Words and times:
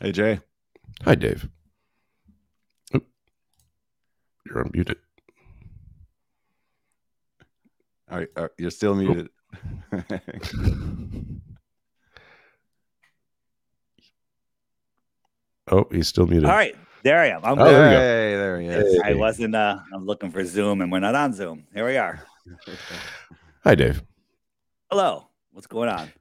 Hi, 0.00 0.06
Mark. 0.06 0.06
Hey, 0.06 0.12
Jay. 0.12 0.40
Hi, 1.04 1.14
Dave. 1.14 1.48
Oop. 2.94 3.06
You're 4.46 4.64
unmuted. 4.64 4.96
All 8.10 8.18
right, 8.18 8.28
uh, 8.36 8.48
you're 8.58 8.70
still 8.70 8.94
muted. 8.94 9.28
Oh, 15.72 15.86
he's 15.92 16.08
still 16.08 16.26
muted. 16.26 16.46
All 16.48 16.56
right, 16.56 16.74
there 17.04 17.20
I 17.20 17.28
am. 17.28 17.44
I'm 17.44 17.52
Oh, 17.58 17.64
good. 17.64 17.72
there. 17.74 17.90
Hey, 18.00 18.36
there 18.36 18.60
he 18.60 18.66
is. 18.66 19.00
I 19.04 19.14
wasn't. 19.14 19.54
Uh, 19.54 19.78
I'm 19.94 20.04
looking 20.04 20.32
for 20.32 20.44
Zoom, 20.44 20.80
and 20.80 20.90
we're 20.90 20.98
not 20.98 21.14
on 21.14 21.32
Zoom. 21.32 21.64
Here 21.72 21.86
we 21.86 21.96
are. 21.96 22.20
Hi, 23.64 23.76
Dave. 23.76 24.02
Hello. 24.90 25.28
What's 25.52 25.68
going 25.68 25.88
on? 25.88 26.12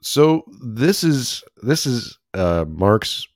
So 0.00 0.44
this 0.62 1.02
is 1.02 1.42
this 1.62 1.86
is 1.86 2.18
uh, 2.34 2.64
Mark's 2.68 3.26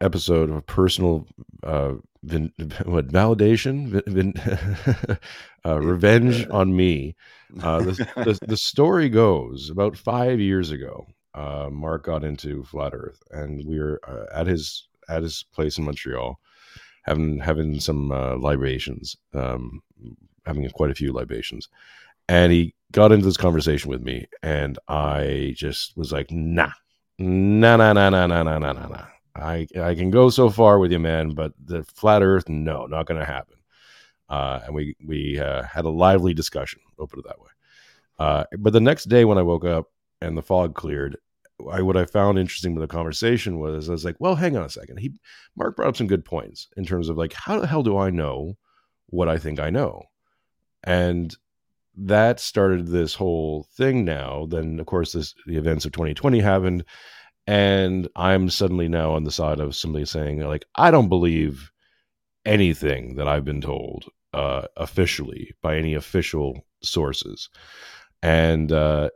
episode 0.00 0.50
of 0.50 0.66
personal 0.66 1.26
uh, 1.62 1.94
vin- 2.22 2.52
what 2.84 3.08
validation, 3.08 4.02
vin- 4.06 4.34
uh, 5.64 5.80
revenge 5.80 6.46
on 6.50 6.74
me. 6.76 7.14
Uh, 7.62 7.80
the, 7.80 7.92
the 8.16 8.38
the 8.46 8.56
story 8.56 9.08
goes 9.08 9.70
about 9.70 9.96
five 9.96 10.40
years 10.40 10.70
ago. 10.70 11.06
Uh, 11.34 11.68
Mark 11.70 12.04
got 12.04 12.24
into 12.24 12.64
flat 12.64 12.94
Earth, 12.94 13.22
and 13.30 13.62
we 13.66 13.78
were 13.78 14.00
uh, 14.08 14.24
at 14.34 14.46
his 14.46 14.88
at 15.08 15.22
his 15.22 15.44
place 15.54 15.78
in 15.78 15.84
Montreal, 15.84 16.40
having 17.02 17.38
having 17.38 17.78
some 17.80 18.10
uh, 18.10 18.36
libations, 18.36 19.16
um, 19.34 19.82
having 20.46 20.68
quite 20.70 20.90
a 20.90 20.94
few 20.94 21.12
libations, 21.12 21.68
and 22.28 22.52
he 22.52 22.74
got 22.92 23.12
into 23.12 23.24
this 23.26 23.36
conversation 23.36 23.90
with 23.90 24.02
me, 24.02 24.26
and 24.42 24.78
I 24.88 25.54
just 25.56 25.96
was 25.96 26.10
like, 26.12 26.30
nah, 26.30 26.70
nah, 27.18 27.76
no, 27.76 27.92
no, 27.92 28.10
no, 28.10 28.26
no, 28.26 28.42
no, 28.42 28.58
no, 28.58 28.72
no, 28.72 28.88
no. 28.88 29.06
I 29.34 29.66
I 29.80 29.94
can 29.94 30.10
go 30.10 30.30
so 30.30 30.50
far 30.50 30.78
with 30.78 30.92
you, 30.92 30.98
man, 30.98 31.30
but 31.30 31.52
the 31.62 31.84
flat 31.84 32.22
Earth, 32.22 32.48
no, 32.48 32.86
not 32.86 33.06
going 33.06 33.20
to 33.20 33.26
happen. 33.26 33.56
Uh, 34.28 34.60
and 34.64 34.74
we 34.74 34.96
we 35.04 35.38
uh, 35.38 35.62
had 35.62 35.84
a 35.84 35.90
lively 35.90 36.34
discussion. 36.34 36.80
I'll 36.98 37.06
put 37.06 37.20
it 37.20 37.26
that 37.26 37.40
way. 37.40 37.50
Uh, 38.18 38.44
but 38.58 38.72
the 38.72 38.80
next 38.80 39.04
day 39.04 39.24
when 39.24 39.38
I 39.38 39.42
woke 39.42 39.64
up 39.64 39.86
and 40.20 40.36
the 40.36 40.42
fog 40.42 40.74
cleared, 40.74 41.16
I 41.70 41.82
what 41.82 41.96
I 41.96 42.04
found 42.06 42.38
interesting 42.38 42.74
with 42.74 42.82
the 42.82 42.94
conversation 42.94 43.58
was 43.58 43.88
I 43.88 43.92
was 43.92 44.04
like, 44.04 44.16
well, 44.18 44.34
hang 44.34 44.56
on 44.56 44.64
a 44.64 44.70
second. 44.70 44.98
He 44.98 45.12
Mark 45.56 45.76
brought 45.76 45.88
up 45.88 45.96
some 45.96 46.06
good 46.06 46.24
points 46.24 46.68
in 46.76 46.84
terms 46.84 47.08
of 47.08 47.16
like, 47.16 47.32
how 47.32 47.60
the 47.60 47.66
hell 47.66 47.82
do 47.82 47.98
I 47.98 48.10
know 48.10 48.56
what 49.06 49.28
I 49.28 49.38
think 49.38 49.60
I 49.60 49.70
know? 49.70 50.02
And 50.84 51.34
that 51.96 52.40
started 52.40 52.88
this 52.88 53.14
whole 53.14 53.66
thing 53.76 54.04
now. 54.04 54.46
Then 54.48 54.78
of 54.80 54.86
course 54.86 55.12
this 55.12 55.34
the 55.46 55.56
events 55.56 55.84
of 55.84 55.92
2020 55.92 56.40
happened. 56.40 56.84
And 57.46 58.08
I'm 58.16 58.50
suddenly 58.50 58.88
now 58.88 59.12
on 59.12 59.24
the 59.24 59.30
side 59.30 59.60
of 59.60 59.76
somebody 59.76 60.04
saying, 60.04 60.40
like, 60.40 60.64
I 60.74 60.90
don't 60.90 61.08
believe 61.08 61.70
anything 62.44 63.16
that 63.16 63.28
I've 63.28 63.44
been 63.44 63.60
told 63.60 64.06
uh, 64.34 64.66
officially 64.76 65.54
by 65.62 65.76
any 65.76 65.94
official 65.94 66.66
sources. 66.82 67.48
And 68.22 68.72
uh, 68.72 69.10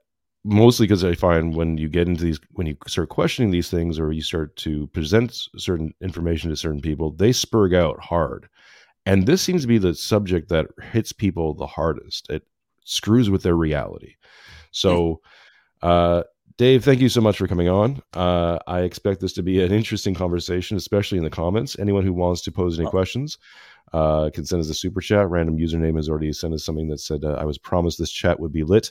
mostly 0.45 0.87
because 0.87 1.05
I 1.05 1.15
find 1.15 1.55
when 1.55 1.77
you 1.77 1.89
get 1.89 2.09
into 2.09 2.25
these, 2.25 2.41
when 2.53 2.67
you 2.67 2.77
start 2.87 3.09
questioning 3.09 3.51
these 3.51 3.71
things 3.71 3.99
or 3.99 4.13
you 4.13 4.23
start 4.23 4.55
to 4.57 4.87
present 4.89 5.49
certain 5.57 5.93
information 6.01 6.51
to 6.51 6.57
certain 6.57 6.81
people, 6.81 7.11
they 7.11 7.31
spurg 7.31 7.75
out 7.75 8.01
hard. 8.01 8.49
And 9.07 9.27
this 9.27 9.43
seems 9.43 9.63
to 9.63 9.69
be 9.69 9.79
the 9.79 9.95
subject 9.95 10.49
that 10.51 10.67
hits 10.93 11.13
people 11.13 11.55
the 11.55 11.67
hardest. 11.67 12.31
It 12.31 12.45
screws 12.91 13.31
with 13.31 13.43
their 13.43 13.57
reality. 13.57 14.15
So, 14.71 15.21
uh, 15.83 16.25
Dave, 16.57 16.85
thank 16.85 17.01
you 17.01 17.09
so 17.09 17.21
much 17.21 17.39
for 17.39 17.49
coming 17.49 17.69
on. 17.69 18.03
Uh, 18.13 18.59
I 18.67 18.81
expect 18.81 19.21
this 19.21 19.33
to 19.35 19.43
be 19.43 19.63
an 19.63 19.73
interesting 19.73 20.15
conversation, 20.15 20.77
especially 20.77 21.19
in 21.19 21.25
the 21.25 21.31
comments. 21.31 21.79
Anyone 21.79 22.05
who 22.05 22.13
wants 22.13 22.43
to 22.43 22.53
pose 22.53 22.79
any 22.79 22.87
Oh. 22.87 22.91
questions 22.91 23.39
uh, 23.93 24.31
can 24.35 24.45
send 24.45 24.61
us 24.61 24.69
a 24.69 24.75
super 24.75 25.01
chat. 25.01 25.29
Random 25.31 25.57
username 25.57 25.97
has 25.97 26.09
already 26.09 26.33
sent 26.33 26.53
us 26.53 26.65
something 26.65 26.89
that 26.89 26.99
said, 27.01 27.25
uh, 27.25 27.37
I 27.41 27.45
was 27.45 27.57
promised 27.59 27.99
this 27.99 28.11
chat 28.13 28.39
would 28.41 28.53
be 28.53 28.65
lit 28.65 28.91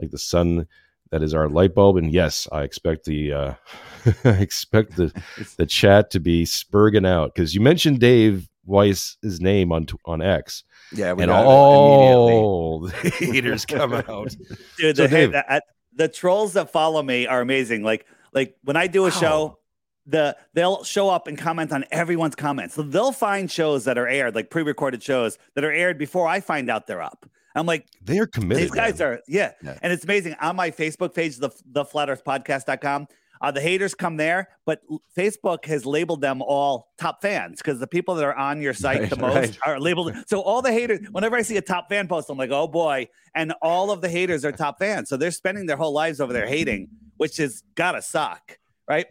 like 0.00 0.10
the 0.10 0.18
sun 0.18 0.66
that 1.10 1.22
is 1.22 1.34
our 1.34 1.48
light 1.48 1.74
bulb. 1.74 1.96
And 1.96 2.12
yes, 2.12 2.48
I 2.50 2.62
expect 2.62 3.04
the 3.04 3.32
uh, 3.32 3.54
I 4.24 4.30
expect 4.40 4.96
the 4.96 5.12
the 5.56 5.66
chat 5.66 6.10
to 6.10 6.20
be 6.20 6.44
spurging 6.44 7.06
out 7.06 7.34
because 7.34 7.54
you 7.54 7.60
mentioned 7.60 8.00
Dave 8.00 8.48
Weiss' 8.66 9.16
name 9.22 9.70
on 9.70 9.86
on 10.04 10.20
X, 10.20 10.64
yeah, 10.92 11.12
we 11.12 11.22
and 11.24 11.30
got 11.30 11.40
it 11.42 11.46
all 11.46 12.80
the 12.80 12.90
haters 13.18 13.64
come 13.66 13.92
out. 14.08 14.34
Dude, 14.78 14.96
So, 14.96 15.02
the, 15.04 15.08
Dave- 15.08 15.32
the, 15.32 15.62
the 15.94 16.08
trolls 16.08 16.52
that 16.54 16.70
follow 16.70 17.02
me 17.02 17.26
are 17.26 17.40
amazing. 17.40 17.82
Like, 17.82 18.06
like 18.32 18.56
when 18.64 18.76
I 18.76 18.86
do 18.86 19.02
a 19.02 19.04
Wow. 19.04 19.10
show, 19.10 19.58
the 20.06 20.36
they'll 20.52 20.84
show 20.84 21.08
up 21.08 21.26
and 21.28 21.38
comment 21.38 21.72
on 21.72 21.84
everyone's 21.90 22.34
comments. 22.34 22.74
So 22.74 22.82
they'll 22.82 23.12
find 23.12 23.50
shows 23.50 23.84
that 23.86 23.96
are 23.96 24.06
aired, 24.06 24.34
like 24.34 24.50
pre-recorded 24.50 25.02
shows 25.02 25.38
that 25.54 25.64
are 25.64 25.72
aired 25.72 25.96
before 25.98 26.26
I 26.28 26.40
find 26.40 26.68
out 26.68 26.86
they're 26.86 27.00
up. 27.02 27.24
I'm 27.54 27.64
like, 27.66 27.86
They 28.02 28.18
are 28.18 28.26
committed. 28.26 28.64
these 28.64 28.70
guys 28.72 28.98
man. 28.98 29.08
are, 29.08 29.20
yeah. 29.28 29.52
Yeah. 29.62 29.78
And 29.80 29.92
it's 29.92 30.04
amazing. 30.04 30.34
On 30.40 30.56
my 30.56 30.70
Facebook 30.72 31.14
page, 31.14 31.36
the 31.38 31.50
the 31.64 31.84
flat 31.84 32.10
earth 32.10 32.22
podcast.com, 32.24 33.06
uh, 33.44 33.50
the 33.50 33.60
haters 33.60 33.94
come 33.94 34.16
there, 34.16 34.48
but 34.66 34.80
Facebook 35.16 35.64
has 35.66 35.84
labeled 35.86 36.20
them 36.20 36.42
all 36.42 36.92
top 36.98 37.20
fans 37.22 37.60
because 37.62 37.78
the 37.80 37.86
people 37.86 38.14
that 38.14 38.24
are 38.24 38.34
on 38.34 38.60
your 38.62 38.74
site 38.74 39.00
Right, 39.02 39.10
the 39.10 39.16
most 39.16 39.34
right. 39.34 39.58
are 39.66 39.80
labeled. 39.80 40.12
So 40.26 40.40
all 40.40 40.62
the 40.62 40.72
haters, 40.72 41.00
whenever 41.12 41.36
I 41.36 41.42
see 41.42 41.56
a 41.56 41.62
top 41.62 41.88
fan 41.88 42.08
post, 42.08 42.30
I'm 42.30 42.38
like, 42.38 42.50
oh 42.50 42.66
boy. 42.66 43.08
And 43.34 43.52
all 43.62 43.90
of 43.90 44.00
the 44.00 44.08
haters 44.08 44.44
are 44.44 44.52
top 44.52 44.78
fans. 44.78 45.08
So 45.08 45.16
they're 45.16 45.30
spending 45.30 45.66
their 45.66 45.76
whole 45.76 45.92
lives 45.92 46.20
over 46.20 46.32
there 46.32 46.46
hating, 46.46 46.88
which 47.16 47.36
has 47.38 47.62
gotta 47.74 48.00
suck, 48.02 48.58
right? 48.88 49.06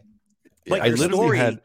But 0.66 0.80
I 0.82 0.86
your 0.86 0.96
literally 0.96 1.16
story, 1.18 1.38
had- 1.38 1.60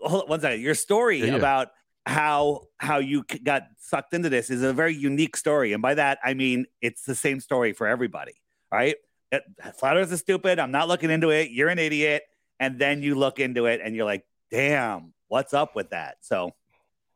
hold 0.00 0.22
on 0.24 0.28
one 0.28 0.40
second. 0.40 0.60
Your 0.60 0.74
story 0.74 1.18
Yeah, 1.20 1.26
yeah. 1.26 1.36
about 1.36 1.68
how 2.06 2.62
how 2.78 2.98
you 2.98 3.24
got 3.44 3.64
sucked 3.78 4.14
into 4.14 4.28
this 4.28 4.50
is 4.50 4.62
a 4.62 4.72
very 4.72 4.94
unique 4.94 5.36
story, 5.36 5.72
and 5.72 5.80
by 5.82 5.94
that 5.94 6.18
I 6.24 6.34
mean 6.34 6.66
it's 6.80 7.02
the 7.04 7.14
same 7.14 7.40
story 7.40 7.72
for 7.72 7.86
everybody, 7.86 8.32
right? 8.72 8.96
It, 9.32 9.42
Flat 9.78 9.96
Earth 9.96 10.12
is 10.12 10.20
stupid. 10.20 10.58
I'm 10.58 10.70
not 10.70 10.88
looking 10.88 11.10
into 11.10 11.30
it. 11.30 11.50
You're 11.50 11.68
an 11.68 11.78
idiot, 11.78 12.24
and 12.58 12.78
then 12.78 13.02
you 13.02 13.14
look 13.14 13.38
into 13.38 13.66
it, 13.66 13.80
and 13.82 13.94
you're 13.94 14.04
like, 14.04 14.24
"Damn, 14.50 15.12
what's 15.28 15.54
up 15.54 15.76
with 15.76 15.90
that?" 15.90 16.16
So, 16.22 16.54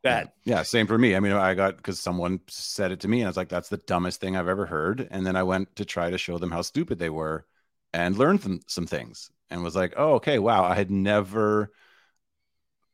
ahead. 0.04 0.32
Yeah, 0.44 0.62
same 0.62 0.86
for 0.86 0.98
me. 0.98 1.16
I 1.16 1.20
mean, 1.20 1.32
I 1.32 1.54
got 1.54 1.76
because 1.76 2.00
someone 2.00 2.40
said 2.48 2.92
it 2.92 3.00
to 3.00 3.08
me, 3.08 3.20
and 3.20 3.26
I 3.26 3.30
was 3.30 3.36
like, 3.36 3.48
"That's 3.48 3.68
the 3.68 3.78
dumbest 3.78 4.20
thing 4.20 4.36
I've 4.36 4.48
ever 4.48 4.66
heard." 4.66 5.08
And 5.10 5.26
then 5.26 5.36
I 5.36 5.42
went 5.42 5.74
to 5.76 5.84
try 5.84 6.10
to 6.10 6.18
show 6.18 6.38
them 6.38 6.50
how 6.50 6.62
stupid 6.62 6.98
they 6.98 7.10
were, 7.10 7.46
and 7.92 8.16
learned 8.16 8.42
some 8.42 8.60
some 8.66 8.86
things, 8.86 9.30
and 9.50 9.62
was 9.62 9.76
like, 9.76 9.94
"Oh, 9.96 10.14
okay, 10.14 10.38
wow." 10.38 10.64
I 10.64 10.74
had 10.74 10.90
never 10.90 11.72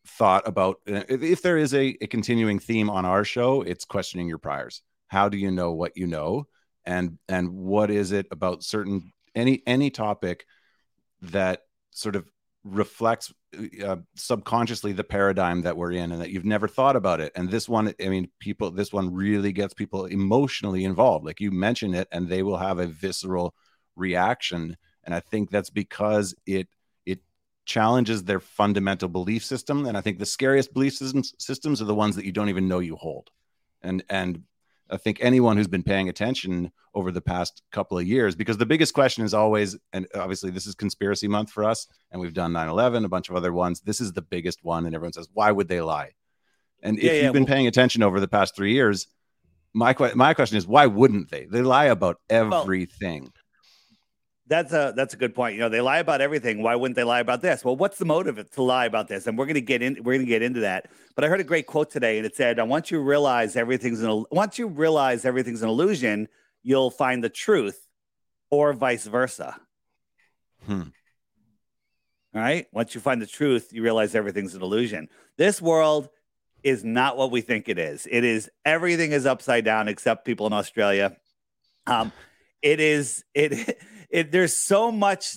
thought 0.07 0.47
about 0.47 0.81
if 0.87 1.23
if 1.23 1.43
there 1.43 1.59
is 1.59 1.75
a, 1.75 1.97
a 2.01 2.07
continuing 2.07 2.59
theme 2.59 2.91
on 2.91 3.05
our 3.05 3.25
show, 3.25 3.63
it's 3.63 3.85
questioning 3.85 4.29
your 4.29 4.39
priors. 4.39 4.83
How 5.09 5.29
do 5.29 5.37
you 5.37 5.51
know 5.51 5.73
what 5.73 5.97
you 5.97 6.07
know, 6.07 6.47
and 6.85 7.19
and 7.29 7.51
what 7.51 7.91
is 7.91 8.13
it 8.13 8.27
about 8.31 8.63
certain 8.63 9.13
any 9.35 9.63
any 9.67 9.91
topic 9.91 10.47
that 11.23 11.63
sort 11.91 12.17
of 12.17 12.31
reflects 12.65 13.33
uh, 13.85 13.97
subconsciously 14.15 14.93
the 14.93 15.05
paradigm 15.05 15.63
that 15.63 15.77
we're 15.77 15.93
in 15.93 16.13
and 16.13 16.21
that 16.21 16.31
you've 16.31 16.45
never 16.45 16.69
thought 16.69 16.95
about 16.95 17.21
it. 17.21 17.33
And 17.35 17.51
this 17.51 17.69
one 17.69 17.95
i 18.01 18.09
mean 18.09 18.29
people 18.39 18.71
this 18.71 18.93
one 18.93 19.13
really 19.15 19.53
gets 19.53 19.75
people 19.75 20.05
emotionally 20.07 20.85
involved. 20.85 21.25
Like 21.25 21.41
you 21.41 21.51
mention 21.51 21.95
it 21.95 22.07
and 22.13 22.29
they 22.29 22.43
will 22.43 22.59
have 22.59 22.79
a 22.79 22.87
visceral 22.87 23.55
reaction. 23.97 24.77
And 25.05 25.15
i 25.15 25.21
think 25.21 25.51
that's 25.51 25.71
because 25.71 26.35
it 26.47 26.69
it 27.07 27.21
challenges 27.65 28.25
their 28.25 28.41
fundamental 28.41 29.09
belief 29.09 29.45
system. 29.45 29.87
And 29.87 29.97
i 29.97 30.01
think 30.01 30.19
the 30.19 30.27
scariest 30.27 30.75
belief 30.75 30.95
systems 30.95 31.35
systems 31.39 31.81
are 31.81 31.87
the 31.87 31.95
ones 31.95 32.17
that 32.17 32.27
you 32.27 32.33
don't 32.33 32.51
even 32.51 32.69
know 32.69 32.81
you 32.81 32.97
hold. 32.97 33.31
And 33.83 34.05
and 34.11 34.43
i 34.91 34.97
think 34.97 35.19
anyone 35.21 35.57
who's 35.57 35.69
been 35.69 35.83
paying 35.83 36.09
attention 36.09 36.71
over 36.95 37.11
the 37.11 37.21
past 37.21 37.63
couple 37.71 37.99
of 37.99 38.07
years 38.07 38.35
because 38.35 38.57
the 38.59 38.67
biggest 38.67 38.95
question 38.95 39.25
is 39.25 39.33
always 39.35 39.77
and 39.93 40.07
obviously 40.15 40.51
this 40.51 40.67
is 40.67 40.75
conspiracy 40.75 41.29
month 41.29 41.51
for 41.51 41.65
us 41.65 41.87
and 42.11 42.21
we've 42.21 42.35
done 42.35 42.53
9-11 42.53 43.05
a 43.05 43.09
bunch 43.09 43.29
of 43.29 43.37
other 43.37 43.53
ones. 43.53 43.81
This 43.81 44.01
is 44.01 44.13
the 44.13 44.23
biggest 44.23 44.65
one 44.65 44.87
and 44.87 44.95
everyone 44.95 45.13
says 45.13 45.29
why 45.33 45.53
would 45.53 45.69
they 45.69 45.81
lie? 45.81 46.11
And 46.83 46.99
if 46.99 47.05
Yeah, 47.05 47.13
yeah, 47.13 47.23
you've 47.23 47.33
been 47.33 47.45
well- 47.45 47.55
paying 47.55 47.67
attention 47.69 48.03
over 48.03 48.19
the 48.19 48.29
past 48.29 48.57
three 48.57 48.73
years 48.73 49.07
my, 49.73 49.95
my 50.17 50.35
question 50.35 50.59
is 50.59 50.67
why 50.67 50.87
wouldn't 50.87 51.31
they? 51.31 51.47
They 51.47 51.63
lie 51.63 51.85
about 51.85 52.17
everything 52.29 53.31
That's 54.51 54.73
a 54.73 54.93
that's 54.97 55.15
a 55.15 55.17
good 55.17 55.33
point. 55.33 55.55
You 55.55 55.61
know, 55.61 55.69
they 55.69 55.81
lie 55.81 55.99
about 55.99 56.21
everything. 56.21 56.61
Why 56.61 56.75
wouldn't 56.75 56.97
they 56.97 57.05
lie 57.05 57.21
about 57.21 57.41
this? 57.41 57.65
Well, 57.65 57.77
what's 57.77 57.99
the 57.99 58.05
motive 58.05 58.51
to 58.51 58.63
lie 58.65 58.85
about 58.85 59.07
this? 59.07 59.29
And 59.29 59.39
we're 59.39 59.47
gonna 59.47 59.61
get 59.61 59.81
in. 59.81 60.03
We're 60.03 60.15
gonna 60.15 60.25
get 60.27 60.43
into 60.43 60.59
that. 60.61 60.91
But 61.15 61.25
I 61.25 61.29
heard 61.29 61.39
a 61.39 61.45
great 61.45 61.69
quote 61.69 61.89
today, 61.89 62.17
and 62.17 62.27
it 62.27 62.35
said, 62.35 62.59
"And 62.59 62.69
once 62.69 62.91
you 62.91 62.99
realize 62.99 63.55
everything's 63.55 64.03
an 64.03 64.25
once 64.33 64.59
you 64.59 64.67
realize 64.67 65.25
everything's 65.25 65.63
an 65.63 65.69
illusion, 65.69 66.27
you'll 66.65 66.91
find 66.91 67.23
the 67.23 67.29
truth, 67.29 67.87
or 68.51 68.73
vice 68.73 69.07
versa." 69.07 69.61
Hmm. 70.67 70.83
All 72.35 72.41
right. 72.41 72.67
Once 72.73 72.93
you 72.97 73.01
find 73.01 73.23
the 73.23 73.29
truth, 73.29 73.73
you 73.73 73.85
realize 73.85 74.17
everything's 74.17 74.57
an 74.57 74.63
illusion. 74.63 75.09
This 75.37 75.63
world 75.63 76.09
is 76.65 76.83
not 76.83 77.17
what 77.17 77.31
we 77.31 77.41
think 77.41 77.69
it 77.69 77.79
is. 77.79 78.09
It 78.11 78.25
is 78.25 78.51
everything 78.65 79.13
is 79.13 79.27
upside 79.27 79.65
down 79.65 79.87
except 79.87 80.25
people 80.25 80.49
in 80.49 80.53
Australia. 80.53 81.17
Um, 81.87 82.11
it 82.63 82.81
is 82.81 83.25
it 83.35 83.79
it. 84.11 84.33
There's 84.33 84.55
so 84.55 84.91
much 84.93 85.37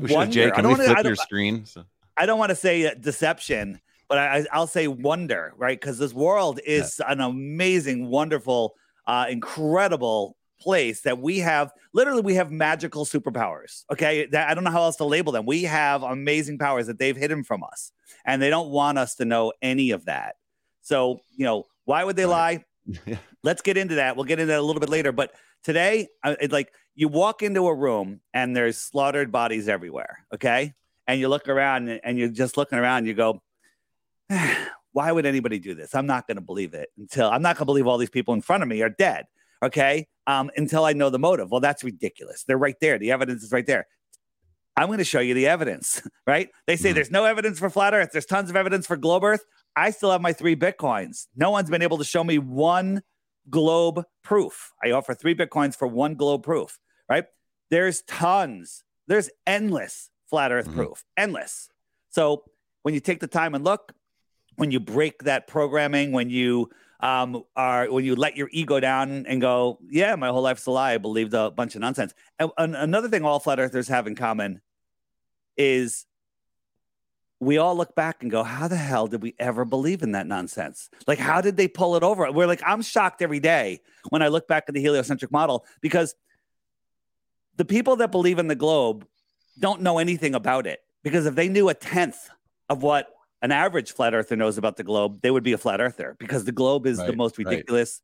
We 0.00 0.12
wonder. 0.14 0.32
Jay, 0.32 0.46
I 0.46 0.50
can 0.50 0.64
don't 0.64 0.72
we 0.74 0.78
wanna- 0.78 0.90
I 0.90 0.94
flip 0.94 1.06
your 1.06 1.16
screen? 1.16 1.64
So- 1.66 1.84
I 2.16 2.26
don't 2.26 2.38
want 2.38 2.50
to 2.50 2.56
say 2.56 2.86
uh, 2.86 2.94
deception, 3.00 3.80
but 4.08 4.18
I, 4.18 4.44
I'll 4.52 4.66
say 4.66 4.88
wonder, 4.88 5.54
right? 5.56 5.80
Because 5.80 5.98
this 5.98 6.12
world 6.12 6.60
is 6.66 7.00
an 7.08 7.20
amazing, 7.22 8.08
wonderful, 8.08 8.74
uh, 9.06 9.26
incredible 9.30 10.36
place 10.60 11.00
that 11.02 11.18
we 11.18 11.38
have. 11.38 11.72
Literally, 11.94 12.20
we 12.20 12.34
have 12.34 12.50
magical 12.50 13.06
superpowers. 13.06 13.84
Okay, 13.90 14.26
that, 14.26 14.50
I 14.50 14.54
don't 14.54 14.64
know 14.64 14.70
how 14.70 14.82
else 14.82 14.96
to 14.96 15.04
label 15.04 15.32
them. 15.32 15.46
We 15.46 15.62
have 15.62 16.02
amazing 16.02 16.58
powers 16.58 16.88
that 16.88 16.98
they've 16.98 17.16
hidden 17.16 17.42
from 17.42 17.62
us, 17.64 17.90
and 18.26 18.42
they 18.42 18.50
don't 18.50 18.68
want 18.68 18.98
us 18.98 19.14
to 19.14 19.24
know 19.24 19.54
any 19.62 19.92
of 19.92 20.04
that. 20.04 20.36
So, 20.82 21.20
you 21.36 21.46
know, 21.46 21.66
why 21.86 22.04
would 22.04 22.16
they 22.16 22.26
lie? 22.26 22.64
Yeah. 23.06 23.18
Let's 23.44 23.62
get 23.62 23.76
into 23.76 23.94
that. 23.96 24.16
We'll 24.16 24.24
get 24.24 24.40
into 24.40 24.52
that 24.52 24.58
a 24.58 24.62
little 24.62 24.80
bit 24.80 24.88
later. 24.88 25.12
But 25.12 25.32
today, 25.64 26.08
I- 26.22 26.36
like 26.50 26.72
you 26.94 27.08
walk 27.08 27.42
into 27.42 27.66
a 27.66 27.74
room 27.74 28.20
and 28.34 28.54
there's 28.56 28.78
slaughtered 28.78 29.30
bodies 29.32 29.68
everywhere. 29.68 30.26
Okay. 30.34 30.74
And 31.06 31.18
you 31.20 31.28
look 31.28 31.48
around 31.48 31.88
and- 31.88 32.00
and 32.04 32.18
you're 32.18 32.28
just 32.28 32.56
looking 32.56 32.78
around, 32.78 33.06
you 33.06 33.14
go, 33.14 33.42
why 34.92 35.12
would 35.12 35.26
anybody 35.26 35.58
do 35.58 35.74
this? 35.74 35.94
I'm 35.94 36.06
not 36.06 36.26
going 36.26 36.36
to 36.36 36.40
believe 36.42 36.74
it 36.74 36.88
until 36.98 37.28
I'm 37.30 37.42
not 37.42 37.56
going 37.56 37.62
to 37.62 37.66
believe 37.66 37.86
all 37.86 37.98
these 37.98 38.10
people 38.10 38.34
in 38.34 38.40
front 38.42 38.62
of 38.62 38.68
me 38.68 38.82
are 38.82 38.88
dead. 38.90 39.26
Okay. 39.62 40.08
Um, 40.26 40.50
until 40.56 40.84
I 40.84 40.92
know 40.92 41.10
the 41.10 41.18
motive. 41.18 41.50
Well, 41.50 41.60
that's 41.60 41.84
ridiculous. 41.84 42.44
They're 42.44 42.58
right 42.58 42.76
there. 42.80 42.98
The 42.98 43.10
evidence 43.12 43.42
is 43.42 43.52
right 43.52 43.66
there. 43.66 43.86
I'm 44.76 44.86
going 44.86 44.98
to 44.98 45.04
show 45.04 45.20
you 45.20 45.34
the 45.34 45.46
evidence, 45.48 46.00
right? 46.26 46.48
They 46.66 46.76
say 46.76 46.90
Mhm. 46.90 46.94
there's 46.94 47.10
no 47.10 47.24
evidence 47.24 47.58
for 47.58 47.68
flat 47.70 47.92
earth. 47.92 48.10
There's 48.12 48.26
tons 48.26 48.48
of 48.50 48.56
evidence 48.56 48.86
for 48.86 48.96
globe 48.96 49.24
earth. 49.24 49.44
I 49.76 49.90
still 49.90 50.10
have 50.10 50.20
my 50.20 50.32
three 50.32 50.56
Bitcoins. 50.56 51.26
No 51.36 51.50
one's 51.50 51.70
been 51.70 51.82
able 51.82 51.98
to 51.98 52.04
show 52.04 52.24
me 52.24 52.38
one 52.38 53.02
globe 53.48 54.04
proof. 54.22 54.72
I 54.84 54.90
offer 54.90 55.14
three 55.14 55.34
Bitcoins 55.34 55.76
for 55.76 55.88
one 55.88 56.14
globe 56.14 56.42
proof, 56.42 56.78
right? 57.08 57.24
There's 57.70 58.02
tons, 58.02 58.84
there's 59.06 59.30
endless 59.46 60.10
flat 60.28 60.52
earth 60.52 60.68
Mhm. 60.68 60.74
proof, 60.74 61.04
endless. 61.16 61.68
So 62.10 62.44
when 62.82 62.94
you 62.94 63.00
take 63.00 63.20
the 63.20 63.26
time 63.26 63.54
and 63.54 63.64
look, 63.64 63.92
when 64.56 64.70
you 64.70 64.80
break 64.80 65.22
that 65.24 65.46
programming, 65.46 66.12
when 66.12 66.28
you 66.30 66.70
um, 67.02 67.44
are 67.56 67.90
when 67.90 68.04
you 68.04 68.14
let 68.14 68.36
your 68.36 68.50
ego 68.52 68.78
down 68.78 69.24
and 69.26 69.40
go, 69.40 69.78
yeah, 69.88 70.14
my 70.16 70.28
whole 70.28 70.42
life's 70.42 70.66
a 70.66 70.70
lie. 70.70 70.92
I 70.92 70.98
believed 70.98 71.32
a 71.32 71.50
bunch 71.50 71.74
of 71.74 71.80
nonsense. 71.80 72.12
And, 72.38 72.50
and 72.58 72.76
another 72.76 73.08
thing 73.08 73.24
all 73.24 73.40
flat 73.40 73.58
earthers 73.58 73.88
have 73.88 74.06
in 74.06 74.14
common 74.14 74.60
is 75.56 76.04
we 77.40 77.56
all 77.56 77.74
look 77.74 77.94
back 77.94 78.22
and 78.22 78.30
go, 78.30 78.42
how 78.42 78.68
the 78.68 78.76
hell 78.76 79.06
did 79.06 79.22
we 79.22 79.34
ever 79.38 79.64
believe 79.64 80.02
in 80.02 80.12
that 80.12 80.26
nonsense? 80.26 80.90
Like, 81.06 81.18
how 81.18 81.40
did 81.40 81.56
they 81.56 81.68
pull 81.68 81.96
it 81.96 82.02
over? 82.02 82.30
We're 82.30 82.46
like, 82.46 82.62
I'm 82.64 82.82
shocked 82.82 83.22
every 83.22 83.40
day 83.40 83.80
when 84.10 84.22
I 84.22 84.28
look 84.28 84.46
back 84.46 84.64
at 84.68 84.74
the 84.74 84.80
heliocentric 84.80 85.32
model 85.32 85.64
because 85.80 86.14
the 87.56 87.64
people 87.64 87.96
that 87.96 88.12
believe 88.12 88.38
in 88.38 88.46
the 88.46 88.54
globe 88.54 89.06
don't 89.58 89.80
know 89.80 89.98
anything 89.98 90.34
about 90.34 90.66
it. 90.66 90.80
Because 91.02 91.24
if 91.24 91.34
they 91.34 91.48
knew 91.48 91.70
a 91.70 91.74
tenth 91.74 92.28
of 92.68 92.82
what 92.82 93.08
an 93.40 93.52
average 93.52 93.92
flat 93.92 94.12
earther 94.12 94.36
knows 94.36 94.58
about 94.58 94.76
the 94.76 94.84
globe, 94.84 95.20
they 95.22 95.30
would 95.30 95.42
be 95.42 95.54
a 95.54 95.58
flat 95.58 95.80
earther 95.80 96.16
because 96.18 96.44
the 96.44 96.52
globe 96.52 96.86
is 96.86 96.98
the 96.98 97.04
Right, 97.04 97.16
most 97.16 97.38
right. 97.38 97.46
ridiculous 97.46 98.02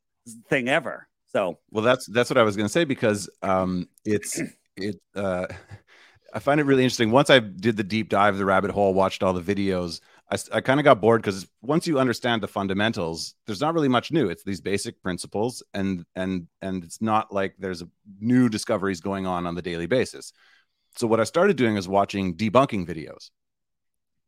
thing 0.48 0.68
ever. 0.70 1.08
So, 1.26 1.58
Well, 1.70 1.84
that's 1.84 2.06
that's 2.06 2.30
what 2.30 2.38
I 2.38 2.42
was 2.42 2.56
going 2.56 2.64
to 2.66 2.72
say 2.72 2.84
because 2.84 3.28
um, 3.42 3.88
it's 4.06 4.40
it. 4.76 4.98
Uh, 5.14 5.46
I 6.34 6.38
find 6.38 6.60
it 6.60 6.64
really 6.64 6.82
interesting. 6.82 7.10
Once 7.10 7.30
I 7.30 7.38
did 7.38 7.76
the 7.76 7.84
deep 7.84 8.08
dive, 8.08 8.36
the 8.36 8.44
rabbit 8.44 8.70
hole, 8.70 8.94
watched 8.94 9.22
all 9.22 9.32
the 9.32 9.40
videos, 9.40 10.00
I 10.52 10.60
kind 10.60 10.80
of 10.80 10.84
got 10.84 11.00
bored 11.00 11.22
because 11.22 11.46
once 11.62 11.86
you 11.86 12.00
understand 12.00 12.42
the 12.42 12.48
fundamentals, 12.48 13.36
there's 13.46 13.60
not 13.60 13.74
really 13.74 13.88
much 13.88 14.10
new. 14.10 14.28
It's 14.28 14.42
these 14.42 14.60
basic 14.60 15.00
principles, 15.00 15.62
and 15.72 16.04
and 16.16 16.48
and 16.60 16.82
it's 16.82 17.00
not 17.00 17.32
like 17.32 17.54
there's 17.58 17.82
a 17.82 17.88
new 18.18 18.48
discoveries 18.48 19.00
going 19.00 19.24
on 19.24 19.46
on 19.46 19.54
the 19.54 19.62
daily 19.62 19.86
basis. 19.86 20.32
So 20.96 21.06
what 21.06 21.20
I 21.20 21.24
started 21.24 21.56
doing 21.56 21.76
is 21.76 21.86
watching 21.86 22.34
debunking 22.34 22.88
videos. 22.88 23.30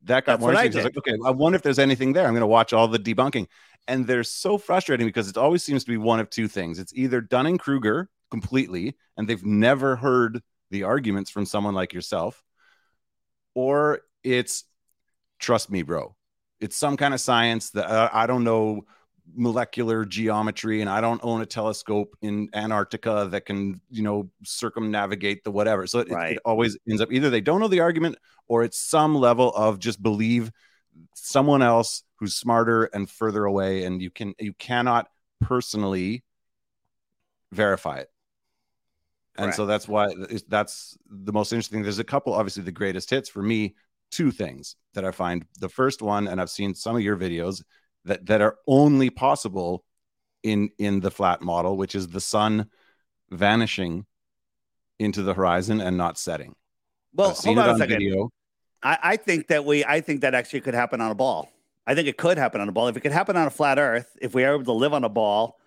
That 0.05 0.25
got 0.25 0.35
That's 0.35 0.41
more 0.41 0.51
what 0.51 0.59
I 0.59 0.67
interesting. 0.67 0.83
I 0.83 0.97
was 0.97 1.07
like, 1.07 1.15
okay, 1.15 1.19
I 1.27 1.31
wonder 1.33 1.57
if 1.57 1.63
there's 1.63 1.81
anything 1.81 2.13
there. 2.13 2.27
I'm 2.27 2.33
going 2.33 2.43
to 2.43 2.47
watch 2.47 2.73
all 2.73 2.87
the 2.87 3.01
debunking 3.01 3.49
and 3.89 4.07
they're 4.07 4.23
so 4.23 4.59
frustrating 4.59 5.07
because 5.07 5.29
it 5.29 5.37
always 5.37 5.65
seems 5.65 5.83
to 5.83 5.91
be 5.91 5.97
one 5.97 6.21
of 6.21 6.31
two 6.31 6.47
things. 6.47 6.79
It's 6.79 6.93
either 6.95 7.21
Dunning 7.23 7.59
Kruger 7.59 8.11
completely, 8.31 8.95
and 9.17 9.27
they've 9.27 9.45
never 9.45 9.97
heard 9.97 10.43
the 10.71 10.85
arguments 10.85 11.31
from 11.31 11.47
someone 11.47 11.75
like 11.75 11.93
yourself, 11.93 12.43
or 13.55 14.01
it's 14.23 14.65
trust 15.39 15.71
me, 15.71 15.83
bro. 15.83 16.15
It's 16.61 16.77
some 16.77 16.97
kind 16.97 17.15
of 17.15 17.21
science 17.21 17.71
that 17.71 17.87
uh, 17.87 18.11
I 18.13 18.27
don't 18.27 18.45
know 18.45 18.85
molecular 19.35 20.05
geometry, 20.05 20.81
and 20.81 20.89
I 20.91 21.01
don't 21.01 21.21
own 21.23 21.43
a 21.43 21.47
telescope 21.47 22.17
in 22.23 22.49
Antarctica 22.55 23.29
that 23.31 23.45
can, 23.47 23.81
you 23.91 24.03
know, 24.03 24.31
circumnavigate 24.43 25.45
the 25.45 25.51
whatever. 25.51 25.87
So 25.87 26.01
it, 26.01 26.11
Right. 26.11 26.33
it 26.33 26.43
always 26.45 26.77
ends 26.89 27.03
up 27.03 27.13
either 27.13 27.31
they 27.31 27.41
don't 27.41 27.61
know 27.61 27.69
the 27.69 27.81
argument, 27.81 28.17
or 28.47 28.65
it's 28.65 28.81
some 28.81 29.15
level 29.15 29.55
of 29.55 29.79
just 29.79 30.03
believe 30.03 30.51
someone 31.15 31.63
else 31.63 32.03
who's 32.17 32.35
smarter 32.35 32.85
and 32.85 33.09
further 33.09 33.45
away 33.45 33.85
and 33.85 34.03
you 34.03 34.11
can 34.11 34.35
you 34.39 34.53
cannot 34.55 35.09
personally 35.41 36.25
verify 37.53 37.99
it 37.99 38.11
and 39.39 39.55
so 39.55 39.67
that's 39.67 39.89
why 39.89 40.13
that's 40.49 40.99
the 41.09 41.33
most 41.33 41.53
interesting 41.53 41.83
there's 41.83 41.99
a 41.99 42.05
couple 42.05 42.33
obviously 42.33 42.63
the 42.63 42.73
greatest 42.73 43.11
hits 43.11 43.29
for 43.29 43.43
me 43.43 43.75
two 44.11 44.31
things 44.31 44.77
that 44.95 45.05
i 45.05 45.11
find 45.11 45.45
the 45.61 45.69
first 45.69 46.03
one 46.03 46.29
and 46.29 46.41
i've 46.41 46.51
seen 46.51 46.75
some 46.75 46.97
of 46.97 47.03
your 47.03 47.17
videos 47.17 47.63
that 48.05 48.25
that 48.27 48.41
are 48.41 48.57
only 48.67 49.11
possible 49.11 49.85
in 50.43 50.71
in 50.79 51.01
the 51.01 51.11
flat 51.11 51.41
model 51.41 51.77
which 51.77 51.95
is 51.95 52.09
the 52.09 52.21
sun 52.21 52.69
vanishing 53.31 54.05
into 54.99 55.23
the 55.23 55.35
horizon 55.35 55.81
and 55.81 55.97
not 55.97 56.19
setting 56.19 56.55
well, 57.15 57.31
hold 57.31 57.59
it 57.59 57.61
on 57.61 57.75
a 57.75 57.79
second. 57.79 57.99
video 57.99 58.31
I, 58.83 58.99
I 59.03 59.17
think 59.17 59.49
that 59.49 59.65
we, 59.65 59.85
I 59.85 60.01
think 60.01 60.21
that 60.23 60.35
actually 60.35 60.61
could 60.61 60.75
happen 60.75 61.01
on 61.01 61.11
a 61.11 61.15
ball. 61.15 61.51
I 61.87 61.95
think 61.95 62.09
it 62.09 62.17
could 62.17 62.39
happen 62.39 62.61
on 62.61 62.69
a 62.69 62.73
ball. 62.73 62.89
If 62.89 62.97
it 62.97 63.01
could 63.01 63.13
happen 63.13 63.37
on 63.37 63.47
a 63.47 63.51
flat 63.51 63.79
Earth, 63.79 64.17
if 64.21 64.35
we 64.35 64.45
are 64.45 64.55
able 64.55 64.65
to 64.65 64.73
live 64.73 64.93
on 64.93 65.05
a 65.05 65.09
ball, 65.09 65.59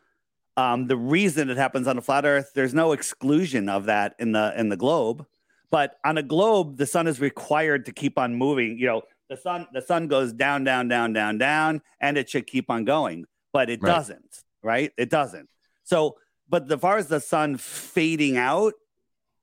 um, 0.57 0.87
the 0.87 0.97
reason 0.97 1.49
it 1.49 1.57
happens 1.57 1.87
on 1.87 1.97
a 1.97 2.01
flat 2.01 2.25
Earth, 2.25 2.51
there's 2.55 2.73
no 2.73 2.91
exclusion 2.91 3.69
of 3.69 3.85
that 3.85 4.15
in 4.19 4.31
the 4.33 4.53
in 4.57 4.69
the 4.69 4.77
globe. 4.77 5.25
But 5.69 5.95
on 6.03 6.17
a 6.17 6.23
globe, 6.23 6.77
the 6.77 6.85
sun 6.85 7.07
is 7.07 7.21
required 7.21 7.85
to 7.85 7.93
keep 7.93 8.17
on 8.17 8.35
moving. 8.35 8.77
You 8.77 8.87
know, 8.87 9.01
the 9.29 9.37
sun 9.37 9.67
the 9.73 9.81
sun 9.81 10.07
goes 10.07 10.33
down, 10.33 10.63
down, 10.65 10.87
down, 10.89 11.13
down, 11.13 11.37
down, 11.37 11.81
and 12.01 12.17
it 12.17 12.29
should 12.29 12.45
keep 12.47 12.69
on 12.69 12.83
going, 12.85 13.25
but 13.53 13.69
it 13.69 13.81
Right. 13.81 13.89
doesn't. 13.91 14.43
Right? 14.63 14.91
It 14.97 15.09
doesn't. 15.09 15.49
So, 15.83 16.17
but 16.49 16.71
as 16.71 16.79
far 16.79 16.97
as 16.97 17.07
the 17.07 17.19
sun 17.21 17.57
fading 17.57 18.37
out, 18.37 18.73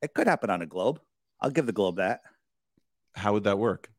it 0.01 0.13
could 0.13 0.27
happen 0.27 0.49
on 0.49 0.61
a 0.61 0.65
globe. 0.65 1.01
I'll 1.41 1.49
give 1.51 1.65
the 1.65 1.73
globe 1.73 1.97
that. 1.97 2.21
how 3.15 3.33
would 3.33 3.43
that 3.43 3.57
work 3.57 3.89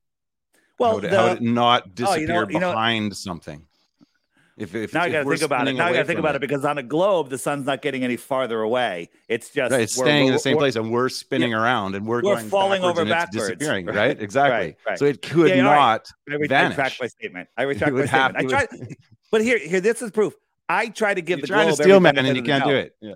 Well, 0.78 0.90
how 0.90 0.94
would, 0.94 1.04
it, 1.04 1.10
the- 1.10 1.16
how 1.16 1.28
would 1.30 1.36
it 1.38 1.42
not 1.42 1.82
Oh, 1.86 1.90
disappear 1.94 2.20
you 2.20 2.26
know- 2.28 2.48
you 2.48 2.60
know- 2.60 2.70
behind 2.72 3.16
something? 3.16 3.66
If, 4.60 4.74
if 4.74 4.92
now 4.94 5.02
I 5.02 5.08
got 5.10 5.24
to 5.24 5.28
think 5.30 5.42
about 5.42 5.66
it. 5.68 5.72
Now 5.72 5.86
I 5.86 5.92
got 5.92 6.00
to 6.00 6.04
think 6.04 6.18
about 6.20 6.34
it. 6.36 6.40
because 6.40 6.64
on 6.64 6.76
a 6.78 6.82
globe, 6.82 7.30
the 7.30 7.38
sun's 7.38 7.66
not 7.66 7.80
getting 7.82 8.04
any 8.04 8.16
farther 8.16 8.60
away. 8.60 9.08
It's 9.28 9.48
just 9.50 9.72
Right, 9.72 9.80
it's 9.80 9.96
we're- 9.96 10.06
staying 10.08 10.26
in 10.28 10.32
the 10.34 10.38
same 10.38 10.56
place, 10.58 10.76
and 10.76 10.92
we're 10.92 11.08
spinning 11.08 11.54
around, 11.54 11.94
and 11.94 12.06
we're, 12.06 12.16
We're 12.16 12.34
going 12.34 12.48
falling 12.48 12.82
backwards 12.82 12.90
over 12.90 13.00
and 13.00 13.10
backwards. 13.10 13.48
disappearing. 13.48 13.86
Right, 13.86 13.96
Right, 13.96 14.20
exactly. 14.22 14.52
right, 14.66 14.76
right. 14.86 14.98
So 14.98 15.06
it 15.06 15.22
could 15.22 15.48
Yeah, 15.48 15.62
not. 15.62 16.10
I, 16.28 16.34
re- 16.34 16.44
I 16.44 16.46
vanish. 16.46 16.70
retract 16.76 17.00
my 17.00 17.06
statement. 17.06 17.48
I 17.56 17.62
retract 17.62 17.92
my 17.94 18.04
statement. 18.06 18.36
I 18.36 18.42
tried, 18.44 18.68
but 19.30 19.42
here, 19.42 19.58
here, 19.58 19.80
this 19.80 20.02
is 20.02 20.10
proof. 20.10 20.34
I 20.68 20.88
try 20.88 21.14
to 21.14 21.22
give 21.22 21.38
You're 21.38 21.42
the 21.42 21.46
trying 21.48 21.66
globe 21.68 21.76
to 21.78 21.82
steal, 21.82 21.96
every 21.96 22.12
man, 22.12 22.26
and 22.26 22.36
you 22.36 22.42
can't 22.42 22.64
do 22.64 22.70
it. 22.70 22.94
Yeah. 23.00 23.14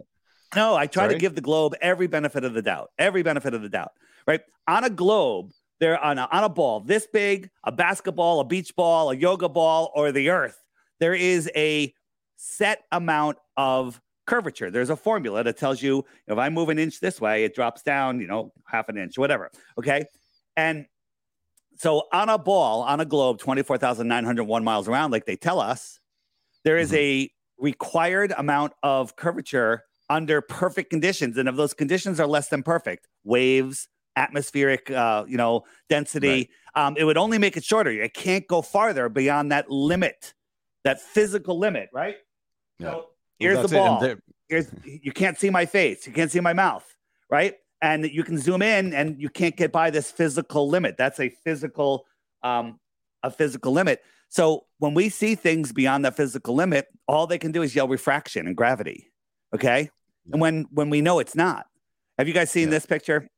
No, 0.57 0.75
I 0.77 0.87
try 0.87 1.09
to 1.09 1.15
give 1.19 1.35
the 1.35 1.41
globe 1.41 1.75
every 1.83 2.07
benefit 2.07 2.45
of 2.45 2.55
the 2.55 2.63
doubt. 2.63 2.91
Every 2.99 3.23
benefit 3.23 3.55
of 3.55 3.63
the 3.63 3.69
doubt. 3.69 3.93
Right 4.27 4.41
on 4.67 4.85
a 4.85 4.91
globe, 4.91 5.51
they're 5.81 6.03
on 6.03 6.19
a, 6.19 6.27
on 6.33 6.45
a 6.45 6.49
ball 6.49 6.81
this 6.81 7.07
big, 7.07 7.51
a 7.65 7.71
basketball, 7.73 8.41
a 8.41 8.45
beach 8.45 8.75
ball, 8.75 9.11
a 9.11 9.15
yoga 9.17 9.49
ball, 9.49 9.93
or 9.95 10.11
the 10.13 10.31
Earth. 10.31 10.63
There 11.05 11.13
is 11.13 11.51
a 11.55 11.93
set 12.37 12.85
amount 12.91 13.37
of 13.59 14.01
curvature. 14.27 14.71
There's 14.71 14.89
a 14.89 14.97
formula 14.97 15.45
that 15.45 15.59
tells 15.59 15.83
you 15.83 16.07
if 16.27 16.39
I 16.39 16.49
move 16.49 16.71
an 16.71 16.79
inch 16.79 16.99
this 16.99 17.21
way, 17.21 17.45
it 17.45 17.55
drops 17.55 17.83
down, 17.83 18.21
you 18.21 18.27
know, 18.27 18.55
half 18.67 18.89
an 18.89 18.97
inch, 18.97 19.19
whatever. 19.19 19.51
Okay, 19.79 20.07
and 20.57 20.87
so 21.77 22.05
on 22.11 22.31
a 22.31 22.39
ball, 22.39 22.81
on 22.85 23.01
a 23.01 23.05
globe, 23.05 23.39
24,901 23.39 24.65
miles 24.65 24.89
around, 24.89 25.11
like 25.11 25.27
they 25.27 25.37
tell 25.37 25.61
us, 25.61 26.01
there 26.65 26.79
is 26.79 26.95
a 26.95 27.31
required 27.59 28.33
amount 28.39 28.73
of 28.83 29.15
curvature 29.15 29.83
under 30.09 30.41
perfect 30.41 30.89
conditions. 30.89 31.37
And 31.37 31.51
if 31.51 31.57
those 31.57 31.75
conditions 31.75 32.19
are 32.19 32.27
less 32.27 32.49
than 32.49 32.63
perfect, 32.63 33.09
waves, 33.25 33.89
atmospheric, 34.17 34.91
uh, 34.91 35.27
you 35.29 35.37
know, 35.37 35.65
density, 35.91 36.49
um, 36.75 36.97
it 36.97 37.05
would 37.05 37.19
only 37.19 37.37
make 37.37 37.59
it 37.59 37.65
shorter. 37.65 37.91
It 37.91 38.15
can't 38.15 38.47
go 38.47 38.63
farther 38.63 39.11
beyond 39.11 39.53
that 39.53 39.71
limit, 39.71 40.33
that 40.85 41.00
physical 41.00 41.59
limit, 41.59 41.88
right? 41.93 42.17
Yeah. 42.79 42.91
So 42.91 42.93
Well, 42.93 43.11
here's 43.38 43.57
the 43.57 43.62
that's 43.62 43.73
it, 43.73 43.76
ball. 43.76 44.17
Here's 44.49 44.71
you 44.85 45.12
can't 45.12 45.38
see 45.38 45.50
my 45.50 45.67
face. 45.67 46.07
You 46.07 46.12
can't 46.12 46.31
see 46.31 46.41
my 46.41 46.53
mouth, 46.53 46.85
right? 47.31 47.55
And 47.83 48.05
you 48.05 48.23
can 48.23 48.38
zoom 48.38 48.62
in, 48.62 48.95
and 48.95 49.21
you 49.21 49.29
can't 49.29 49.57
get 49.57 49.73
by 49.73 49.91
this 49.91 50.11
physical 50.11 50.69
limit. 50.69 50.97
That's 50.97 51.19
a 51.21 51.29
physical, 51.29 52.07
um, 52.43 52.79
a 53.23 53.31
physical 53.31 53.73
limit. 53.73 54.03
So 54.29 54.67
when 54.79 54.95
we 54.95 55.09
see 55.09 55.35
things 55.35 55.73
beyond 55.73 56.05
that 56.05 56.17
physical 56.17 56.55
limit, 56.55 56.87
all 57.07 57.26
they 57.26 57.38
can 57.38 57.53
do 57.53 57.62
is 57.62 57.75
yell 57.75 57.88
refraction 57.88 58.47
and 58.47 58.57
gravity. 58.57 59.11
Okay. 59.55 59.91
And 60.33 60.41
when 60.41 60.67
when 60.71 60.91
we 60.91 61.00
know 61.00 61.19
it's 61.19 61.35
not, 61.37 61.67
have 62.19 62.29
you 62.29 62.35
guys 62.35 62.50
seen 62.50 62.64
Yeah. 62.69 62.71
this 62.71 62.87
picture? 62.87 63.29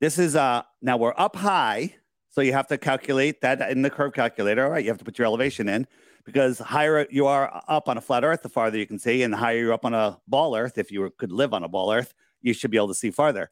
This 0.00 0.18
is 0.18 0.36
uh 0.36 0.62
now 0.82 0.96
we're 0.96 1.14
up 1.16 1.36
high, 1.36 1.94
so 2.30 2.40
you 2.40 2.52
have 2.52 2.66
to 2.68 2.78
calculate 2.78 3.40
that 3.42 3.70
in 3.70 3.82
the 3.82 3.90
curve 3.90 4.12
calculator. 4.12 4.64
All 4.64 4.70
right, 4.70 4.82
you 4.84 4.90
have 4.90 4.98
to 4.98 5.04
put 5.04 5.18
your 5.18 5.26
elevation 5.26 5.68
in 5.68 5.86
because 6.24 6.58
higher 6.58 7.06
you 7.10 7.26
are 7.26 7.62
up 7.68 7.88
on 7.88 7.98
a 7.98 8.00
flat 8.00 8.24
Earth, 8.24 8.42
the 8.42 8.48
farther 8.48 8.78
you 8.78 8.86
can 8.86 8.98
see, 8.98 9.22
and 9.22 9.32
the 9.32 9.36
higher 9.36 9.58
you're 9.58 9.72
up 9.72 9.84
on 9.84 9.94
a 9.94 10.18
ball 10.26 10.56
Earth, 10.56 10.78
if 10.78 10.90
you 10.90 11.10
could 11.18 11.32
live 11.32 11.52
on 11.52 11.64
a 11.64 11.68
ball 11.68 11.92
Earth, 11.92 12.14
you 12.42 12.52
should 12.52 12.70
be 12.70 12.76
able 12.76 12.88
to 12.88 12.94
see 12.94 13.10
farther. 13.10 13.50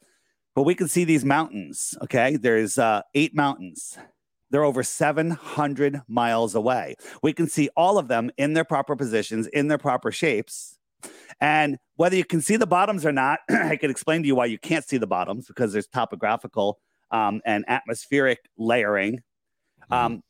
But 0.55 0.63
we 0.63 0.75
can 0.75 0.87
see 0.87 1.03
these 1.03 1.25
mountains. 1.25 1.95
Okay, 2.03 2.35
there's 2.35 2.77
uh, 2.77 3.01
eight 3.15 3.35
mountains. 3.35 3.97
They're 4.51 4.63
over 4.63 4.83
700 4.83 6.01
miles 6.07 6.53
away. 6.53 6.95
We 7.23 7.33
can 7.33 7.47
see 7.47 7.69
all 7.75 7.97
of 7.97 8.07
them 8.07 8.29
in 8.37 8.53
their 8.53 8.63
proper 8.63 8.95
positions, 8.95 9.47
in 9.47 9.67
their 9.67 9.79
proper 9.79 10.11
shapes. 10.11 10.77
And 11.41 11.77
whether 11.95 12.15
you 12.15 12.23
can 12.23 12.39
see 12.39 12.55
the 12.55 12.67
bottoms 12.67 13.03
or 13.03 13.11
not, 13.11 13.39
I 13.49 13.75
can 13.77 13.89
explain 13.89 14.21
to 14.21 14.27
you 14.27 14.35
why 14.35 14.45
you 14.45 14.59
can't 14.59 14.85
see 14.85 14.97
the 14.97 15.07
bottoms 15.07 15.47
because 15.47 15.73
there's 15.73 15.87
topographical 15.87 16.79
um, 17.09 17.41
and 17.45 17.65
atmospheric 17.67 18.39
layering. 18.57 19.21
Mm-hmm. 19.83 19.93
Um, 19.93 20.23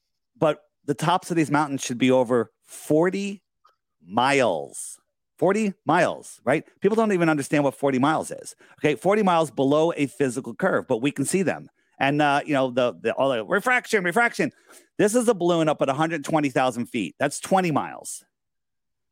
the 0.85 0.93
tops 0.93 1.29
of 1.31 1.37
these 1.37 1.51
mountains 1.51 1.81
should 1.81 1.97
be 1.97 2.11
over 2.11 2.51
40 2.63 3.41
miles. 4.05 4.99
40 5.37 5.73
miles, 5.85 6.39
right? 6.45 6.63
People 6.79 6.95
don't 6.95 7.11
even 7.11 7.27
understand 7.27 7.63
what 7.63 7.75
40 7.75 7.99
miles 7.99 8.31
is. 8.31 8.55
Okay, 8.79 8.95
40 8.95 9.23
miles 9.23 9.51
below 9.51 9.91
a 9.95 10.05
physical 10.07 10.53
curve, 10.55 10.87
but 10.87 11.01
we 11.01 11.11
can 11.11 11.25
see 11.25 11.41
them. 11.41 11.69
And 11.99 12.21
uh, 12.21 12.41
you 12.45 12.53
know, 12.53 12.71
the, 12.71 12.93
the 13.01 13.13
all 13.13 13.29
the 13.29 13.45
refraction, 13.45 14.03
refraction. 14.03 14.51
This 14.97 15.15
is 15.15 15.27
a 15.27 15.33
balloon 15.33 15.69
up 15.69 15.81
at 15.81 15.87
120,000 15.87 16.85
feet. 16.85 17.15
That's 17.19 17.39
20 17.39 17.71
miles. 17.71 18.23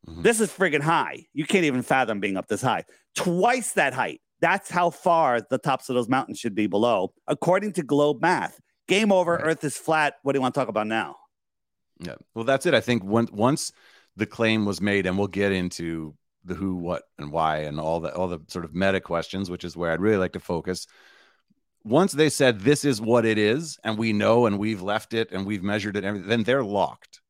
Mhm. 0.07 0.23
This 0.23 0.39
is 0.39 0.49
friggin' 0.51 0.81
high. 0.81 1.25
You 1.33 1.45
can't 1.45 1.65
even 1.65 1.81
fathom 1.81 2.19
being 2.19 2.37
up 2.37 2.47
this 2.47 2.61
high. 2.61 2.85
Twice 3.15 3.73
that 3.73 3.93
height. 3.93 4.21
That's 4.41 4.69
how 4.71 4.89
far 4.89 5.41
the 5.41 5.59
tops 5.59 5.89
of 5.89 5.95
those 5.95 6.09
mountains 6.09 6.39
should 6.39 6.55
be 6.55 6.65
below, 6.67 7.13
according 7.27 7.73
to 7.73 7.83
globe 7.83 8.21
math. 8.21 8.59
Game 8.87 9.11
over. 9.11 9.33
Right. 9.33 9.45
Earth 9.45 9.63
is 9.63 9.77
flat. 9.77 10.15
What 10.23 10.33
do 10.33 10.37
you 10.37 10.41
want 10.41 10.55
to 10.55 10.59
talk 10.59 10.69
about 10.69 10.87
now? 10.87 11.17
Yeah. 12.01 12.15
Well, 12.33 12.45
that's 12.45 12.65
it. 12.65 12.73
I 12.73 12.81
think 12.81 13.03
when, 13.03 13.27
once 13.31 13.71
the 14.15 14.25
claim 14.25 14.65
was 14.65 14.81
made, 14.81 15.05
and 15.05 15.17
we'll 15.17 15.27
get 15.27 15.51
into 15.51 16.15
the 16.43 16.55
who, 16.55 16.75
what, 16.75 17.03
and 17.17 17.31
why, 17.31 17.59
and 17.59 17.79
all 17.79 17.99
the 17.99 18.13
all 18.13 18.27
the 18.27 18.39
sort 18.47 18.65
of 18.65 18.73
meta 18.73 18.99
questions, 18.99 19.49
which 19.49 19.63
is 19.63 19.77
where 19.77 19.91
I'd 19.91 20.01
really 20.01 20.17
like 20.17 20.33
to 20.33 20.39
focus. 20.39 20.87
Once 21.83 22.11
they 22.11 22.29
said 22.29 22.59
this 22.59 22.85
is 22.85 23.01
what 23.01 23.25
it 23.25 23.37
is, 23.37 23.79
and 23.83 23.97
we 23.97 24.13
know, 24.13 24.45
and 24.45 24.59
we've 24.59 24.81
left 24.81 25.13
it, 25.13 25.31
and 25.31 25.45
we've 25.45 25.63
measured 25.63 25.95
it, 25.95 25.99
and 25.99 26.07
everything, 26.07 26.29
then 26.29 26.43
they're 26.43 26.63
locked. 26.63 27.21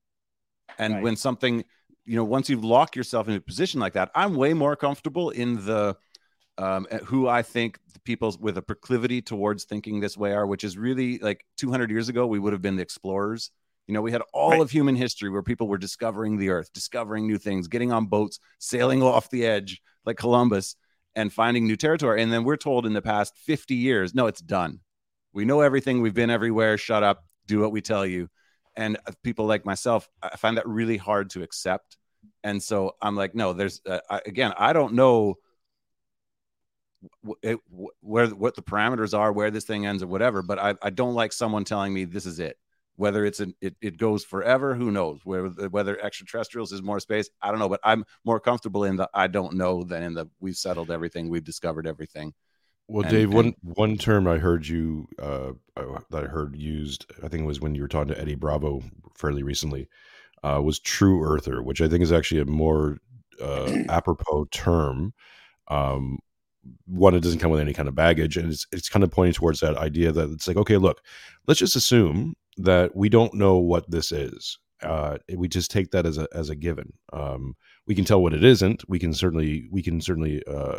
And 0.78 0.96
Right. 0.96 1.04
when 1.04 1.16
something, 1.16 1.64
you 2.06 2.16
know, 2.16 2.24
once 2.24 2.50
you've 2.50 2.64
locked 2.64 2.96
yourself 2.96 3.28
in 3.28 3.36
a 3.36 3.42
position 3.42 3.80
like 3.80 3.94
that, 3.94 4.12
I'm 4.16 4.36
way 4.36 4.54
more 4.54 4.76
comfortable 4.76 5.30
in 5.30 5.66
the 5.66 5.96
um, 6.58 6.86
who 7.06 7.28
I 7.28 7.42
think 7.42 7.80
the 7.94 8.00
people 8.00 8.36
with 8.40 8.58
a 8.58 8.62
proclivity 8.62 9.22
towards 9.22 9.64
thinking 9.64 10.00
this 10.00 10.18
way 10.18 10.34
are, 10.34 10.46
which 10.46 10.64
is 10.64 10.78
really 10.78 11.18
like 11.20 11.46
200 11.58 11.90
years 11.90 12.10
ago, 12.10 12.28
we 12.28 12.40
would 12.40 12.54
have 12.54 12.62
been 12.62 12.76
the 12.76 12.84
explorers. 12.84 13.52
You 13.88 13.94
know, 13.94 14.02
we 14.02 14.12
had 14.12 14.22
all 14.34 14.52
Right. 14.52 14.62
of 14.62 14.72
human 14.72 14.96
history 14.96 15.30
where 15.30 15.44
people 15.44 15.68
were 15.68 15.78
discovering 15.78 16.38
the 16.38 16.50
earth, 16.50 16.72
discovering 16.74 17.28
new 17.28 17.38
things, 17.38 17.68
getting 17.68 17.92
on 17.92 18.06
boats, 18.06 18.40
sailing 18.60 19.02
off 19.04 19.30
the 19.30 19.46
edge 19.46 19.82
like 20.06 20.18
Columbus 20.18 20.76
and 21.16 21.32
finding 21.34 21.68
new 21.68 21.76
territory. 21.76 22.22
And 22.22 22.32
then 22.32 22.44
we're 22.44 22.58
told 22.58 22.86
in 22.86 22.94
the 22.94 23.02
past 23.02 23.36
50 23.38 23.76
years, 23.76 24.14
no, 24.16 24.28
it's 24.28 24.42
done. 24.42 24.80
We 25.34 25.46
know 25.46 25.62
everything. 25.62 26.02
We've 26.02 26.14
been 26.14 26.30
everywhere. 26.30 26.78
Shut 26.78 27.04
up. 27.04 27.26
Do 27.48 27.60
what 27.60 27.72
we 27.72 27.82
tell 27.82 28.06
you. 28.06 28.30
And 28.76 28.98
uh, 29.06 29.12
people 29.24 29.46
like 29.46 29.66
myself, 29.66 30.10
I 30.22 30.38
find 30.38 30.58
that 30.58 30.68
really 30.68 30.98
hard 30.98 31.32
to 31.32 31.44
accept. 31.44 31.98
And 32.44 32.62
so 32.62 32.96
I'm 33.02 33.16
like, 33.16 33.36
no, 33.36 33.52
there's, 33.54 33.82
uh, 33.86 34.00
I, 34.10 34.22
again, 34.26 34.54
I 34.58 34.74
don't 34.74 34.94
know 34.94 35.36
it, 37.42 37.60
wh- 37.76 38.04
where 38.04 38.28
what 38.28 38.56
the 38.56 38.62
parameters 38.62 39.18
are, 39.18 39.32
where 39.32 39.52
this 39.52 39.66
thing 39.66 39.86
ends, 39.86 40.04
or 40.04 40.08
whatever. 40.08 40.42
But 40.42 40.60
I, 40.60 40.76
I 40.82 40.90
don't 40.92 41.16
like 41.16 41.34
someone 41.34 41.64
telling 41.66 41.94
me 41.94 42.06
this 42.06 42.26
is 42.26 42.40
it. 42.40 42.58
Whether 43.02 43.26
it's 43.26 43.40
an 43.40 43.56
it, 43.62 43.76
it 43.82 43.98
goes 43.98 44.24
forever, 44.24 44.76
who 44.76 44.92
knows? 44.92 45.22
Whether 45.24 45.70
whether 45.70 46.00
extraterrestrials 46.00 46.72
is 46.72 46.84
more 46.84 47.00
space, 47.00 47.28
I 47.42 47.50
don't 47.50 47.58
know. 47.58 47.68
But 47.68 47.80
I'm 47.84 48.06
more 48.24 48.40
comfortable 48.40 48.84
in 48.84 48.96
the 48.96 49.10
I 49.12 49.26
don't 49.26 49.56
know 49.56 49.84
than 49.84 50.04
in 50.04 50.14
the 50.14 50.28
we've 50.40 50.56
settled 50.56 50.92
everything, 50.92 51.28
we've 51.28 51.44
discovered 51.44 51.88
everything. 51.88 52.36
Well, 52.88 53.02
And- 53.02 53.12
Dave, 53.12 53.30
and- 53.30 53.34
one 53.34 53.56
one 53.64 53.98
term 53.98 54.28
I 54.28 54.38
heard 54.38 54.68
you 54.68 55.08
uh, 55.18 55.54
uh, 55.76 56.00
that 56.12 56.26
I 56.26 56.28
heard 56.28 56.56
used, 56.56 57.12
I 57.24 57.28
think 57.28 57.42
it 57.42 57.48
was 57.48 57.60
when 57.60 57.74
you 57.74 57.82
were 57.82 57.88
talking 57.88 58.14
to 58.14 58.22
Eddie 58.22 58.36
Bravo 58.36 58.84
fairly 59.16 59.42
recently, 59.42 59.90
uh, 60.44 60.62
was 60.64 60.80
true 60.80 61.24
earther, 61.24 61.64
which 61.64 61.82
I 61.82 61.88
think 61.88 62.04
is 62.04 62.12
actually 62.12 62.42
a 62.42 62.46
more 62.46 63.00
uh, 63.42 63.72
apropos 63.90 64.46
term. 64.52 65.16
Um, 65.70 66.20
one, 66.86 67.16
it 67.16 67.22
doesn't 67.22 67.40
come 67.40 67.52
with 67.52 67.62
any 67.62 67.74
kind 67.74 67.88
of 67.88 67.96
baggage, 67.96 68.38
and 68.38 68.52
it's 68.52 68.68
it's 68.72 68.90
kind 68.90 69.04
of 69.04 69.12
pointing 69.12 69.34
towards 69.34 69.60
that 69.62 69.78
idea 69.78 70.12
that 70.12 70.30
it's 70.32 70.48
like, 70.48 70.58
okay, 70.58 70.78
look, 70.78 71.02
let's 71.48 71.60
just 71.60 71.76
assume 71.76 72.36
that 72.58 72.96
we 72.96 73.10
don't 73.10 73.34
know 73.34 73.58
what 73.58 73.90
this 73.90 74.12
is. 74.12 74.58
Uh, 74.84 75.18
we 75.36 75.48
just 75.48 75.72
take 75.72 75.92
that 75.92 76.06
as 76.06 76.18
a 76.18 76.28
as 76.34 76.50
a 76.50 76.56
given. 76.56 76.94
Um, 77.14 77.56
we 77.88 77.96
can 77.96 78.06
tell 78.06 78.22
what 78.22 78.34
it 78.34 78.44
isn't. 78.44 78.88
We 78.88 79.00
can 79.00 79.14
certainly 79.14 79.68
we 79.72 79.82
can 79.82 80.02
certainly 80.02 80.44
uh, 80.48 80.78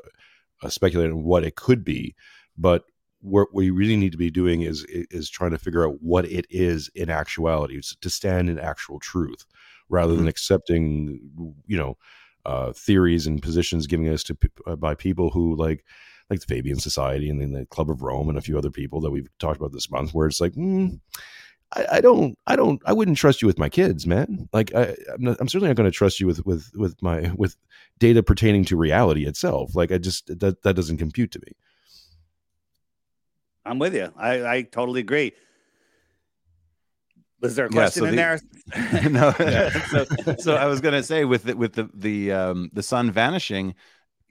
uh, 0.62 0.68
speculate 0.68 1.10
on 1.10 1.24
what 1.24 1.44
it 1.44 1.56
could 1.56 1.84
be, 1.84 2.14
but 2.56 2.84
what 3.22 3.48
we 3.54 3.70
really 3.70 3.96
need 3.96 4.12
to 4.12 4.18
be 4.18 4.30
doing 4.30 4.62
is 4.62 4.84
is 4.88 5.30
trying 5.30 5.52
to 5.52 5.58
figure 5.58 5.86
out 5.86 6.02
what 6.02 6.24
it 6.26 6.44
is 6.50 6.90
in 6.94 7.08
actuality 7.08 7.76
it's 7.76 7.94
to 7.96 8.10
stand 8.10 8.50
in 8.50 8.58
actual 8.58 8.98
truth 8.98 9.46
rather 9.88 10.16
than 10.16 10.26
accepting 10.26 11.20
you 11.66 11.78
know 11.78 11.96
uh, 12.44 12.72
theories 12.72 13.26
and 13.26 13.42
positions 13.42 13.86
giving 13.86 14.08
us 14.08 14.22
to 14.24 14.36
uh, 14.66 14.76
by 14.76 14.94
people 14.94 15.30
who 15.30 15.54
like 15.56 15.84
like 16.30 16.40
the 16.40 16.46
Fabian 16.46 16.78
Society 16.78 17.28
and 17.28 17.40
then 17.40 17.52
the 17.52 17.66
Club 17.66 17.90
of 17.90 18.02
Rome 18.02 18.28
and 18.28 18.38
a 18.38 18.42
few 18.42 18.56
other 18.56 18.70
people 18.70 19.00
that 19.00 19.10
we've 19.10 19.28
talked 19.38 19.58
about 19.58 19.72
this 19.72 19.90
month 19.90 20.14
where 20.14 20.26
it's 20.26 20.40
like 20.40 20.52
mm, 20.54 20.98
I, 21.90 22.00
don't 22.00 22.38
I 22.46 22.56
don't 22.56 22.80
I 22.84 22.92
wouldn't 22.92 23.16
trust 23.16 23.42
you 23.42 23.46
with 23.46 23.58
my 23.58 23.68
kids 23.68 24.06
man 24.06 24.48
like 24.52 24.74
I, 24.74 24.96
I'm, 25.12 25.22
not, 25.22 25.36
I'm 25.40 25.48
certainly 25.48 25.68
not 25.68 25.76
going 25.76 25.90
to 25.90 25.96
trust 25.96 26.20
you 26.20 26.26
with 26.26 26.44
with 26.44 26.70
with 26.74 27.00
my 27.02 27.32
with 27.36 27.56
data 27.98 28.22
pertaining 28.22 28.64
to 28.66 28.76
reality 28.76 29.26
itself 29.26 29.74
like 29.74 29.92
I 29.92 29.98
just 29.98 30.26
that 30.38 30.62
that 30.62 30.74
doesn't 30.74 30.98
compute 30.98 31.30
to 31.32 31.40
me 31.46 31.52
I'm 33.64 33.78
with 33.78 33.94
you. 33.94 34.12
I, 34.16 34.46
I 34.46 34.62
totally 34.62 35.00
agree. 35.00 35.32
Was 37.42 37.56
there 37.56 37.66
a 37.66 37.68
Yeah, 37.70 37.74
question 37.74 38.02
so 38.02 38.08
in 38.08 38.16
the- 38.16 38.16
there? 38.16 39.10
no, 39.10 39.32
so, 39.90 40.34
so 40.38 40.54
I 40.56 40.66
was 40.66 40.80
gonna 40.80 41.02
say 41.02 41.24
with 41.24 41.42
the, 41.44 41.56
with 41.56 41.74
the 41.74 41.90
the 41.92 42.32
um, 42.32 42.70
the 42.72 42.82
sun 42.82 43.10
vanishing, 43.10 43.74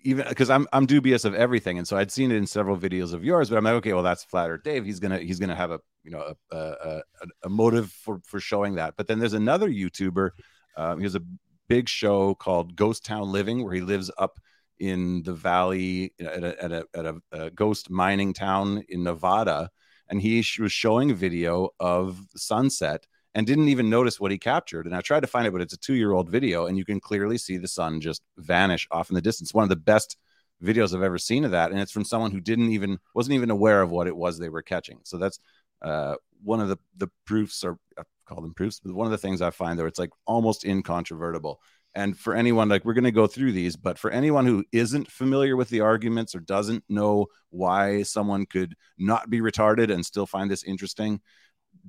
even 0.04 0.26
because 0.28 0.50
I'm 0.50 0.66
I'm 0.74 0.86
dubious 0.86 1.26
of 1.26 1.34
everything, 1.36 1.78
and 1.78 1.88
so 1.88 1.98
I'd 1.98 2.12
seen 2.12 2.32
it 2.32 2.36
in 2.38 2.48
several 2.48 2.78
videos 2.78 3.14
of 3.14 3.24
yours, 3.24 3.50
but 3.50 3.58
I'm 3.58 3.64
like, 3.66 3.74
okay, 3.76 3.94
well 3.94 4.04
that's 4.04 4.24
flat 4.24 4.50
Earth 4.50 4.64
Dave. 4.64 4.86
He's 4.86 5.00
gonna 5.00 5.20
he's 5.20 5.40
gonna 5.40 5.56
have 5.56 5.72
a 5.72 5.80
you 6.04 6.12
know 6.12 6.34
a 6.52 6.56
a, 6.56 6.58
a, 6.86 7.02
a 7.44 7.50
motive 7.50 7.92
for 7.92 8.20
for 8.26 8.40
showing 8.40 8.76
that. 8.76 8.96
But 8.98 9.08
then 9.08 9.20
there's 9.20 9.34
another 9.34 9.70
YouTuber. 9.70 10.30
Um, 10.78 10.98
he 11.00 11.04
has 11.04 11.16
a 11.16 11.22
big 11.68 11.90
show 11.90 12.34
called 12.36 12.76
Ghost 12.76 13.06
Town 13.06 13.32
Living, 13.32 13.64
where 13.64 13.74
he 13.74 13.82
lives 13.82 14.10
up 14.18 14.40
in 14.80 15.22
the 15.24 15.34
valley 15.34 16.14
at 16.20 16.44
a, 16.44 16.64
at 16.64 16.72
a, 16.72 16.86
at 16.96 17.06
a, 17.06 17.16
a 17.34 17.50
ghost 17.52 17.90
mining 17.92 18.34
town 18.34 18.84
in 18.90 19.04
Nevada, 19.04 19.70
and 20.12 20.22
he 20.22 20.44
was 20.60 20.72
showing 20.72 21.10
a 21.10 21.16
video 21.16 21.70
of 21.80 22.20
sunset 22.36 23.08
and 23.34 23.48
didn't 23.48 23.70
even 23.70 23.90
notice 23.90 24.20
what 24.20 24.30
he 24.30 24.38
captured. 24.38 24.86
And 24.86 24.94
I 24.94 25.00
tried 25.00 25.22
to 25.22 25.28
find 25.28 25.48
it, 25.48 25.52
but 25.52 25.62
it's 25.62 25.74
a 25.74 25.78
two 25.78 25.94
year 25.94 26.12
old 26.12 26.30
video, 26.30 26.66
and 26.66 26.78
you 26.78 26.84
can 26.84 27.00
clearly 27.00 27.38
see 27.38 27.58
the 27.58 27.68
sun 27.68 28.02
just 28.02 28.22
vanish 28.38 28.88
off 28.92 29.10
in 29.10 29.16
the 29.16 29.22
distance. 29.22 29.54
One 29.54 29.64
of 29.64 29.70
the 29.70 29.78
best 29.78 30.18
videos 30.62 30.94
I've 30.94 31.02
ever 31.02 31.18
seen 31.18 31.46
of 31.46 31.52
that, 31.52 31.72
and 31.72 31.80
it's 31.80 31.94
from 31.94 32.04
someone 32.04 32.32
who 32.32 32.42
didn't 32.42 32.72
even 32.72 33.00
wasn't 33.16 33.36
even 33.36 33.50
aware 33.50 33.82
of 33.82 33.90
what 33.90 34.08
it 34.08 34.16
was 34.16 34.38
they 34.38 34.50
were 34.50 34.62
catching. 34.62 35.00
So 35.04 35.18
that's 35.18 35.40
uh, 35.82 36.16
one 36.44 36.60
of 36.60 36.68
the 36.68 36.78
the 36.98 37.10
proofs, 37.26 37.64
or 37.64 37.78
I 37.98 38.04
call 38.26 38.42
them 38.42 38.54
proofs, 38.54 38.82
but 38.84 38.94
one 38.94 39.08
of 39.08 39.12
the 39.12 39.18
things 39.18 39.42
I 39.42 39.50
find 39.50 39.80
there 39.80 39.88
it's 39.88 39.98
like 39.98 40.12
almost 40.28 40.66
incontrovertible. 40.66 41.62
And 41.94 42.18
for 42.18 42.34
anyone, 42.34 42.70
like 42.70 42.86
we're 42.86 42.94
going 42.94 43.04
to 43.04 43.12
go 43.12 43.28
through 43.28 43.52
these, 43.52 43.76
but 43.76 43.98
for 43.98 44.12
anyone 44.12 44.46
who 44.46 44.64
isn't 44.72 45.12
familiar 45.12 45.58
with 45.58 45.70
the 45.70 45.82
arguments 45.82 46.34
or 46.34 46.40
doesn't 46.40 46.84
know 46.88 47.28
why 47.50 48.04
someone 48.04 48.46
could 48.46 48.76
not 48.98 49.30
be 49.30 49.42
retarded 49.42 49.92
and 49.92 50.06
still 50.06 50.26
find 50.26 50.50
this 50.50 50.64
interesting, 50.64 51.20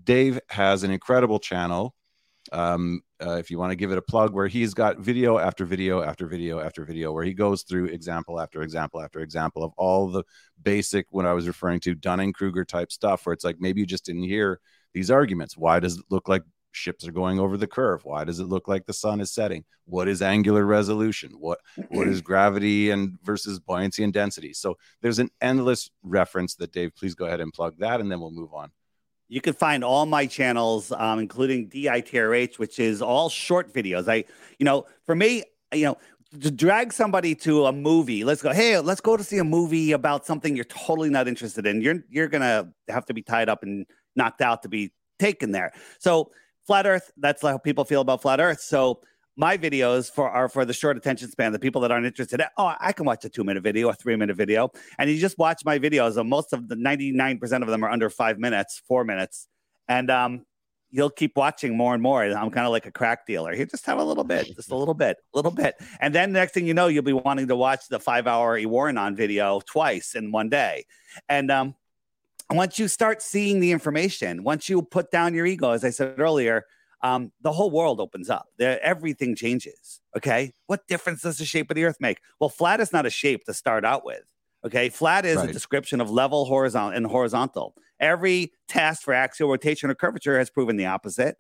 Dave 0.03 0.41
has 0.49 0.83
an 0.83 0.91
incredible 0.91 1.39
channel. 1.39 1.95
Um, 2.51 3.03
uh, 3.25 3.37
if 3.37 3.53
you 3.53 3.59
want 3.59 3.71
to 3.71 3.77
give 3.77 3.93
it 3.93 3.99
a 3.99 4.03
plug, 4.03 4.35
where 4.35 4.49
he's 4.49 4.75
got 4.75 4.99
video 4.99 5.39
after 5.39 5.65
video 5.65 6.03
after 6.03 6.27
video 6.27 6.59
after 6.59 6.85
video, 6.85 7.13
where 7.13 7.25
he 7.25 7.35
goes 7.35 7.63
through 7.63 7.87
example 7.87 8.41
after 8.41 8.63
example 8.63 9.01
after 9.01 9.21
example 9.21 9.63
of 9.63 9.73
all 9.77 10.11
the 10.11 10.25
basic, 10.61 11.07
what 11.11 11.25
I 11.25 11.33
was 11.33 11.47
referring 11.47 11.79
to, 11.81 11.95
Dunning 11.95 12.33
Kruger 12.33 12.65
type 12.65 12.91
stuff, 12.91 13.25
where 13.25 13.33
it's 13.33 13.45
like 13.45 13.61
maybe 13.61 13.81
you 13.81 13.87
just 13.87 14.05
didn't 14.05 14.25
hear 14.25 14.59
these 14.93 15.11
arguments. 15.11 15.57
Why 15.57 15.79
does 15.79 15.99
it 15.99 16.05
look 16.11 16.29
like 16.29 16.43
ships 16.73 17.07
are 17.07 17.13
going 17.13 17.39
over 17.39 17.57
the 17.57 17.67
curve? 17.67 18.05
Why 18.05 18.25
does 18.25 18.41
it 18.41 18.49
look 18.49 18.69
like 18.69 18.87
the 18.87 18.93
sun 18.93 19.21
is 19.21 19.33
setting? 19.33 19.65
What 19.85 20.09
is 20.09 20.23
angular 20.23 20.65
resolution? 20.65 21.33
What 21.39 21.61
what 21.91 22.09
is 22.09 22.21
gravity 22.21 22.91
and 22.91 23.19
versus 23.23 23.61
buoyancy 23.61 24.03
and 24.05 24.13
density? 24.13 24.53
So 24.53 24.77
there's 25.01 25.19
an 25.19 25.31
endless 25.41 25.91
reference 26.03 26.55
that 26.57 26.73
Dave, 26.73 26.95
please 26.97 27.15
go 27.15 27.27
ahead 27.27 27.41
and 27.41 27.53
plug 27.53 27.79
that, 27.79 28.01
and 28.01 28.11
then 28.11 28.21
we'll 28.21 28.31
move 28.31 28.53
on. 28.53 28.71
You 29.29 29.41
can 29.41 29.55
find 29.55 29.83
all 29.83 30.05
my 30.05 30.27
channels, 30.27 30.93
um, 30.93 31.19
including 31.19 31.71
DITRH, 31.71 32.59
which 32.59 32.79
is 32.79 33.01
all 33.01 33.31
short 33.31 33.73
videos. 33.73 34.07
I, 34.07 34.25
you 34.59 34.65
know, 34.65 34.85
for 35.07 35.15
me, 35.15 35.45
you 35.73 35.85
know, 35.85 35.97
to 36.41 36.51
drag 36.51 36.93
somebody 36.93 37.35
to 37.37 37.67
a 37.67 37.73
movie. 37.73 38.25
Let's 38.25 38.43
go. 38.43 38.53
Hey, 38.53 38.79
let's 38.79 39.01
go 39.01 39.17
to 39.17 39.25
see 39.25 39.39
a 39.39 39.45
movie 39.45 39.93
about 39.93 40.27
something 40.27 40.57
you're 40.57 40.65
totally 40.65 41.11
not 41.11 41.29
interested 41.29 41.67
in. 41.67 41.81
You're 41.81 42.05
you're 42.09 42.29
gonna 42.29 42.73
have 42.89 43.07
to 43.07 43.15
be 43.15 43.23
tied 43.23 43.49
up 43.49 43.63
and 43.63 43.87
knocked 44.17 44.41
out 44.41 44.63
to 44.63 44.69
be 44.69 44.93
taken 45.19 45.53
there. 45.53 45.73
So 45.99 46.31
flat 46.67 46.87
Earth. 46.87 47.11
That's 47.17 47.43
how 47.43 47.59
people 47.59 47.85
feel 47.85 48.01
about 48.01 48.23
flat 48.23 48.41
Earth. 48.41 48.61
So 48.61 49.01
my 49.37 49.57
videos 49.57 50.13
for 50.13 50.29
are 50.29 50.49
for 50.49 50.65
the 50.65 50.73
short 50.73 50.97
attention 50.97 51.31
span, 51.31 51.53
the 51.53 51.59
people 51.59 51.81
that 51.81 51.91
aren't 51.91 52.07
interested. 52.07 52.43
Oh, 52.59 52.75
I 52.79 52.93
can 52.93 53.07
watch 53.07 53.25
a 53.25 53.29
two 53.29 53.45
minute 53.45 53.63
video, 53.63 53.89
a 53.89 53.95
three 53.95 54.17
minute 54.17 54.37
video, 54.37 54.71
and 54.99 55.11
you 55.11 55.19
just 55.19 55.39
watch 55.39 55.65
my 55.65 55.79
videos. 55.79 56.17
And 56.17 56.29
most 56.29 56.53
of 56.53 56.69
the 56.69 56.77
ninety 56.77 57.13
nine 57.13 57.39
percent 57.39 57.63
of 57.63 57.71
them 57.71 57.85
are 57.85 57.91
under 57.91 58.11
five 58.11 58.39
minutes, 58.39 58.83
four 58.87 59.05
minutes, 59.05 59.49
and 59.89 60.11
um, 60.11 60.45
you'll 60.91 61.11
keep 61.11 61.35
watching 61.37 61.77
more 61.77 61.95
and 61.95 62.03
more. 62.03 62.23
I'm 62.23 62.51
kind 62.51 62.67
of 62.67 62.73
like 62.73 62.85
a 62.85 62.93
crack 62.93 63.27
dealer. 63.27 63.55
You 63.55 63.65
just 63.65 63.87
have 63.87 63.99
a 63.99 64.05
little 64.05 64.25
bit, 64.25 64.55
just 64.55 64.71
a 64.71 64.77
little 64.77 64.95
bit, 64.95 65.17
a 65.33 65.39
little 65.39 65.51
bit, 65.51 65.77
and 66.01 66.15
then 66.15 66.33
next 66.33 66.53
thing 66.53 66.67
you 66.67 66.75
know, 66.75 66.89
you'll 66.89 67.03
be 67.03 67.15
wanting 67.15 67.49
to 67.49 67.57
watch 67.57 67.89
the 67.89 67.99
five 67.99 68.27
hour 68.27 68.61
Iwaranon 68.61 69.17
video 69.17 69.61
twice 69.61 70.15
in 70.15 70.31
one 70.31 70.51
day, 70.51 70.85
and 71.31 71.51
um, 71.51 71.75
once 72.57 72.79
you 72.79 72.89
start 72.89 73.23
seeing 73.23 73.61
the 73.61 73.73
information, 73.73 74.45
once 74.45 74.69
you 74.69 74.83
put 74.83 75.11
down 75.11 75.35
your 75.35 75.47
ego, 75.47 75.71
as 75.71 75.85
I 75.85 75.91
said 75.91 76.19
earlier 76.19 76.65
um, 77.03 77.33
the 77.41 77.53
whole 77.53 77.71
world 77.71 78.01
opens 78.01 78.31
up. 78.31 78.47
There, 78.59 78.83
everything 78.83 79.35
changes. 79.35 80.01
Okay. 80.17 80.53
What 80.67 80.87
difference 80.87 81.23
does 81.23 81.39
the 81.39 81.45
shape 81.45 81.71
of 81.71 81.75
the 81.75 81.85
earth 81.85 81.99
make? 82.01 82.19
Well, 82.41 82.49
flat 82.49 82.81
is 82.81 82.93
not 82.93 83.07
a 83.07 83.11
shape 83.11 83.45
to 83.45 83.55
start 83.55 83.85
out 83.85 84.05
with. 84.05 84.23
Okay. 84.65 84.89
Flat 84.89 85.25
is 85.25 85.39
right. 85.39 85.51
a 85.51 85.53
description 85.53 86.01
of 86.01 86.11
level, 86.11 86.45
horizontal, 86.45 86.97
and 86.97 87.07
horizontal. 87.07 87.75
Every 87.99 88.53
test 88.69 89.03
for 89.03 89.15
axial 89.15 89.49
rotation 89.49 89.91
or 89.91 89.95
curvature 89.95 90.39
has 90.39 90.51
proven 90.51 90.77
the 90.77 90.87
opposite. 90.87 91.37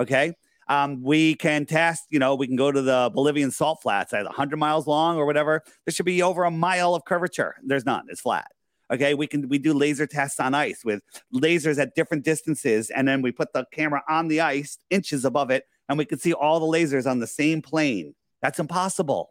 Okay. 0.00 0.34
Um, 0.66 1.02
we 1.02 1.34
can 1.34 1.66
test, 1.66 2.04
you 2.10 2.18
know, 2.18 2.34
we 2.34 2.46
can 2.46 2.56
go 2.56 2.72
to 2.72 2.80
the 2.80 3.10
Bolivian 3.12 3.50
salt 3.50 3.82
flats 3.82 4.14
at 4.14 4.24
100 4.24 4.56
miles 4.56 4.86
long 4.86 5.18
or 5.18 5.26
whatever. 5.26 5.62
There 5.84 5.92
should 5.92 6.06
be 6.06 6.22
over 6.22 6.44
a 6.44 6.50
mile 6.50 6.94
of 6.94 7.04
curvature. 7.04 7.56
There's 7.62 7.84
none. 7.84 8.06
It's 8.08 8.22
flat. 8.22 8.50
Okay, 8.92 9.14
we 9.14 9.26
can 9.26 9.48
we 9.48 9.58
do 9.58 9.72
laser 9.72 10.06
tests 10.06 10.38
on 10.38 10.54
ice 10.54 10.84
with 10.84 11.02
lasers 11.34 11.78
at 11.80 11.94
different 11.94 12.24
distances, 12.24 12.90
and 12.90 13.08
then 13.08 13.22
we 13.22 13.32
put 13.32 13.52
the 13.52 13.64
camera 13.72 14.02
on 14.08 14.28
the 14.28 14.40
ice 14.40 14.78
inches 14.90 15.24
above 15.24 15.50
it, 15.50 15.64
and 15.88 15.96
we 15.96 16.04
can 16.04 16.18
see 16.18 16.32
all 16.32 16.60
the 16.60 16.66
lasers 16.66 17.10
on 17.10 17.18
the 17.18 17.26
same 17.26 17.62
plane. 17.62 18.14
That's 18.42 18.58
impossible. 18.58 19.30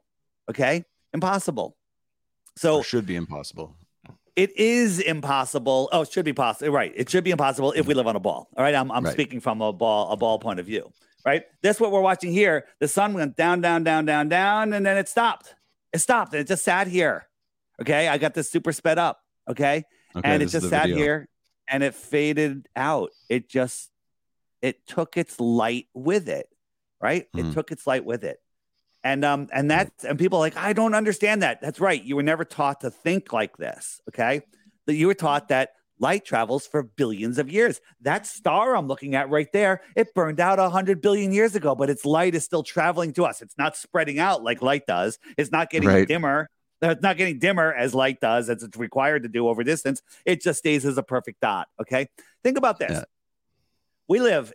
Okay, 0.50 0.84
impossible. 1.14 1.78
So 2.56 2.78
or 2.78 2.84
should 2.84 3.06
be 3.06 3.16
impossible. 3.16 3.76
It 4.36 4.58
is 4.58 5.00
impossible. 5.00 5.90
Oh, 5.92 6.02
it 6.02 6.12
should 6.12 6.26
be 6.26 6.34
possible. 6.34 6.72
Right. 6.72 6.92
It 6.96 7.10
should 7.10 7.24
be 7.24 7.32
impossible 7.32 7.72
if 7.74 7.86
we 7.86 7.94
live 7.94 8.08
on 8.08 8.16
a 8.16 8.20
ball. 8.20 8.50
All 8.58 8.64
right. 8.64 8.74
I'm, 8.74 8.92
I'm 8.92 9.04
right. 9.04 9.14
speaking 9.14 9.40
from 9.40 9.62
a 9.62 9.72
ball, 9.72 10.12
a 10.12 10.18
ball 10.18 10.40
point 10.40 10.60
of 10.60 10.66
view. 10.66 10.92
Right. 11.26 11.44
That's 11.62 11.80
what 11.80 11.92
we're 11.92 12.02
watching 12.02 12.32
here. 12.32 12.66
The 12.80 12.88
sun 12.88 13.14
went 13.14 13.36
down, 13.36 13.62
down, 13.62 13.84
down, 13.84 14.06
down, 14.06 14.30
down, 14.30 14.74
and 14.74 14.86
then 14.86 14.98
it 14.98 15.08
stopped. 15.08 15.54
It 15.94 16.00
stopped 16.00 16.34
and 16.34 16.42
it 16.42 16.48
just 16.48 16.64
sat 16.64 16.88
here. 16.88 17.28
Okay. 17.80 18.08
I 18.08 18.18
got 18.18 18.34
this 18.34 18.50
super 18.50 18.72
sped 18.72 18.98
up. 18.98 19.23
Okay. 19.50 19.84
okay 20.16 20.22
and 20.24 20.44
it 20.44 20.48
just 20.48 20.70
sat 20.70 20.84
video. 20.84 20.98
here 20.98 21.30
and 21.68 21.84
it 21.84 21.96
faded 21.96 22.68
out. 22.76 23.12
It 23.30 23.50
just, 23.50 23.90
it 24.62 24.86
took 24.88 25.18
its 25.18 25.40
light 25.40 25.88
with 25.94 26.30
it. 26.30 26.48
Right. 27.02 27.32
Mm. 27.34 27.40
It 27.40 27.44
hmm. 27.44 27.54
took 27.54 27.72
its 27.72 27.86
light 27.86 28.06
with 28.06 28.24
it. 28.24 28.40
And, 29.04 29.26
um, 29.26 29.50
and 29.52 29.70
that's, 29.70 30.06
and 30.06 30.18
people 30.18 30.40
like, 30.40 30.56
I 30.56 30.72
don't 30.72 30.96
understand 30.96 31.42
that. 31.42 31.62
That's 31.62 31.82
right. 31.82 32.02
You 32.02 32.16
were 32.16 32.24
never 32.24 32.46
taught 32.46 32.82
to 32.82 32.90
think 32.90 33.34
like 33.34 33.58
this. 33.58 34.00
Okay. 34.10 34.42
That 34.86 34.96
you 34.96 35.08
were 35.08 35.14
taught 35.14 35.50
that 35.50 35.72
light 36.00 36.26
travels 36.26 36.66
for 36.66 36.84
billions 36.84 37.38
of 37.38 37.50
years. 37.50 37.82
That 38.02 38.26
star 38.26 38.76
I'm 38.76 38.88
looking 38.88 39.16
at 39.16 39.30
right 39.30 39.52
there, 39.52 39.82
it 39.96 40.14
burned 40.14 40.40
out 40.40 40.60
100 40.60 41.02
billion 41.02 41.32
years 41.32 41.56
ago, 41.56 41.76
but 41.76 41.90
its 41.90 42.06
light 42.06 42.36
is 42.36 42.44
still 42.44 42.64
traveling 42.64 43.14
to 43.14 43.26
us. 43.26 43.42
It's 43.42 43.58
not 43.58 43.76
spreading 43.76 44.20
out 44.20 44.44
like 44.44 44.62
light 44.62 44.86
does. 44.88 45.20
It's 45.38 45.52
not 45.52 45.70
getting 45.70 45.90
right. 45.90 46.08
dimmer 46.08 46.50
it's 46.92 47.02
not 47.02 47.18
getting 47.18 47.40
dimmer 47.40 47.74
as 47.74 47.94
light 47.94 48.20
does, 48.20 48.50
as 48.50 48.64
it's 48.64 48.78
required 48.78 49.24
to 49.24 49.30
do 49.30 49.48
over 49.48 49.64
distance. 49.64 50.02
It 50.26 50.42
just 50.42 50.60
stays 50.60 50.86
as 50.86 50.98
a 50.98 51.04
perfect 51.04 51.42
dot. 51.42 51.68
Okay. 51.80 52.10
Think 52.44 52.58
about 52.58 52.80
this. 52.80 52.92
Yeah. 52.92 53.04
We 54.08 54.20
live 54.20 54.54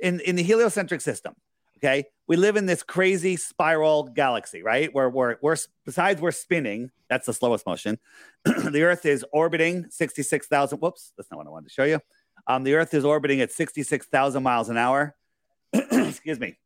in, 0.00 0.20
in 0.20 0.36
the 0.36 0.42
heliocentric 0.42 1.00
system. 1.00 1.34
Okay. 1.78 2.06
We 2.26 2.36
live 2.36 2.56
in 2.56 2.66
this 2.66 2.82
crazy 2.82 3.36
spiral 3.36 4.04
galaxy, 4.04 4.62
right? 4.62 4.92
Where 4.92 5.08
we're, 5.08 5.36
we're 5.40 5.56
besides 5.84 6.20
we're 6.20 6.32
spinning, 6.32 6.90
that's 7.08 7.26
the 7.26 7.32
slowest 7.32 7.66
motion. 7.66 7.98
the 8.44 8.82
Earth 8.82 9.06
is 9.06 9.24
orbiting 9.32 9.86
66,000. 9.88 10.78
Whoops, 10.78 11.12
that's 11.16 11.30
not 11.30 11.38
what 11.38 11.46
I 11.46 11.50
wanted 11.50 11.68
to 11.68 11.74
show 11.74 11.84
you. 11.84 12.00
Um, 12.46 12.64
the 12.64 12.74
Earth 12.74 12.94
is 12.94 13.04
orbiting 13.04 13.40
at 13.40 13.52
66,000 13.52 14.42
miles 14.42 14.68
an 14.68 14.76
hour. 14.76 15.14
Excuse 15.72 16.40
me. 16.40 16.58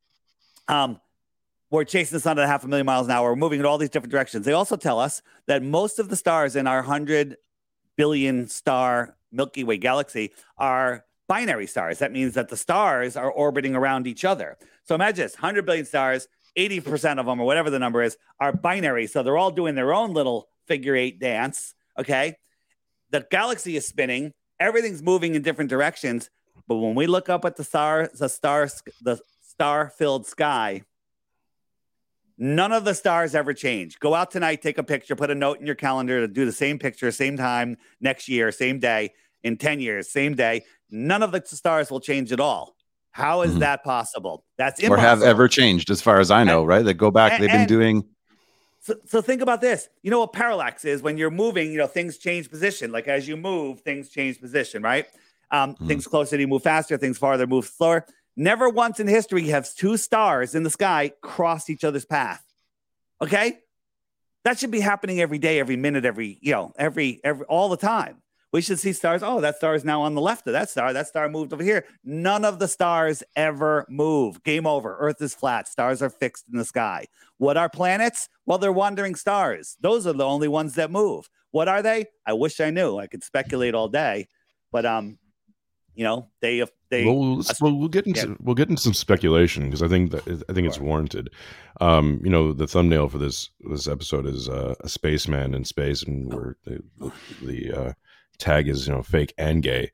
Um, 0.69 1.01
we're 1.73 1.85
chasing 1.85 2.15
the 2.15 2.21
sun 2.21 2.39
at 2.39 2.47
half 2.47 2.65
a 2.65 2.69
million 2.69 2.85
miles 2.85 3.07
an 3.07 3.13
hour. 3.13 3.31
We're 3.31 3.37
moving 3.37 3.59
in 3.59 3.67
all 3.67 3.79
these 3.79 3.89
different 3.89 4.13
directions. 4.13 4.45
They 4.45 4.53
also 4.53 4.77
tell 4.77 5.01
us 5.01 5.23
that 5.47 5.63
most 5.63 5.99
of 5.99 6.11
the 6.11 6.17
stars 6.17 6.55
in 6.55 6.67
our 6.67 6.81
100 6.83 7.39
billion 7.97 8.47
star 8.47 9.17
Milky 9.33 9.65
Way 9.65 9.79
galaxy 9.79 10.33
are 10.59 11.07
binary 11.29 11.67
stars. 11.67 11.99
That 12.01 12.13
means 12.13 12.35
that 12.35 12.51
the 12.51 12.59
stars 12.59 13.17
are 13.17 13.31
orbiting 13.31 13.75
around 13.75 14.07
each 14.07 14.23
other. 14.23 14.59
So 14.85 14.95
imagine 14.95 15.25
this 15.25 15.37
100 15.37 15.65
billion 15.65 15.87
stars, 15.87 16.29
80% 16.59 17.19
of 17.19 17.25
them, 17.25 17.41
or 17.41 17.47
whatever 17.47 17.71
the 17.71 17.79
number 17.79 18.03
is, 18.03 18.19
are 18.39 18.53
binary. 18.53 19.07
So 19.07 19.23
they're 19.23 19.39
all 19.39 19.51
doing 19.51 19.75
their 19.75 19.95
own 19.95 20.13
little 20.13 20.49
figure 20.67 20.95
eight 20.95 21.21
dance. 21.21 21.75
Okay. 21.99 22.37
The 23.13 23.27
galaxy 23.31 23.77
is 23.77 23.87
spinning, 23.87 24.35
everything's 24.61 25.03
moving 25.03 25.35
in 25.35 25.41
different 25.41 25.71
directions. 25.71 26.29
But 26.69 26.77
when 26.77 26.95
we 26.95 27.07
look 27.07 27.31
up 27.31 27.47
at 27.47 27.57
the 27.57 27.65
star, 27.65 28.11
the 28.13 28.29
star, 28.29 28.69
the 29.01 29.21
star 29.41 29.89
filled 29.89 30.27
sky, 30.27 30.83
None 32.43 32.73
of 32.73 32.85
the 32.85 32.93
stars 32.93 33.37
ever 33.37 33.55
change. 33.55 34.01
Go 34.01 34.15
out 34.15 34.33
tonight, 34.33 34.63
take 34.63 34.77
a 34.77 34.83
picture, 34.83 35.15
put 35.15 35.31
a 35.31 35.35
note 35.35 35.61
in 35.61 35.67
your 35.67 35.77
calendar 35.77 36.19
to 36.19 36.27
do 36.27 36.45
the 36.45 36.51
same 36.51 36.77
picture, 36.77 37.13
same 37.13 37.37
time 37.37 37.77
next 38.01 38.29
year, 38.29 38.51
same 38.51 38.81
day, 38.81 39.13
in 39.45 39.57
10 39.57 39.79
years, 39.79 40.11
same 40.11 40.35
day. 40.35 40.65
None 40.91 41.23
of 41.23 41.31
the 41.31 41.41
stars 41.47 41.89
will 41.89 42.01
change 42.01 42.33
at 42.33 42.41
all. 42.41 42.75
How 43.13 43.43
is 43.43 43.53
mm-hmm. 43.53 43.61
that 43.61 43.85
possible? 43.85 44.45
That's 44.59 44.81
impossible. 44.81 45.05
Or 45.05 45.09
have 45.09 45.23
ever 45.23 45.47
changed, 45.47 45.89
as 45.89 46.03
far 46.03 46.19
as 46.19 46.33
I 46.33 46.43
know, 46.43 46.63
and, 46.63 46.69
right? 46.69 46.85
They 46.85 46.95
go 46.95 47.13
back, 47.13 47.35
and, 47.35 47.45
they've 47.45 47.49
been 47.49 47.69
doing. 47.69 48.05
So, 48.81 48.97
so 49.07 49.23
think 49.23 49.41
about 49.41 49.61
this. 49.61 49.89
You 50.03 50.11
know 50.11 50.19
what 50.19 50.33
parallax 50.33 50.85
is? 50.85 51.01
When 51.01 51.17
you're 51.17 51.31
moving, 51.31 51.71
you 51.71 51.79
know, 51.79 51.87
things 51.87 52.19
change 52.19 52.51
position. 52.51 52.91
Like 52.91 53.07
as 53.07 53.29
you 53.29 53.37
move, 53.37 53.83
things 53.83 54.09
change 54.09 54.41
position, 54.41 54.83
right? 54.83 55.07
Um, 55.53 55.75
mm-hmm. 55.75 55.87
Things 55.87 56.09
closer, 56.09 56.37
to 56.37 56.41
you 56.41 56.49
move 56.49 56.65
faster, 56.65 56.99
things 56.99 57.19
farther, 57.19 57.47
move 57.47 57.67
slower. 57.67 58.05
Never 58.37 58.69
once 58.69 58.99
in 58.99 59.09
history 59.09 59.49
have 59.49 59.73
two 59.75 59.97
stars 59.97 60.55
in 60.55 60.63
the 60.63 60.71
sky 60.71 61.13
crossed 61.21 61.69
each 61.69 61.85
other's 61.85 62.07
path. 62.07 62.43
Okay? 63.21 63.59
That 64.45 64.59
should 64.59 64.71
be 64.71 64.81
happening 64.81 65.21
every 65.21 65.39
day, 65.39 65.61
every 65.61 65.77
minute, 65.77 66.05
every, 66.05 66.39
you 66.41 66.53
know, 66.53 66.73
every, 66.77 67.21
every, 67.23 67.47
all 67.47 67.69
the 67.69 67.77
time. 67.77 68.23
We 68.53 68.61
should 68.61 68.79
see 68.79 68.93
stars. 68.93 69.23
Oh, 69.23 69.41
that 69.41 69.57
star 69.57 69.75
is 69.75 69.85
now 69.85 70.03
on 70.03 70.15
the 70.15 70.21
left 70.21 70.47
of 70.47 70.53
that 70.53 70.69
star. 70.69 70.93
That 70.93 71.09
star 71.09 71.29
moved 71.29 71.55
over 71.55 71.63
here. 71.63 71.87
None 72.05 72.45
of 72.45 72.59
the 72.59 72.69
stars 72.69 73.23
ever 73.35 73.87
move. 73.89 74.43
Game 74.43 74.67
over. 74.67 74.97
Earth 74.99 75.23
is 75.23 75.35
flat. 75.35 75.69
Stars 75.69 76.03
are 76.03 76.11
fixed 76.11 76.45
in 76.53 76.59
the 76.59 76.65
sky. 76.65 77.07
What 77.39 77.57
are 77.57 77.71
planets? 77.71 78.29
Well, 78.45 78.59
they're 78.59 78.73
wandering 78.73 79.15
stars. 79.15 79.77
Those 79.81 80.07
are 80.07 80.13
the 80.13 80.27
only 80.27 80.49
ones 80.49 80.75
that 80.75 80.91
move. 80.91 81.31
What 81.51 81.69
are 81.69 81.81
they? 81.83 82.07
I 82.27 82.35
wish 82.35 82.61
I 82.61 82.71
knew. 82.71 82.99
I 82.99 83.07
could 83.07 83.25
speculate 83.25 83.75
all 83.75 83.89
day, 83.89 84.29
but 84.71 84.85
um, 84.85 85.19
you 85.95 86.05
know 86.05 86.29
they 86.41 86.65
they 86.91 87.05
well, 87.05 87.43
we'll, 87.61 87.79
we'll 87.79 87.89
get 87.89 88.07
into 88.07 88.29
yeah. 88.29 88.35
we'll 88.41 88.55
get 88.55 88.69
into 88.69 88.83
some 88.83 88.95
speculation 88.95 89.65
because 89.65 89.83
I 89.83 89.89
think 89.89 90.11
that 90.13 90.27
I 90.49 90.53
think 90.53 90.67
it's 90.67 90.81
warranted. 90.81 91.31
Um, 91.81 92.21
you 92.23 92.31
know, 92.31 92.53
the 92.53 92.67
thumbnail 92.67 93.09
for 93.09 93.19
this 93.19 93.51
this 93.61 93.89
episode 93.89 94.27
is 94.27 94.49
uh, 94.49 94.75
a 94.81 94.89
spaceman 94.89 95.55
in 95.55 95.65
space, 95.65 96.03
and 96.03 96.33
where 96.33 96.57
the, 96.65 96.83
the 97.43 97.73
uh, 97.73 97.93
tag 98.39 98.69
is 98.69 98.87
you 98.87 98.95
know 98.95 99.03
fake 99.03 99.35
and 99.37 99.63
gay. 99.63 99.91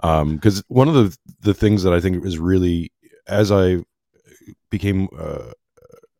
Because 0.00 0.58
um, 0.58 0.64
one 0.68 0.88
of 0.88 0.94
the 0.94 1.16
the 1.40 1.54
things 1.54 1.82
that 1.82 1.92
I 1.92 2.00
think 2.00 2.24
is 2.24 2.38
really 2.38 2.92
as 3.26 3.50
I 3.50 3.78
became 4.70 5.08
uh, 5.18 5.52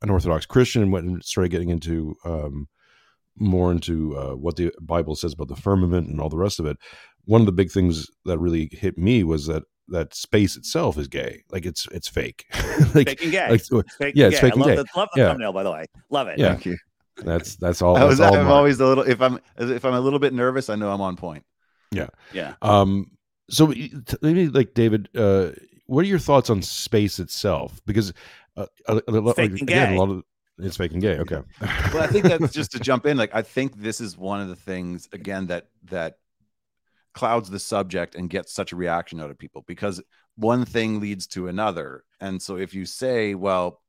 an 0.02 0.10
Orthodox 0.10 0.46
Christian 0.46 0.82
and 0.82 0.92
went 0.92 1.06
and 1.06 1.24
started 1.24 1.50
getting 1.50 1.70
into 1.70 2.16
um, 2.24 2.68
more 3.36 3.72
into 3.72 4.16
uh, 4.16 4.34
what 4.34 4.56
the 4.56 4.72
Bible 4.80 5.16
says 5.16 5.32
about 5.32 5.48
the 5.48 5.56
firmament 5.56 6.08
and 6.08 6.20
all 6.20 6.28
the 6.28 6.36
rest 6.36 6.60
of 6.60 6.66
it 6.66 6.76
one 7.24 7.40
of 7.40 7.46
the 7.46 7.52
big 7.52 7.70
things 7.70 8.08
that 8.24 8.38
really 8.38 8.68
hit 8.72 8.98
me 8.98 9.24
was 9.24 9.46
that 9.46 9.64
that 9.88 10.14
space 10.14 10.56
itself 10.56 10.96
is 10.98 11.08
gay. 11.08 11.42
Like 11.50 11.66
it's 11.66 11.86
it's 11.92 12.08
fake. 12.08 12.46
like, 12.94 13.08
fake 13.08 13.22
and 13.22 13.32
gay. 13.32 13.50
Like, 13.50 13.62
fake 13.98 14.14
yeah, 14.16 14.28
it's 14.28 14.40
fake 14.40 14.54
and 14.54 14.64
gay. 14.64 14.76
The, 14.76 14.86
love 14.96 15.08
the 15.14 15.20
yeah. 15.20 15.28
thumbnail, 15.28 15.52
by 15.52 15.62
the 15.62 15.72
way. 15.72 15.86
Love 16.10 16.28
it. 16.28 16.38
Yeah. 16.38 16.48
Thank 16.50 16.66
you. 16.66 16.76
That's 17.16 17.56
that's 17.56 17.82
all. 17.82 17.96
I 17.96 18.04
was, 18.04 18.20
all 18.20 18.34
I'm 18.34 18.44
mine. 18.44 18.52
always 18.52 18.80
a 18.80 18.86
little. 18.86 19.04
If 19.04 19.20
I'm 19.20 19.40
if 19.58 19.84
I'm 19.84 19.94
a 19.94 20.00
little 20.00 20.18
bit 20.18 20.32
nervous, 20.32 20.70
I 20.70 20.76
know 20.76 20.90
I'm 20.90 21.00
on 21.00 21.16
point. 21.16 21.44
Yeah. 21.90 22.08
Yeah. 22.32 22.54
Um. 22.62 23.10
So 23.50 23.66
maybe 24.22 24.48
like 24.48 24.74
David, 24.74 25.08
uh, 25.16 25.50
what 25.86 26.04
are 26.04 26.08
your 26.08 26.20
thoughts 26.20 26.50
on 26.50 26.62
space 26.62 27.18
itself? 27.18 27.80
Because 27.84 28.12
uh, 28.56 28.66
a, 28.86 29.02
a, 29.08 29.12
a, 29.12 29.30
again, 29.42 29.94
a 29.94 29.98
lot 29.98 30.08
of 30.08 30.22
it's 30.58 30.76
fake 30.76 30.92
and 30.92 31.02
gay. 31.02 31.18
Okay. 31.18 31.40
well, 31.60 32.02
I 32.02 32.06
think 32.06 32.26
that's 32.26 32.52
just 32.52 32.72
to 32.72 32.80
jump 32.80 33.06
in. 33.06 33.16
Like, 33.16 33.34
I 33.34 33.42
think 33.42 33.76
this 33.76 34.00
is 34.00 34.16
one 34.16 34.40
of 34.40 34.48
the 34.48 34.56
things 34.56 35.08
again 35.12 35.46
that 35.48 35.68
that 35.84 36.18
clouds 37.14 37.50
the 37.50 37.58
subject 37.58 38.14
and 38.14 38.30
gets 38.30 38.52
such 38.52 38.72
a 38.72 38.76
reaction 38.76 39.20
out 39.20 39.30
of 39.30 39.38
people 39.38 39.64
because 39.66 40.02
one 40.36 40.64
thing 40.64 41.00
leads 41.00 41.26
to 41.28 41.48
another. 41.48 42.04
And 42.20 42.40
so 42.40 42.56
if 42.56 42.74
you 42.74 42.86
say, 42.86 43.34
well, 43.34 43.82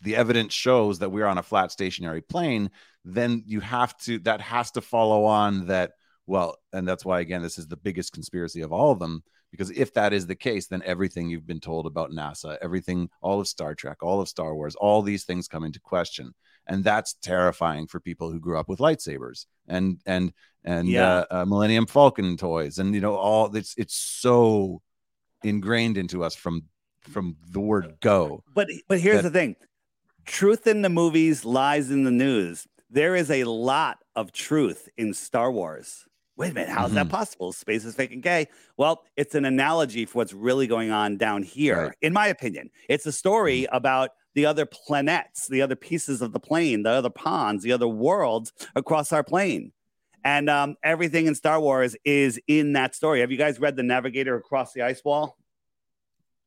the 0.00 0.16
evidence 0.16 0.54
shows 0.54 1.00
that 1.00 1.10
we're 1.10 1.26
on 1.26 1.38
a 1.38 1.42
flat 1.42 1.70
stationary 1.70 2.22
plane, 2.22 2.70
then 3.04 3.42
you 3.46 3.60
have 3.60 3.96
to 3.98 4.18
that 4.20 4.40
has 4.40 4.70
to 4.72 4.80
follow 4.80 5.24
on 5.24 5.66
that 5.66 5.92
well, 6.26 6.56
and 6.72 6.86
that's 6.86 7.04
why 7.04 7.20
again 7.20 7.42
this 7.42 7.58
is 7.58 7.66
the 7.66 7.76
biggest 7.76 8.12
conspiracy 8.12 8.62
of 8.62 8.72
all 8.72 8.92
of 8.92 8.98
them 8.98 9.22
because 9.50 9.70
if 9.70 9.92
that 9.94 10.12
is 10.12 10.26
the 10.26 10.36
case, 10.36 10.68
then 10.68 10.82
everything 10.84 11.28
you've 11.28 11.46
been 11.46 11.60
told 11.60 11.86
about 11.86 12.12
NASA, 12.12 12.56
everything, 12.62 13.08
all 13.20 13.40
of 13.40 13.48
Star 13.48 13.74
Trek, 13.74 13.98
all 14.02 14.20
of 14.20 14.28
Star 14.28 14.54
Wars, 14.54 14.76
all 14.76 15.02
these 15.02 15.24
things 15.24 15.48
come 15.48 15.64
into 15.64 15.80
question, 15.80 16.34
and 16.70 16.84
that's 16.84 17.14
terrifying 17.14 17.86
for 17.86 18.00
people 18.00 18.30
who 18.30 18.40
grew 18.40 18.58
up 18.58 18.68
with 18.68 18.78
lightsabers 18.78 19.46
and 19.68 20.00
and 20.06 20.32
and 20.64 20.88
Yeah. 20.88 21.08
uh, 21.10 21.24
uh, 21.30 21.44
Millennium 21.44 21.86
Falcon 21.86 22.36
toys, 22.36 22.78
and 22.78 22.94
you 22.94 23.00
know 23.00 23.16
all 23.16 23.54
it's 23.54 23.74
it's 23.76 23.94
so 23.96 24.80
ingrained 25.42 25.96
into 25.98 26.22
us 26.24 26.34
from 26.34 26.64
from 27.02 27.36
the 27.50 27.60
word 27.60 27.96
go. 28.00 28.44
But 28.54 28.68
but 28.88 29.00
here's 29.00 29.22
that- 29.22 29.32
the 29.32 29.38
thing: 29.38 29.56
truth 30.24 30.66
in 30.66 30.82
the 30.82 30.88
movies, 30.90 31.44
lies 31.44 31.90
in 31.90 32.04
the 32.04 32.10
news. 32.10 32.66
There 32.88 33.14
is 33.16 33.30
a 33.30 33.44
lot 33.44 33.98
of 34.16 34.32
truth 34.32 34.88
in 34.96 35.14
Star 35.14 35.50
Wars. 35.52 36.04
Wait 36.36 36.52
a 36.52 36.54
minute, 36.54 36.70
how's 36.70 36.92
that 36.92 37.06
Mhm. 37.06 37.10
possible? 37.10 37.52
Space 37.52 37.84
is 37.84 37.94
fake 37.94 38.12
and 38.12 38.22
gay. 38.22 38.48
Well, 38.78 39.04
it's 39.16 39.34
an 39.34 39.44
analogy 39.44 40.06
for 40.06 40.18
what's 40.18 40.32
really 40.32 40.66
going 40.66 40.90
on 40.90 41.18
down 41.18 41.42
here, 41.42 41.88
Right. 41.88 41.96
in 42.00 42.12
my 42.14 42.28
opinion. 42.28 42.70
It's 42.88 43.04
a 43.04 43.12
story 43.12 43.66
about 43.70 44.10
the 44.34 44.46
other 44.46 44.66
planets, 44.66 45.48
the 45.48 45.62
other 45.62 45.76
pieces 45.76 46.22
of 46.22 46.32
the 46.32 46.40
plane, 46.40 46.82
the 46.82 46.90
other 46.90 47.10
ponds, 47.10 47.62
the 47.64 47.72
other 47.72 47.88
worlds 47.88 48.52
across 48.76 49.12
our 49.12 49.24
plane. 49.24 49.72
And 50.22 50.50
um, 50.50 50.76
everything 50.82 51.26
in 51.26 51.34
Star 51.34 51.58
Wars 51.60 51.96
is 52.04 52.38
in 52.46 52.74
that 52.74 52.94
story. 52.94 53.20
Have 53.20 53.30
you 53.30 53.38
guys 53.38 53.58
read 53.58 53.76
The 53.76 53.82
Navigator 53.82 54.36
Across 54.36 54.72
the 54.74 54.82
Ice 54.82 55.02
Wall? 55.04 55.36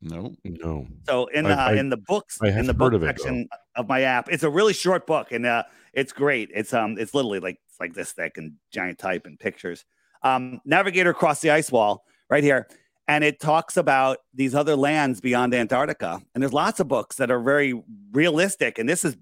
No, 0.01 0.35
No. 0.43 0.87
So 1.07 1.27
in 1.27 1.45
the 1.45 1.51
I- 1.51 1.73
in 1.75 1.89
the 1.89 1.97
books 1.97 2.37
I 2.41 2.47
have 2.49 2.59
in 2.59 2.65
the 2.67 2.73
heard 2.73 2.77
book 2.77 2.93
of 2.93 3.03
it, 3.03 3.17
though. 3.23 3.45
of 3.75 3.87
my 3.87 4.01
app, 4.01 4.27
it's 4.29 4.43
a 4.43 4.49
really 4.49 4.73
short 4.73 5.07
book 5.07 5.31
and 5.31 5.45
uh, 5.45 5.63
it's 5.93 6.11
great. 6.11 6.49
It's 6.53 6.73
um 6.73 6.97
it's 6.99 7.13
literally 7.13 7.39
like 7.39 7.57
it's 7.69 7.79
like 7.79 7.93
this 7.93 8.11
thick 8.11 8.37
and 8.37 8.53
giant 8.71 8.99
type 8.99 9.25
and 9.25 9.39
pictures. 9.39 9.85
Um, 10.21 10.59
Navigator 10.65 11.09
across 11.11 11.39
the 11.39 11.51
ice 11.51 11.71
wall 11.71 12.03
right 12.29 12.43
here, 12.43 12.67
and 13.07 13.23
it 13.23 13.39
talks 13.39 13.77
about 13.77 14.17
these 14.33 14.55
other 14.55 14.75
lands 14.75 15.21
beyond 15.21 15.53
Antarctica. 15.53 16.21
And 16.33 16.41
there's 16.41 16.53
lots 16.53 16.79
of 16.79 16.87
books 16.87 17.17
that 17.17 17.31
are 17.31 17.41
very 17.41 17.81
realistic, 18.11 18.79
and 18.79 18.87
this 18.87 19.03
is 19.03 19.17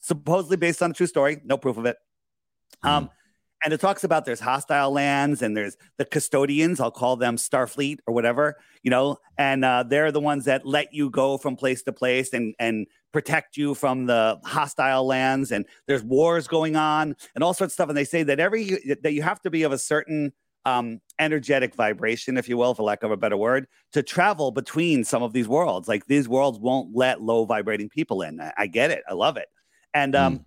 supposedly 0.00 0.56
based 0.56 0.82
on 0.82 0.90
a 0.90 0.94
true 0.94 1.06
story. 1.06 1.40
No 1.44 1.56
proof 1.56 1.76
of 1.76 1.86
it. 1.86 1.96
Um, 2.82 3.10
and 3.62 3.74
it 3.74 3.80
talks 3.80 4.04
about 4.04 4.24
there's 4.24 4.40
hostile 4.40 4.90
lands 4.90 5.42
and 5.42 5.56
there's 5.56 5.76
the 5.98 6.04
custodians. 6.04 6.80
I'll 6.80 6.90
call 6.90 7.16
them 7.16 7.36
Starfleet 7.36 7.98
or 8.06 8.14
whatever, 8.14 8.56
you 8.82 8.90
know, 8.90 9.18
and 9.36 9.64
uh, 9.64 9.84
they're 9.86 10.12
the 10.12 10.20
ones 10.20 10.46
that 10.46 10.64
let 10.64 10.94
you 10.94 11.10
go 11.10 11.36
from 11.36 11.56
place 11.56 11.82
to 11.82 11.92
place 11.92 12.32
and 12.32 12.54
and 12.58 12.86
protect 13.12 13.56
you 13.56 13.74
from 13.74 14.06
the 14.06 14.40
hostile 14.44 15.06
lands. 15.06 15.52
And 15.52 15.66
there's 15.86 16.02
wars 16.02 16.48
going 16.48 16.76
on 16.76 17.16
and 17.34 17.44
all 17.44 17.52
sorts 17.52 17.72
of 17.72 17.74
stuff. 17.74 17.88
And 17.88 17.98
they 17.98 18.04
say 18.04 18.22
that 18.22 18.40
every 18.40 18.96
that 19.02 19.12
you 19.12 19.22
have 19.22 19.42
to 19.42 19.50
be 19.50 19.62
of 19.64 19.72
a 19.72 19.78
certain 19.78 20.32
um, 20.64 21.00
energetic 21.18 21.74
vibration, 21.74 22.36
if 22.36 22.48
you 22.48 22.56
will, 22.56 22.74
for 22.74 22.82
lack 22.82 23.02
of 23.02 23.10
a 23.10 23.16
better 23.16 23.36
word, 23.36 23.66
to 23.92 24.02
travel 24.02 24.50
between 24.50 25.04
some 25.04 25.22
of 25.22 25.32
these 25.32 25.48
worlds. 25.48 25.88
Like 25.88 26.06
these 26.06 26.28
worlds 26.28 26.58
won't 26.58 26.94
let 26.94 27.22
low 27.22 27.44
vibrating 27.44 27.88
people 27.88 28.22
in. 28.22 28.40
I, 28.40 28.52
I 28.58 28.66
get 28.66 28.90
it. 28.90 29.02
I 29.08 29.14
love 29.14 29.36
it. 29.36 29.48
And 29.94 30.14
um, 30.14 30.44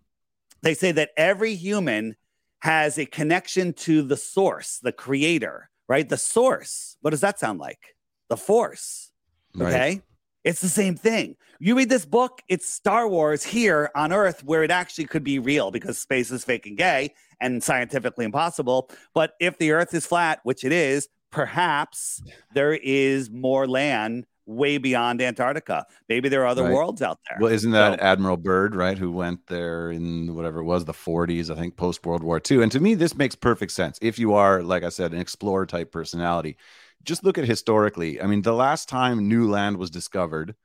they 0.61 0.73
say 0.73 0.91
that 0.93 1.11
every 1.17 1.55
human 1.55 2.15
has 2.61 2.97
a 2.97 3.05
connection 3.05 3.73
to 3.73 4.01
the 4.01 4.15
source, 4.15 4.79
the 4.81 4.93
creator, 4.93 5.69
right? 5.89 6.07
The 6.07 6.17
source. 6.17 6.97
What 7.01 7.11
does 7.11 7.21
that 7.21 7.39
sound 7.39 7.59
like? 7.59 7.95
The 8.29 8.37
force. 8.37 9.11
Right. 9.55 10.01
It's 10.43 10.61
the 10.61 10.69
same 10.69 10.95
thing. 10.95 11.35
You 11.59 11.75
read 11.77 11.89
this 11.89 12.05
book, 12.05 12.41
it's 12.49 12.67
Star 12.67 13.07
Wars 13.07 13.43
here 13.43 13.89
on 13.95 14.11
Earth 14.11 14.43
where 14.43 14.63
it 14.63 14.71
actually 14.71 15.05
could 15.05 15.23
be 15.23 15.39
real 15.39 15.71
because 15.71 15.97
space 15.97 16.31
is 16.31 16.43
fake 16.43 16.65
and 16.65 16.77
gay 16.77 17.13
and 17.39 17.63
scientifically 17.63 18.25
impossible. 18.25 18.89
But 19.13 19.33
if 19.39 19.57
the 19.57 19.71
Earth 19.71 19.93
is 19.93 20.05
flat, 20.05 20.39
which 20.43 20.65
it 20.65 20.73
is, 20.73 21.07
perhaps 21.31 22.21
there 22.53 22.73
is 22.73 23.29
more 23.31 23.67
land 23.67 24.25
way 24.45 24.77
beyond 24.77 25.21
Antarctica. 25.21 25.85
Maybe 26.09 26.27
there 26.27 26.41
are 26.41 26.47
other 26.47 26.63
Right. 26.65 26.73
worlds 26.73 27.01
out 27.01 27.19
there. 27.29 27.37
Well, 27.39 27.53
isn't 27.53 27.71
that 27.71 27.99
So- 27.99 28.05
Admiral 28.05 28.35
Byrd, 28.35 28.75
right? 28.75 28.97
Who 28.97 29.09
went 29.09 29.47
there 29.47 29.89
in 29.89 30.35
whatever 30.35 30.59
it 30.59 30.65
was, 30.65 30.83
the 30.83 30.91
40s, 30.93 31.49
I 31.49 31.55
think, 31.55 31.77
post 31.77 32.05
World 32.05 32.23
War 32.23 32.41
II. 32.51 32.61
And 32.61 32.69
to 32.73 32.81
me, 32.81 32.93
this 32.93 33.15
makes 33.15 33.35
perfect 33.35 33.71
sense. 33.71 33.97
If 34.01 34.19
you 34.19 34.33
are, 34.33 34.61
like 34.61 34.83
I 34.83 34.89
said, 34.89 35.13
an 35.13 35.19
explorer 35.21 35.65
type 35.65 35.93
personality, 35.93 36.57
just 37.03 37.23
look 37.23 37.37
at 37.37 37.45
historically. 37.45 38.21
I 38.21 38.27
mean, 38.27 38.41
the 38.41 38.53
last 38.53 38.89
time 38.89 39.27
new 39.27 39.49
land 39.49 39.77
was 39.77 39.89
discovered, 39.89 40.55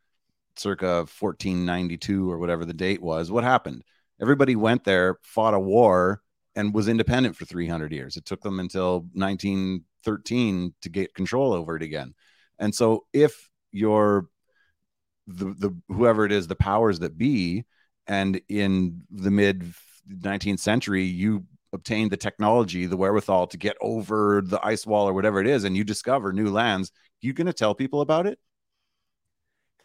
circa 0.57 1.07
1492 1.19 2.31
or 2.31 2.39
whatever 2.39 2.65
the 2.65 2.75
date 2.75 3.03
was, 3.03 3.31
what 3.31 3.45
happened? 3.45 3.83
Everybody 4.21 4.57
went 4.57 4.85
there, 4.85 5.19
fought 5.23 5.55
a 5.55 5.61
war, 5.61 6.23
and 6.57 6.75
was 6.75 6.89
independent 6.89 7.37
for 7.37 7.45
300 7.45 7.93
years. 7.93 8.17
It 8.17 8.25
took 8.25 8.41
them 8.41 8.59
until 8.59 9.01
1913 9.13 10.75
to 10.83 10.89
get 10.89 11.15
control 11.15 11.53
over 11.53 11.77
it 11.77 11.83
again. 11.83 12.15
And 12.59 12.75
so, 12.75 13.07
if 13.13 13.51
you're 13.71 14.27
the, 15.29 15.55
the 15.57 15.77
whoever 15.89 16.25
it 16.25 16.33
is, 16.33 16.47
the 16.47 16.57
powers 16.57 16.99
that 17.01 17.17
be, 17.17 17.65
and 18.07 18.41
in 18.49 19.03
the 19.11 19.31
mid 19.31 19.73
19th 20.11 20.59
century, 20.59 21.05
you 21.05 21.45
obtain 21.73 22.09
the 22.09 22.17
technology, 22.17 22.87
the 22.87 22.97
wherewithal 22.97 23.47
to 23.49 23.57
get 23.57 23.77
over 23.81 24.43
the 24.45 24.65
ice 24.65 24.87
wall 24.87 25.09
or 25.09 25.13
whatever 25.13 25.41
it 25.41 25.47
is, 25.47 25.65
and 25.65 25.77
you 25.77 25.85
discover 25.85 26.33
new 26.33 26.51
lands, 26.51 26.91
you 27.21 27.33
going 27.33 27.47
to 27.47 27.53
tell 27.53 27.75
people 27.75 28.01
about 28.01 28.27
it? 28.27 28.39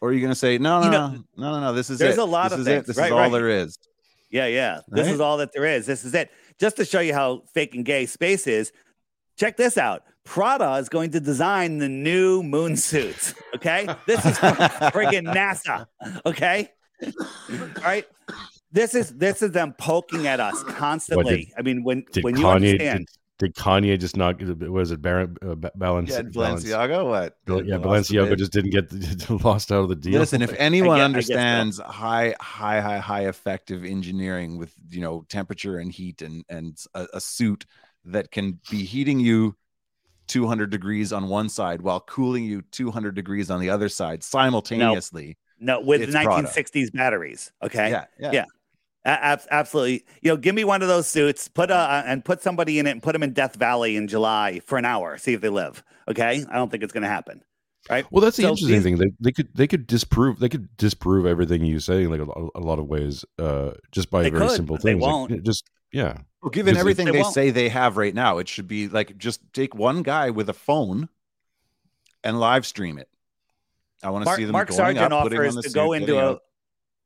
Or 0.00 0.08
are 0.10 0.12
you 0.12 0.20
going 0.20 0.32
to 0.32 0.38
say, 0.38 0.58
no, 0.58 0.80
no, 0.80 0.84
You 0.86 0.90
know, 0.90 1.08
no, 1.08 1.22
no, 1.36 1.52
no, 1.52 1.60
no, 1.60 1.72
this 1.72 1.88
is 1.90 1.98
there's 1.98 2.14
it. 2.18 2.20
a 2.20 2.24
lot 2.24 2.44
this 2.50 2.52
of 2.54 2.60
is 2.60 2.66
things. 2.66 2.82
It. 2.84 2.86
This 2.88 2.96
Right, 2.98 3.06
is 3.06 3.12
all 3.12 3.18
right. 3.20 3.32
there 3.32 3.48
is. 3.48 3.78
Yeah, 4.30 4.46
yeah. 4.46 4.80
This 4.88 5.06
Right? 5.06 5.14
is 5.14 5.20
all 5.20 5.36
that 5.38 5.50
there 5.54 5.64
is. 5.64 5.86
This 5.86 6.04
is 6.04 6.14
it. 6.14 6.30
Just 6.58 6.76
to 6.76 6.84
show 6.84 7.00
you 7.00 7.14
how 7.14 7.42
fake 7.54 7.74
and 7.74 7.84
gay 7.84 8.06
space 8.06 8.46
is, 8.46 8.72
check 9.38 9.56
this 9.56 9.78
out. 9.78 10.02
Prada 10.24 10.74
is 10.74 10.88
going 10.88 11.10
to 11.12 11.20
design 11.20 11.78
the 11.78 11.88
new 11.88 12.42
moon 12.42 12.76
suits. 12.76 13.34
Okay. 13.54 13.86
This 14.06 14.24
is 14.24 14.36
friggin' 14.38 15.32
NASA. 15.32 15.86
Okay. 16.26 16.70
All 17.02 17.68
right. 17.84 18.06
This 18.74 18.94
is 18.96 19.14
this 19.14 19.40
is 19.40 19.52
them 19.52 19.72
poking 19.78 20.26
at 20.26 20.40
us 20.40 20.62
constantly. 20.68 21.52
I 21.56 21.62
mean, 21.62 21.84
when 21.84 22.04
Did 22.12 22.24
when 22.24 22.36
you 22.36 22.48
understand, 22.48 23.06
did, 23.38 23.54
did 23.54 23.54
Kanye 23.54 23.98
just 23.98 24.16
not 24.16 24.42
was 24.42 24.90
it 24.90 25.00
Baron, 25.00 25.36
uh, 25.42 25.54
Ba- 25.54 25.70
Balance, 25.76 26.10
Yeah, 26.10 26.22
Balance- 26.22 26.64
Balenciaga, 26.64 27.04
what? 27.08 27.36
Bal- 27.46 27.64
yeah, 27.64 27.76
Balenciaga 27.76 28.36
just 28.36 28.52
didn't 28.52 28.70
get 28.72 29.30
lost 29.44 29.70
out 29.70 29.84
of 29.84 29.88
the 29.88 29.94
deal. 29.94 30.18
Listen, 30.18 30.42
if 30.42 30.52
anyone 30.58 30.98
guess 30.98 31.04
understands 31.04 31.78
high, 31.78 32.34
high, 32.40 32.80
high, 32.80 32.98
high 32.98 33.28
effective 33.28 33.84
engineering 33.84 34.58
with 34.58 34.74
you 34.90 35.00
know 35.00 35.24
temperature 35.28 35.78
and 35.78 35.92
heat 35.92 36.20
and 36.20 36.44
and 36.48 36.76
a, 36.94 37.06
a 37.14 37.20
suit 37.20 37.66
that 38.06 38.32
can 38.32 38.58
be 38.72 38.82
heating 38.84 39.20
you 39.20 39.56
200 40.26 40.70
degrees 40.70 41.12
on 41.12 41.28
one 41.28 41.48
side 41.48 41.80
while 41.80 42.00
cooling 42.00 42.42
you 42.44 42.62
200 42.72 43.14
degrees 43.14 43.50
on 43.50 43.60
the 43.60 43.70
other 43.70 43.88
side 43.88 44.24
simultaneously. 44.24 45.38
no, 45.60 45.80
with 45.80 46.02
It's 46.02 46.12
Prada. 46.12 46.48
1960s 46.48 46.92
batteries. 46.92 47.52
Okay. 47.62 47.90
Yeah, 47.90 48.04
yeah, 48.18 48.32
Yeah. 48.32 48.44
A- 49.04 49.24
ab- 49.24 49.42
absolutely. 49.50 50.04
You 50.22 50.30
know, 50.30 50.36
give 50.36 50.54
me 50.54 50.64
one 50.64 50.82
of 50.82 50.88
those 50.88 51.06
suits, 51.06 51.48
put 51.48 51.70
uh, 51.70 52.02
and 52.06 52.24
put 52.24 52.42
somebody 52.42 52.78
in 52.78 52.86
it 52.86 52.92
and 52.92 53.02
put 53.02 53.12
them 53.12 53.22
in 53.22 53.32
Death 53.32 53.56
Valley 53.56 53.96
in 53.96 54.08
July 54.08 54.60
for 54.64 54.78
an 54.78 54.84
hour, 54.84 55.18
see 55.18 55.34
if 55.34 55.40
they 55.40 55.48
live. 55.50 55.82
Okay. 56.08 56.44
I 56.50 56.56
don't 56.56 56.70
think 56.70 56.82
it's 56.82 56.92
going 56.92 57.02
to 57.02 57.08
happen. 57.08 57.42
Right. 57.90 58.06
Well, 58.10 58.22
that's 58.22 58.38
the 58.38 58.44
So 58.44 58.48
interesting 58.50 58.82
thing. 58.82 58.96
They, 58.96 59.12
they 59.20 59.30
could 59.32 59.48
they 59.54 59.66
could 59.66 59.86
disprove 59.86 60.38
they 60.40 60.48
could 60.48 60.74
disprove 60.78 61.26
everything 61.26 61.62
you 61.66 61.80
say 61.80 62.06
like 62.06 62.20
a, 62.20 62.48
a 62.54 62.60
lot 62.60 62.78
of 62.78 62.86
ways 62.86 63.26
uh, 63.38 63.72
just 63.92 64.08
by 64.10 64.22
They 64.22 64.30
very 64.30 64.46
could, 64.46 64.56
simple 64.56 64.76
but 64.76 64.82
they 64.82 64.94
won't. 64.94 65.44
just 65.44 65.68
yeah. 65.92 66.16
Well, 66.42 66.48
given 66.50 66.72
Because 66.72 66.80
everything 66.80 67.04
they 67.06 67.12
they, 67.12 67.20
won't. 67.20 67.34
say 67.34 67.50
they 67.50 67.68
have 67.68 67.98
right 67.98 68.14
now, 68.14 68.38
it 68.38 68.48
should 68.48 68.66
be 68.68 68.88
like 68.88 69.18
just 69.18 69.40
take 69.52 69.74
one 69.74 70.02
guy 70.02 70.30
with 70.30 70.48
a 70.48 70.54
phone 70.54 71.10
and 72.22 72.40
live 72.40 72.64
stream 72.64 72.96
it. 72.98 73.08
I 74.02 74.08
want 74.08 74.22
to 74.22 74.26
Mark, 74.26 74.38
see 74.38 74.44
them 74.44 74.52
Mark 74.52 74.68
going 74.68 74.76
Sargent 74.78 75.12
up, 75.12 75.22
putting 75.22 75.38
on 75.40 75.44
offers 75.46 75.54
the 75.56 75.62
to 75.62 75.70
go 75.70 75.92
into 75.92 76.18
a, 76.18 76.30
out. 76.32 76.42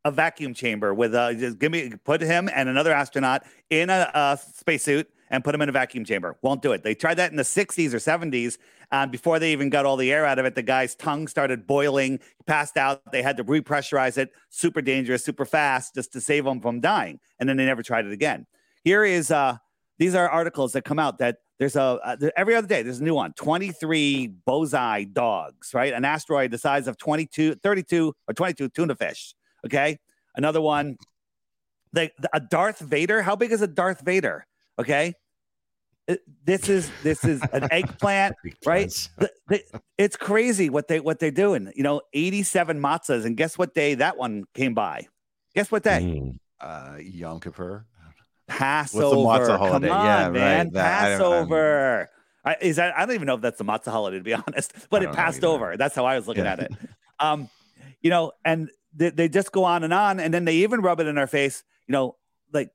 A 0.09 0.11
vacuum 0.11 0.55
chamber 0.55 0.95
with 0.95 1.15
uh 1.15 1.35
just 1.35 1.59
give 1.59 1.71
me 1.71 1.93
put 2.05 2.23
him 2.23 2.49
and 2.55 2.67
another 2.67 2.93
astronaut 2.93 3.45
in 3.69 3.91
a, 3.91 4.11
a 4.15 4.39
spacesuit 4.55 5.07
and 5.31 5.45
put 5.45 5.55
him 5.55 5.61
in 5.61 5.69
a 5.69 5.73
vacuum 5.73 6.03
chamber. 6.03 6.39
Won't 6.41 6.63
do 6.63 6.73
it. 6.73 6.83
They 6.83 6.95
tried 6.95 7.17
that 7.19 7.31
in 7.31 7.37
the 7.37 7.43
60s 7.43 7.93
or 7.93 7.99
70s. 7.99 8.57
Um, 8.91 9.11
before 9.11 9.39
they 9.39 9.53
even 9.53 9.69
got 9.69 9.85
all 9.85 9.99
the 9.99 10.11
air 10.11 10.25
out 10.25 10.39
of 10.39 10.47
it, 10.47 10.55
the 10.55 10.63
guy's 10.63 10.95
tongue 10.95 11.29
started 11.29 11.67
boiling, 11.67 12.21
passed 12.47 12.79
out. 12.79 13.03
They 13.13 13.21
had 13.21 13.37
to 13.37 13.45
repressurize 13.45 14.17
it, 14.17 14.31
super 14.49 14.81
dangerous, 14.81 15.23
super 15.23 15.45
fast, 15.45 15.95
just 15.95 16.11
to 16.15 16.23
save 16.23 16.47
him 16.47 16.63
from 16.63 16.81
dying. 16.81 17.21
And 17.39 17.47
then 17.47 17.59
they 17.59 17.67
never 17.67 17.83
tried 17.83 18.07
it 18.07 18.13
again. 18.13 18.47
Here 18.83 19.05
is 19.05 19.31
uh 19.31 19.59
these 19.99 20.15
are 20.15 20.27
articles 20.29 20.73
that 20.73 20.87
come 20.87 20.99
out 20.99 21.19
that 21.19 21.39
there's 21.59 21.77
a 21.77 21.83
uh, 21.83 22.17
every 22.37 22.55
other 22.55 22.67
day 22.67 22.83
there's 22.83 23.01
a 23.01 23.05
new 23.05 23.15
one 23.15 23.33
23 23.35 24.33
borzoi 24.47 25.13
dogs 25.13 25.75
right 25.75 25.93
an 25.93 26.05
asteroid 26.05 26.51
the 26.51 26.59
size 26.59 26.87
of 26.87 26.97
22 26.97 27.57
32 27.57 28.15
or 28.29 28.35
22 28.35 28.69
tuna 28.69 28.95
fish 28.95 29.35
okay 29.69 29.99
another 30.35 30.61
one 30.61 30.97
the, 31.93 32.11
the- 32.19 32.31
a 32.35 32.41
darth 32.41 32.79
vader 32.81 33.23
how 33.23 33.37
big 33.37 33.53
is 33.53 33.63
a 33.63 33.67
darth 33.67 34.01
vader 34.03 34.45
okay 34.79 35.15
It- 36.07 36.21
this 36.45 36.69
is 36.69 36.91
this 37.03 37.25
is 37.25 37.41
an 37.53 37.69
eggplant 37.79 38.35
right 38.67 38.91
the, 39.19 39.31
the, 39.49 39.63
it's 39.99 40.17
crazy 40.17 40.69
what 40.71 40.89
they 40.89 41.01
what 41.01 41.19
they're 41.19 41.31
doing 41.31 41.71
you 41.77 41.83
know 41.83 42.01
87 42.15 42.79
matzahs 42.81 43.25
and 43.25 43.37
guess 43.37 43.57
what 43.59 43.75
day 43.75 43.95
that 43.97 44.17
one 44.17 44.45
came 44.55 44.75
by 44.75 45.07
Guess 45.55 45.73
what 45.73 45.83
day? 45.83 46.01
Mm. 46.03 46.39
Uh, 46.61 46.99
Yom 47.01 47.41
Kippur. 47.41 47.85
Passover. 48.47 49.17
matzah 49.17 49.47
Come 49.59 49.59
holiday? 49.59 49.89
on, 49.89 50.05
Yeah, 50.05 50.29
man. 50.31 50.67
right. 50.67 50.73
That- 50.75 51.03
I 51.05 51.09
don't- 51.19 51.21
I'm- 51.33 51.41
Passover. 51.49 52.11
I, 52.45 52.57
is 52.61 52.77
that? 52.77 52.97
I 52.97 53.05
don't 53.05 53.15
even 53.15 53.27
know 53.27 53.35
if 53.35 53.41
that's 53.41 53.59
the 53.59 53.65
matzah 53.65 53.91
holiday, 53.91 54.19
to 54.19 54.23
be 54.23 54.35
honest. 54.47 54.73
But 54.89 55.03
it 55.03 55.13
passed 55.13 55.43
over. 55.45 55.77
That's 55.77 55.95
how 55.97 56.05
I 56.07 56.15
was 56.17 56.29
looking 56.29 56.45
Yeah. 56.45 56.53
at 56.53 56.59
it. 56.61 56.73
Um, 57.19 57.49
you 58.01 58.11
know, 58.11 58.33
and 58.45 58.71
they, 58.95 59.11
they 59.11 59.29
just 59.29 59.53
go 59.53 59.65
on 59.65 59.85
and 59.85 59.93
on, 59.93 60.21
and 60.21 60.33
then 60.33 60.45
they 60.45 60.57
even 60.57 60.81
rub 60.81 61.01
it 61.01 61.07
in 61.07 61.19
our 61.19 61.27
face. 61.27 61.65
You 61.87 61.93
know, 61.93 62.17
like 62.53 62.71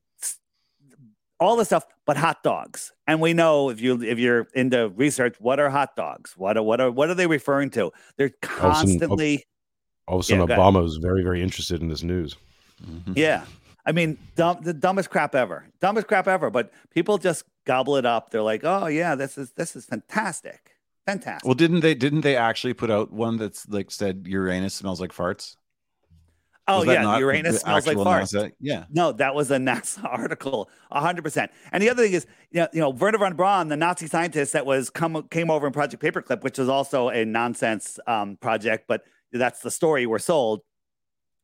all 1.40 1.56
the 1.56 1.66
stuff, 1.66 1.86
but 2.06 2.18
hot 2.18 2.44
dogs. 2.44 2.92
And 3.08 3.20
we 3.20 3.34
know 3.34 3.70
if 3.70 3.82
you 3.82 4.02
if 4.02 4.18
you're 4.20 4.48
into 4.54 4.90
research, 4.90 5.36
what 5.40 5.60
are 5.60 5.70
hot 5.70 5.96
dogs? 5.96 6.34
What 6.38 6.58
are 6.58 6.64
what 6.64 6.80
are 6.80 6.92
what 6.92 7.10
are 7.10 7.16
they 7.16 7.28
referring 7.28 7.70
to? 7.72 7.92
They're 8.18 8.32
constantly. 8.42 9.46
All 10.08 10.20
of 10.20 10.22
a 10.22 10.24
sudden, 10.26 10.48
Yeah. 10.50 10.58
Obama 10.58 10.84
was 10.84 10.98
very, 10.98 11.24
very 11.24 11.42
interested 11.42 11.82
in 11.82 11.88
this 11.88 12.04
news. 12.04 12.36
Mhm. 12.86 13.14
Yeah. 13.16 13.46
I 13.86 13.94
mean, 13.94 14.18
dumb, 14.36 14.60
the 14.62 14.74
dumbest 14.74 15.10
crap 15.10 15.34
ever. 15.34 15.66
Dumbest 15.80 16.08
crap 16.08 16.28
ever. 16.28 16.50
But 16.50 16.72
people 16.90 17.18
just 17.18 17.46
gobble 17.66 17.96
it 17.96 18.06
up. 18.06 18.30
They're 18.30 18.42
like, 18.42 18.62
oh 18.64 18.88
yeah, 18.88 19.16
this 19.16 19.38
is 19.38 19.52
this 19.52 19.76
is 19.76 19.86
fantastic. 19.86 20.72
Fantastic. 21.06 21.46
Well, 21.46 21.56
didn't 21.56 21.82
they? 21.82 21.96
Didn't 21.96 22.22
they 22.22 22.36
actually 22.38 22.74
put 22.74 22.90
out 22.90 23.12
one 23.12 23.38
that's 23.38 23.68
like 23.68 23.92
said 23.92 24.26
Uranus 24.28 24.74
smells 24.74 25.02
like 25.02 25.12
farts? 25.12 25.56
Oh 26.68 26.84
yeah, 26.84 27.02
not 27.02 27.20
Uranus 27.20 27.60
smells 27.62 27.86
like 27.88 27.98
farts. 27.98 28.34
NASA? 28.34 28.52
Yeah. 28.60 28.86
No, 28.90 29.12
that 29.12 29.36
was 29.36 29.52
a 29.52 29.58
NASA 29.58 30.04
article, 30.06 30.70
hundred 30.92 31.24
percent. 31.24 31.52
And 31.72 31.84
the 31.84 31.90
other 31.90 32.04
thing 32.04 32.14
is, 32.14 32.26
you 32.52 32.62
know, 32.62 32.68
you 32.72 32.80
know, 32.80 32.90
Wernher 32.90 33.18
von 33.18 33.36
Braun, 33.36 33.68
the 33.68 33.76
Nazi 33.78 34.08
scientist 34.08 34.54
that 34.54 34.66
was 34.66 34.90
come 34.90 35.28
came 35.30 35.50
over 35.52 35.68
in 35.68 35.74
Project 35.74 36.02
Paperclip, 36.02 36.42
which 36.44 36.58
was 36.58 36.70
also 36.70 37.10
a 37.10 37.26
nonsense 37.26 38.00
um, 38.08 38.38
project, 38.38 38.86
but 38.88 39.04
that's 39.34 39.60
the 39.60 39.72
story 39.72 40.06
we're 40.06 40.20
sold. 40.20 40.62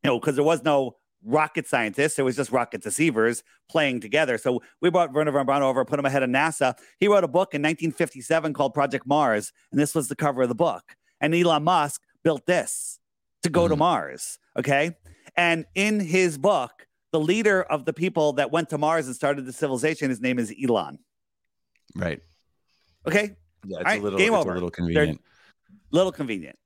You 0.04 0.12
know, 0.12 0.20
because 0.20 0.36
there 0.36 0.46
was 0.46 0.64
no 0.64 0.96
rocket 1.26 1.68
scientists, 1.68 2.16
there 2.16 2.24
was 2.24 2.38
just 2.38 2.50
rocket 2.54 2.82
deceivers 2.82 3.44
playing 3.70 4.00
together. 4.00 4.38
So 4.38 4.62
we 4.80 4.90
brought 4.90 5.12
Wernher 5.12 5.32
von 5.32 5.46
Braun 5.46 5.62
over, 5.62 5.84
put 5.84 6.00
him 6.00 6.06
ahead 6.06 6.24
of 6.24 6.30
NASA. 6.30 6.76
He 6.98 7.10
wrote 7.10 7.26
a 7.26 7.28
book 7.28 7.54
in 7.54 7.62
1957 7.62 8.54
called 8.54 8.74
Project 8.74 9.06
Mars, 9.06 9.52
and 9.72 9.82
this 9.82 9.94
was 9.94 10.08
the 10.08 10.16
cover 10.16 10.44
of 10.44 10.48
the 10.48 10.56
book. 10.56 10.96
And 11.20 11.36
Elon 11.36 11.66
Musk 11.66 12.02
built 12.24 12.46
this 12.46 13.00
to 13.44 13.50
go 13.50 13.68
to 13.68 13.76
Mhm. 13.76 13.80
Mars. 13.80 14.40
Okay. 14.58 14.96
And 15.40 15.66
in 15.74 16.00
his 16.02 16.38
book, 16.38 16.86
the 17.12 17.20
leader 17.20 17.64
of 17.64 17.86
the 17.86 17.94
people 17.94 18.34
that 18.34 18.52
went 18.52 18.70
to 18.70 18.78
Mars 18.78 19.08
and 19.08 19.16
started 19.16 19.46
the 19.46 19.54
civilization, 19.54 20.10
his 20.10 20.20
name 20.22 20.38
is 20.38 20.54
Elon. 20.62 21.00
Right. 21.96 22.20
Okay. 23.08 23.36
Yeah, 23.66 23.78
it's 23.78 23.78
Alright, 23.78 24.00
a 24.00 24.04
little. 24.04 24.20
game 24.20 24.34
it's 24.34 24.42
over. 24.42 24.52
a 24.52 24.54
little 24.56 24.70
convenient. 24.70 25.22
Little 25.92 26.12
convenient. 26.12 26.58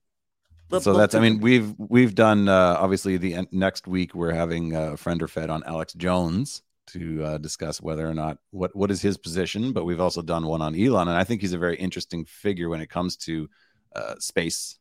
Little- 0.70 0.94
so 0.94 0.98
that's. 0.98 1.14
I 1.16 1.20
mean, 1.20 1.40
we've 1.40 1.74
we've 1.78 2.16
done. 2.16 2.50
Uh, 2.50 2.76
obviously, 2.80 3.18
the 3.18 3.36
en- 3.36 3.48
next 3.52 3.88
week 3.88 4.16
we're 4.16 4.34
having 4.34 4.76
uh, 4.76 4.94
a 4.94 4.98
friend 4.98 5.22
or 5.22 5.28
fed 5.28 5.50
on 5.50 5.64
Alex 5.66 5.94
Jones 5.94 6.64
to 6.88 7.24
uh, 7.24 7.38
discuss 7.38 7.80
whether 7.82 8.08
or 8.10 8.14
not 8.14 8.38
what 8.52 8.76
what 8.76 8.90
is 8.92 9.02
his 9.02 9.18
position. 9.18 9.72
But 9.72 9.86
we've 9.86 10.02
also 10.02 10.22
done 10.22 10.48
one 10.48 10.62
on 10.62 10.76
Elon, 10.76 11.08
and 11.08 11.18
I 11.18 11.24
think 11.24 11.42
he's 11.42 11.54
a 11.54 11.58
very 11.60 11.76
interesting 11.78 12.26
figure 12.26 12.70
when 12.70 12.82
it 12.82 12.90
comes 12.90 13.18
to 13.18 13.50
uh, 13.96 14.16
space. 14.20 14.80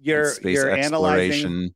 you're 0.00 0.26
space 0.26 0.54
you're 0.54 0.70
analyzing 0.70 1.32
exploration. 1.32 1.74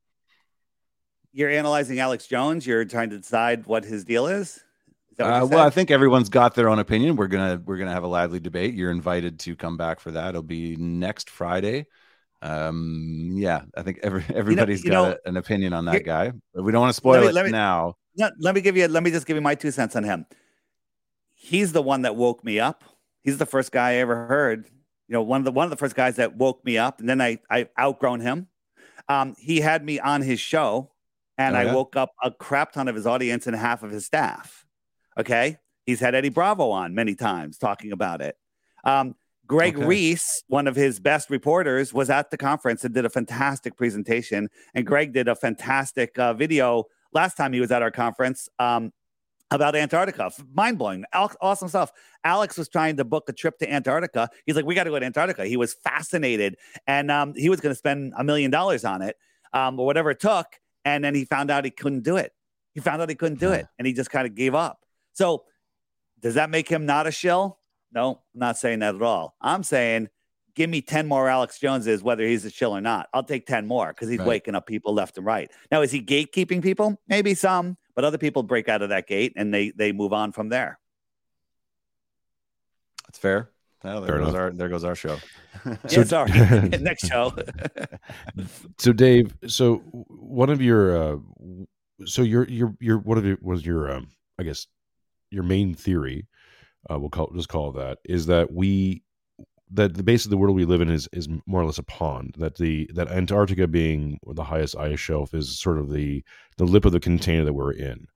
You're 1.33 1.49
analyzing 1.49 1.99
Alex 1.99 2.27
Jones. 2.27 2.65
You're 2.65 2.85
trying 2.85 3.09
to 3.09 3.17
decide 3.17 3.65
what 3.65 3.83
his 3.83 4.05
deal 4.05 4.27
is. 4.27 4.57
Is 5.11 5.19
Uh, 5.19 5.47
well, 5.49 5.59
I 5.65 5.69
think 5.69 5.91
everyone's 5.91 6.29
got 6.29 6.55
their 6.55 6.69
own 6.69 6.79
opinion. 6.79 7.15
We're 7.15 7.27
gonna 7.27 7.61
we're 7.65 7.77
gonna 7.77 7.91
have 7.91 8.03
a 8.03 8.07
lively 8.07 8.39
debate. 8.39 8.73
You're 8.73 8.91
invited 8.91 9.39
to 9.41 9.55
come 9.55 9.77
back 9.77 9.99
for 9.99 10.11
that. 10.11 10.29
It'll 10.29 10.41
be 10.43 10.75
next 10.77 11.29
Friday. 11.29 11.85
Um, 12.41 13.31
yeah, 13.35 13.61
I 13.77 13.83
think 13.83 13.99
every 14.03 14.23
everybody's 14.35 14.83
you 14.83 14.91
got 14.91 15.07
know, 15.09 15.17
a- 15.25 15.29
an 15.29 15.37
opinion 15.37 15.73
on 15.73 15.85
that 15.85 15.93
here- 15.95 16.01
guy, 16.03 16.31
but 16.53 16.63
we 16.63 16.71
don't 16.71 16.81
want 16.81 16.91
to 16.91 16.97
spoil 16.97 17.21
me- 17.21 17.27
it 17.27 17.33
let 17.33 17.45
me- 17.45 17.51
now. 17.51 17.95
No, 18.15 18.29
let 18.39 18.53
me 18.53 18.61
give 18.61 18.77
you. 18.77 18.87
Let 18.87 19.01
me 19.03 19.09
just 19.11 19.25
give 19.25 19.35
you 19.37 19.41
my 19.41 19.55
two 19.55 19.71
cents 19.71 19.95
on 19.95 20.03
him. 20.03 20.25
He's 21.33 21.71
the 21.73 21.81
one 21.81 22.03
that 22.03 22.15
woke 22.15 22.43
me 22.43 22.59
up. 22.59 22.83
He's 23.23 23.37
the 23.37 23.45
first 23.45 23.71
guy 23.71 23.91
I 23.91 23.95
ever 23.95 24.27
heard. 24.27 24.67
You 25.07 25.13
know, 25.13 25.21
one 25.23 25.41
of 25.41 25.45
the 25.45 25.51
one 25.51 25.63
of 25.65 25.69
the 25.71 25.77
first 25.77 25.95
guys 25.95 26.15
that 26.17 26.35
woke 26.37 26.63
me 26.63 26.77
up, 26.77 26.99
and 26.99 27.09
then 27.09 27.21
I 27.21 27.39
I 27.49 27.67
outgrown 27.79 28.19
him. 28.21 28.47
Um, 29.09 29.35
he 29.37 29.59
had 29.61 29.83
me 29.83 29.99
on 29.99 30.21
his 30.21 30.39
show, 30.39 30.91
and 31.37 31.55
Oh, 31.55 31.59
I 31.59 31.73
woke 31.73 31.95
up 31.95 32.11
a 32.23 32.31
crap 32.31 32.71
ton 32.73 32.87
of 32.87 32.95
his 32.95 33.07
audience 33.07 33.47
and 33.47 33.55
half 33.55 33.83
of 33.83 33.91
his 33.91 34.05
staff. 34.05 34.65
Okay, 35.17 35.57
he's 35.85 35.99
had 35.99 36.15
Eddie 36.15 36.29
Bravo 36.29 36.69
on 36.71 36.95
many 36.95 37.15
times 37.15 37.57
talking 37.57 37.91
about 37.91 38.21
it. 38.21 38.35
Um, 38.83 39.15
Greg 39.45 39.75
Okay. 39.77 39.85
Reese, 39.85 40.43
one 40.47 40.67
of 40.67 40.75
his 40.75 40.99
best 40.99 41.29
reporters, 41.29 41.93
was 41.93 42.09
at 42.09 42.31
the 42.31 42.37
conference 42.37 42.83
and 42.85 42.93
did 42.93 43.05
a 43.05 43.09
fantastic 43.09 43.75
presentation. 43.75 44.49
And 44.73 44.85
Greg 44.85 45.11
did 45.13 45.27
a 45.27 45.35
fantastic 45.35 46.17
uh, 46.17 46.33
video 46.33 46.85
last 47.13 47.35
time 47.35 47.51
he 47.53 47.59
was 47.59 47.71
at 47.71 47.81
our 47.81 47.91
conference 47.91 48.47
um, 48.57 48.93
about 49.51 49.75
Antarctica. 49.75 50.31
Mind 50.53 50.77
blowing, 50.77 51.03
awesome 51.13 51.67
stuff. 51.67 51.91
Alex 52.23 52.57
was 52.57 52.69
trying 52.69 52.95
to 52.97 53.03
book 53.03 53.25
a 53.27 53.33
trip 53.33 53.59
to 53.59 53.71
Antarctica. 53.71 54.29
He's 54.45 54.55
like, 54.55 54.65
"We 54.65 54.75
got 54.75 54.85
to 54.85 54.89
go 54.89 54.97
to 54.99 55.05
Antarctica." 55.05 55.45
He 55.45 55.57
was 55.57 55.73
fascinated, 55.73 56.55
and 56.87 57.11
um, 57.11 57.33
he 57.35 57.49
was 57.49 57.59
going 57.59 57.71
to 57.73 57.77
spend 57.77 58.13
a 58.17 58.23
million 58.23 58.49
dollars 58.49 58.85
on 58.85 59.01
it, 59.01 59.17
um, 59.51 59.77
or 59.79 59.85
whatever 59.85 60.09
it 60.11 60.19
took. 60.21 60.47
And 60.85 61.03
then 61.03 61.15
he 61.15 61.25
found 61.25 61.49
out 61.51 61.65
he 61.65 61.71
couldn't 61.71 62.01
do 62.03 62.17
it. 62.17 62.33
He 62.73 62.81
found 62.81 63.01
out 63.01 63.09
he 63.09 63.15
couldn't 63.15 63.39
do 63.39 63.51
it, 63.51 63.67
and 63.77 63.85
he 63.87 63.93
just 63.93 64.09
kind 64.09 64.25
of 64.25 64.35
gave 64.35 64.55
up. 64.55 64.79
So, 65.13 65.45
does 66.19 66.35
that 66.35 66.49
make 66.49 66.67
him 66.67 66.85
not 66.85 67.05
a 67.07 67.11
shill? 67.11 67.59
No, 67.91 68.21
I'm 68.33 68.39
not 68.39 68.57
saying 68.57 68.79
that 68.79 68.95
at 68.95 69.01
all. 69.01 69.35
I'm 69.39 69.63
saying 69.63 70.09
give 70.55 70.69
me 70.69 70.81
10 70.81 71.07
more 71.07 71.27
Alex 71.29 71.59
Joneses, 71.59 72.03
whether 72.03 72.23
he's 72.23 72.45
a 72.45 72.49
shill 72.49 72.75
or 72.75 72.81
not. 72.81 73.09
I'll 73.13 73.23
take 73.23 73.45
10 73.45 73.65
more 73.65 73.87
because 73.87 74.09
he's 74.09 74.19
Right. 74.19 74.27
waking 74.27 74.55
up 74.55 74.67
people 74.67 74.93
left 74.93 75.17
and 75.17 75.25
right. 75.25 75.51
Now, 75.71 75.81
is 75.81 75.91
he 75.91 76.01
gatekeeping 76.01 76.61
people? 76.61 76.99
Maybe 77.07 77.33
some, 77.33 77.77
but 77.95 78.05
other 78.05 78.17
people 78.17 78.43
break 78.43 78.69
out 78.69 78.81
of 78.81 78.89
that 78.89 79.07
gate 79.07 79.33
and 79.35 79.53
they 79.53 79.71
they 79.71 79.91
move 79.91 80.13
on 80.13 80.31
from 80.31 80.49
there. 80.49 80.79
That's 83.07 83.19
fair. 83.19 83.49
Well, 83.83 84.01
there 84.01 84.07
Fair 84.09 84.19
goes 84.19 84.29
enough. 84.29 84.39
our 84.41 84.51
there 84.51 84.69
goes 84.69 84.83
our 84.83 84.95
show. 84.95 85.17
So- 85.63 85.99
yeah, 85.99 86.03
sorry. 86.03 86.31
Next 86.81 87.07
show. 87.07 87.33
So, 88.77 88.91
Dave, 88.91 89.33
so 89.47 89.77
one 90.07 90.49
of 90.49 90.61
your, 90.61 90.97
uh, 90.97 91.17
so 92.05 92.21
your 92.21 92.47
your 92.49 92.75
your 92.79 92.97
one 92.99 93.17
of 93.17 93.25
your 93.25 93.37
was 93.41 93.65
your, 93.65 93.91
um, 93.91 94.07
I 94.39 94.43
guess, 94.43 94.67
your 95.31 95.43
main 95.43 95.73
theory, 95.73 96.27
uh, 96.89 96.99
we'll 96.99 97.09
call 97.09 97.31
just 97.33 97.49
call 97.49 97.69
it 97.69 97.75
that, 97.77 97.99
is 98.05 98.25
that 98.25 98.51
we 98.51 99.03
that 99.71 99.95
the 99.95 100.03
base 100.03 100.25
of 100.25 100.31
the 100.31 100.37
world 100.37 100.55
we 100.55 100.65
live 100.65 100.81
in 100.81 100.89
is 100.89 101.07
is 101.13 101.29
more 101.45 101.61
or 101.61 101.65
less 101.65 101.77
a 101.77 101.83
pond. 101.83 102.35
That 102.37 102.55
the 102.57 102.89
that 102.93 103.07
Antarctica 103.09 103.67
being 103.67 104.19
the 104.27 104.43
highest 104.43 104.75
ice 104.77 104.99
shelf 104.99 105.33
is 105.33 105.57
sort 105.59 105.77
of 105.77 105.91
the 105.91 106.23
the 106.57 106.65
lip 106.65 106.85
of 106.85 106.91
the 106.91 106.99
container 106.99 107.45
that 107.45 107.53
we're 107.53 107.73
in. 107.73 108.07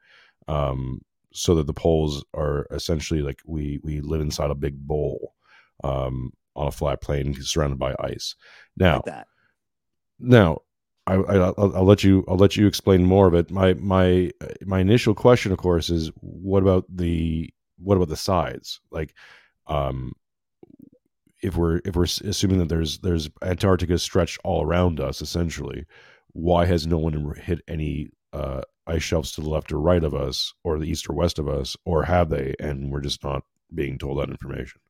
Um, 0.48 1.02
so 1.34 1.56
that 1.56 1.68
the 1.68 1.74
poles 1.74 2.24
are 2.34 2.68
essentially 2.72 3.22
like 3.22 3.40
we 3.46 3.80
we 3.84 4.02
live 4.02 4.22
inside 4.22 4.50
a 4.52 4.56
big 4.56 4.78
bowl, 4.88 5.34
um, 5.84 6.32
on 6.56 6.68
a 6.68 6.72
flat 6.72 7.02
plane 7.02 7.36
surrounded 7.42 7.80
by 7.80 7.96
ice. 8.00 8.36
Now, 8.76 9.04
like 9.06 9.26
now, 10.20 10.60
I, 11.06 11.16
I 11.16 11.36
I'll, 11.36 11.76
I'll 11.78 11.86
let 11.86 12.04
you 12.04 12.26
I'll 12.28 12.38
let 12.38 12.56
you 12.56 12.68
explain 12.68 13.06
more 13.06 13.28
of 13.28 13.34
it. 13.34 13.52
My 13.52 13.74
my 13.76 14.32
my 14.66 14.80
initial 14.80 15.14
question, 15.14 15.52
of 15.52 15.58
course, 15.58 15.90
is 15.90 16.12
what 16.22 16.64
about 16.64 16.86
the 16.90 17.50
what 17.78 17.96
about 17.96 18.10
the 18.10 18.16
sides? 18.16 18.82
Like, 18.92 19.14
um, 19.68 20.14
if 21.42 21.56
we're 21.56 21.82
if 21.86 21.96
we're 21.96 22.04
assuming 22.04 22.60
that 22.60 22.70
there's 22.70 23.00
there's 23.00 23.30
Antarctica 23.42 23.98
stretched 24.00 24.40
all 24.44 24.64
around 24.64 25.00
us, 25.00 25.22
essentially, 25.22 25.86
why 26.34 26.66
has 26.66 26.88
no 26.88 26.98
one 26.98 27.34
hit 27.42 27.62
any 27.68 28.10
uh, 28.34 28.62
ice 28.88 29.04
shelves 29.04 29.32
to 29.34 29.42
the 29.42 29.50
left 29.50 29.72
or 29.72 29.80
right 29.80 30.04
of 30.04 30.14
us, 30.14 30.54
or 30.64 30.80
the 30.80 30.90
east 30.90 31.10
or 31.10 31.14
west 31.14 31.40
of 31.40 31.48
us, 31.48 31.78
or 31.86 32.04
have 32.04 32.30
they? 32.30 32.56
And 32.60 32.92
we're 32.92 33.02
just 33.02 33.24
not 33.24 33.44
being 33.74 33.98
told 33.98 34.20
that 34.20 34.30
information. 34.30 34.82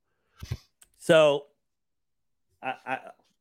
So, 1.08 1.46
I, 2.62 2.74
I, 2.86 2.98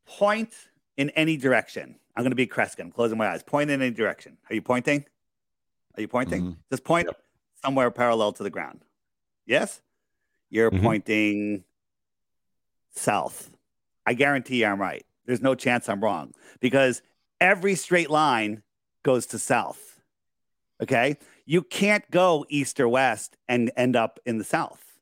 point 0.06 0.54
in 0.96 1.10
any 1.10 1.36
direction. 1.36 1.96
I'm 2.14 2.22
going 2.22 2.30
to 2.30 2.36
be 2.36 2.46
Kreskin. 2.46 2.82
I'm 2.82 2.92
closing 2.92 3.18
my 3.18 3.26
eyes. 3.26 3.42
Point 3.42 3.70
in 3.70 3.82
any 3.82 3.90
direction. 3.90 4.38
Are 4.48 4.54
you 4.54 4.62
pointing? 4.62 5.04
Are 5.96 6.00
you 6.00 6.06
pointing? 6.06 6.42
Mhm. 6.44 6.56
Just 6.70 6.84
point 6.84 7.08
Yep. 7.08 7.20
somewhere 7.64 7.90
parallel 7.90 8.30
to 8.34 8.44
the 8.44 8.50
ground. 8.50 8.84
Yes? 9.46 9.82
You're 10.48 10.70
Mhm. 10.70 10.80
pointing 10.80 11.64
south. 12.92 13.50
I 14.06 14.14
guarantee 14.14 14.60
you 14.60 14.66
I'm 14.66 14.80
right. 14.80 15.04
There's 15.24 15.42
no 15.42 15.56
chance 15.56 15.88
I'm 15.88 16.00
wrong 16.00 16.34
because 16.60 17.02
every 17.40 17.74
straight 17.74 18.10
line 18.10 18.62
goes 19.02 19.26
to 19.26 19.40
south. 19.40 20.00
Okay? 20.80 21.16
You 21.46 21.62
can't 21.62 22.08
go 22.12 22.46
east 22.48 22.78
or 22.78 22.88
west 22.88 23.36
and 23.48 23.72
end 23.76 23.96
up 23.96 24.20
in 24.24 24.38
the 24.38 24.44
south. 24.44 25.00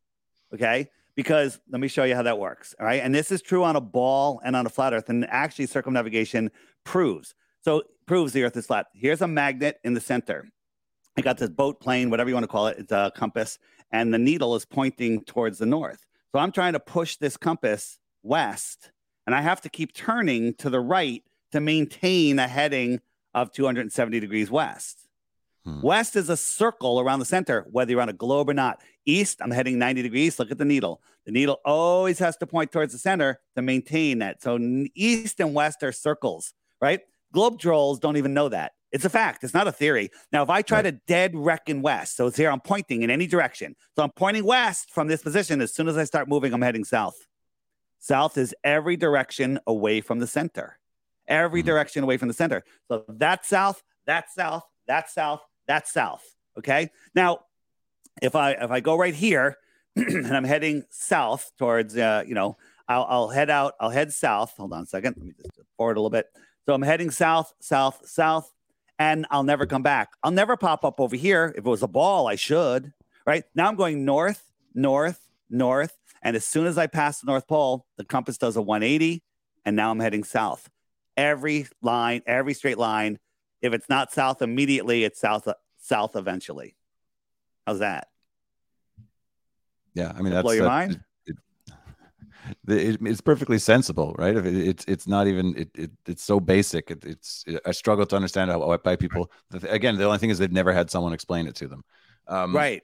Okay? 0.54 0.88
Because 1.16 1.60
let 1.70 1.80
me 1.80 1.88
show 1.88 2.04
you 2.04 2.14
how 2.14 2.22
that 2.22 2.38
works. 2.38 2.74
All 2.80 2.86
right. 2.86 3.00
And 3.02 3.14
this 3.14 3.30
is 3.30 3.40
true 3.40 3.62
on 3.62 3.76
a 3.76 3.80
ball 3.80 4.40
and 4.44 4.56
on 4.56 4.66
a 4.66 4.68
flat 4.68 4.92
earth. 4.92 5.08
And 5.08 5.26
actually, 5.28 5.66
circumnavigation 5.66 6.50
proves. 6.84 7.34
So 7.62 7.84
proves 8.06 8.32
the 8.32 8.42
earth 8.44 8.56
is 8.56 8.66
flat. 8.66 8.86
Here's 8.94 9.22
a 9.22 9.28
magnet 9.28 9.78
in 9.84 9.94
the 9.94 10.00
center. 10.00 10.46
I 11.16 11.20
got 11.22 11.38
this 11.38 11.48
boat 11.48 11.80
plane, 11.80 12.10
whatever 12.10 12.28
you 12.28 12.34
want 12.34 12.44
to 12.44 12.48
call 12.48 12.66
it. 12.66 12.78
It's 12.78 12.92
a 12.92 13.12
compass, 13.14 13.58
and 13.92 14.12
the 14.12 14.18
needle 14.18 14.56
is 14.56 14.64
pointing 14.64 15.22
towards 15.22 15.58
the 15.58 15.66
north. 15.66 16.04
So 16.32 16.40
I'm 16.40 16.50
trying 16.50 16.72
to 16.72 16.80
push 16.80 17.16
this 17.16 17.36
compass 17.36 17.98
west, 18.22 18.90
and 19.26 19.34
I 19.34 19.40
have 19.40 19.60
to 19.60 19.68
keep 19.68 19.94
turning 19.94 20.54
to 20.54 20.68
the 20.68 20.80
right 20.80 21.22
to 21.52 21.60
maintain 21.60 22.38
a 22.40 22.48
heading 22.48 23.00
of 23.32 23.52
270 23.52 24.18
degrees 24.18 24.50
west. 24.50 25.06
Hmm. 25.64 25.80
West 25.80 26.14
is 26.14 26.28
a 26.28 26.36
circle 26.36 27.00
around 27.00 27.20
the 27.20 27.24
center, 27.24 27.66
whether 27.70 27.90
you're 27.90 28.00
on 28.02 28.08
a 28.08 28.14
globe 28.14 28.50
or 28.50 28.54
not. 28.54 28.82
East, 29.06 29.38
I'm 29.40 29.50
heading 29.50 29.78
90 29.78 30.02
degrees. 30.02 30.38
Look 30.38 30.50
at 30.50 30.58
the 30.58 30.64
needle. 30.64 31.00
The 31.24 31.32
needle 31.32 31.60
always 31.64 32.18
has 32.18 32.36
to 32.38 32.46
point 32.46 32.70
towards 32.70 32.92
the 32.92 32.98
center 32.98 33.40
to 33.56 33.62
maintain 33.62 34.18
that. 34.18 34.42
So 34.42 34.58
east 34.94 35.40
and 35.40 35.54
west 35.54 35.82
are 35.82 35.92
circles, 35.92 36.52
right? 36.80 37.00
Globe 37.32 37.58
trolls 37.58 37.98
don't 37.98 38.16
even 38.18 38.34
know 38.34 38.48
that. 38.50 38.72
It's 38.92 39.04
a 39.04 39.10
fact. 39.10 39.42
It's 39.42 39.54
not 39.54 39.66
a 39.66 39.72
theory. 39.72 40.10
Now, 40.30 40.42
if 40.42 40.50
I 40.50 40.62
try 40.62 40.80
to 40.82 40.92
dead 40.92 41.34
reckon 41.34 41.82
west, 41.82 42.16
so 42.16 42.26
it's 42.28 42.36
here, 42.36 42.50
I'm 42.50 42.60
pointing 42.60 43.02
in 43.02 43.10
any 43.10 43.26
direction. 43.26 43.74
So 43.96 44.04
I'm 44.04 44.12
pointing 44.12 44.44
west 44.44 44.92
from 44.92 45.08
this 45.08 45.22
position. 45.22 45.60
As 45.60 45.74
soon 45.74 45.88
as 45.88 45.96
I 45.96 46.04
start 46.04 46.28
moving, 46.28 46.52
I'm 46.52 46.62
heading 46.62 46.84
south. 46.84 47.16
South 47.98 48.36
is 48.38 48.54
every 48.62 48.96
direction 48.96 49.58
away 49.66 50.00
from 50.00 50.20
the 50.20 50.26
center. 50.26 50.78
Every 51.26 51.62
Mhm. 51.62 51.66
direction 51.66 52.04
away 52.04 52.18
from 52.18 52.28
the 52.28 52.34
center. 52.34 52.62
So 52.86 53.04
that's 53.08 53.48
south, 53.48 53.82
that's 54.06 54.34
south, 54.34 54.62
that's 54.86 55.12
south, 55.14 55.40
that's 55.66 55.92
south. 55.92 56.24
Okay. 56.58 56.90
Now, 57.14 57.40
if 58.22 58.34
I 58.34 58.52
if 58.52 58.70
I 58.70 58.80
go 58.80 58.96
right 58.96 59.14
here 59.14 59.56
and 59.96 60.36
I'm 60.36 60.44
heading 60.44 60.84
south 60.90 61.50
towards 61.58 61.96
uh, 61.96 62.24
you 62.26 62.34
know, 62.34 62.56
I'll, 62.88 63.06
I'll 63.08 63.28
head 63.28 63.50
out, 63.50 63.74
I'll 63.80 63.90
head 63.90 64.12
south. 64.12 64.54
Hold 64.56 64.72
on 64.72 64.82
a 64.82 64.86
second. 64.86 65.16
Let 65.16 65.26
me 65.26 65.32
just 65.36 65.60
forward 65.76 65.96
a 65.96 66.00
little 66.00 66.10
bit. 66.10 66.26
So 66.66 66.74
I'm 66.74 66.82
heading 66.82 67.10
south, 67.10 67.52
south, 67.60 68.06
south, 68.06 68.50
and 68.98 69.26
I'll 69.30 69.42
never 69.42 69.66
come 69.66 69.82
back. 69.82 70.10
I'll 70.22 70.30
never 70.30 70.56
pop 70.56 70.84
up 70.84 71.00
over 71.00 71.16
here. 71.16 71.52
If 71.56 71.66
it 71.66 71.68
was 71.68 71.82
a 71.82 71.88
ball, 71.88 72.26
I 72.26 72.36
should. 72.36 72.92
Right 73.26 73.44
now, 73.54 73.68
I'm 73.68 73.76
going 73.76 74.04
north, 74.04 74.42
north, 74.74 75.20
north, 75.50 75.96
and 76.22 76.36
as 76.36 76.46
soon 76.46 76.66
as 76.66 76.78
I 76.78 76.86
pass 76.86 77.20
the 77.20 77.26
North 77.26 77.46
Pole, 77.46 77.86
the 77.96 78.04
compass 78.04 78.38
does 78.38 78.56
a 78.56 78.62
180, 78.62 79.22
and 79.64 79.76
now 79.76 79.90
I'm 79.90 80.00
heading 80.00 80.24
south. 80.24 80.70
Every 81.16 81.66
line, 81.82 82.22
every 82.26 82.54
straight 82.54 82.78
line. 82.78 83.18
If 83.64 83.72
it's 83.72 83.88
not 83.88 84.12
south 84.12 84.42
immediately, 84.42 85.04
it's 85.04 85.18
south 85.18 85.48
south 85.78 86.16
eventually. 86.16 86.76
How's 87.66 87.78
that? 87.78 88.08
Yeah, 89.94 90.12
I 90.14 90.20
mean 90.20 90.32
that's 90.34 90.42
Blow 90.42 90.52
your 90.52 90.64
that- 90.64 90.68
mind? 90.68 90.92
It, 90.92 91.36
it- 92.68 93.00
it's 93.06 93.22
perfectly 93.22 93.58
sensible, 93.58 94.14
right? 94.18 94.36
If 94.36 94.44
it, 94.44 94.54
it's 94.54 94.84
it's 94.86 95.06
not 95.08 95.26
even 95.28 95.56
it, 95.56 95.70
it 95.74 95.90
it's 96.06 96.22
so 96.22 96.40
basic. 96.40 96.90
It, 96.90 97.04
it's 97.06 97.42
I 97.64 97.72
struggle 97.72 98.04
to 98.04 98.16
understand 98.16 98.50
how 98.50 98.58
why 98.58 98.96
people. 98.96 99.30
the 99.48 99.70
Again, 99.72 99.96
the 99.96 100.04
only 100.04 100.18
thing 100.18 100.28
is 100.28 100.36
they've 100.36 100.52
never 100.52 100.74
had 100.74 100.90
someone 100.90 101.14
explain 101.14 101.46
it 101.46 101.54
to 101.56 101.68
them. 101.68 101.84
Um, 102.28 102.54
right. 102.54 102.82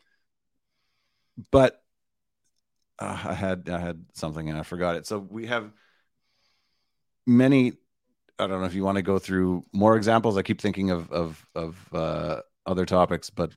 but 1.50 1.82
uh, 2.98 3.18
I 3.22 3.34
had 3.34 3.68
I 3.68 3.78
had 3.78 4.02
something 4.14 4.48
and 4.48 4.58
I 4.58 4.62
forgot 4.62 4.96
it. 4.96 5.06
So 5.06 5.18
we 5.18 5.46
have 5.46 5.70
many. 7.26 7.74
I 8.40 8.46
don't 8.46 8.61
know 8.61 8.66
if 8.66 8.74
you 8.74 8.85
want 8.85 8.96
to 8.96 9.03
go 9.03 9.18
through 9.18 9.64
more 9.72 9.96
examples. 9.96 10.37
I 10.37 10.42
keep 10.42 10.61
thinking 10.61 10.90
of 10.90 11.11
of 11.12 11.46
of 11.55 11.94
uh, 11.94 12.40
other 12.66 12.87
topics, 12.87 13.31
but 13.31 13.55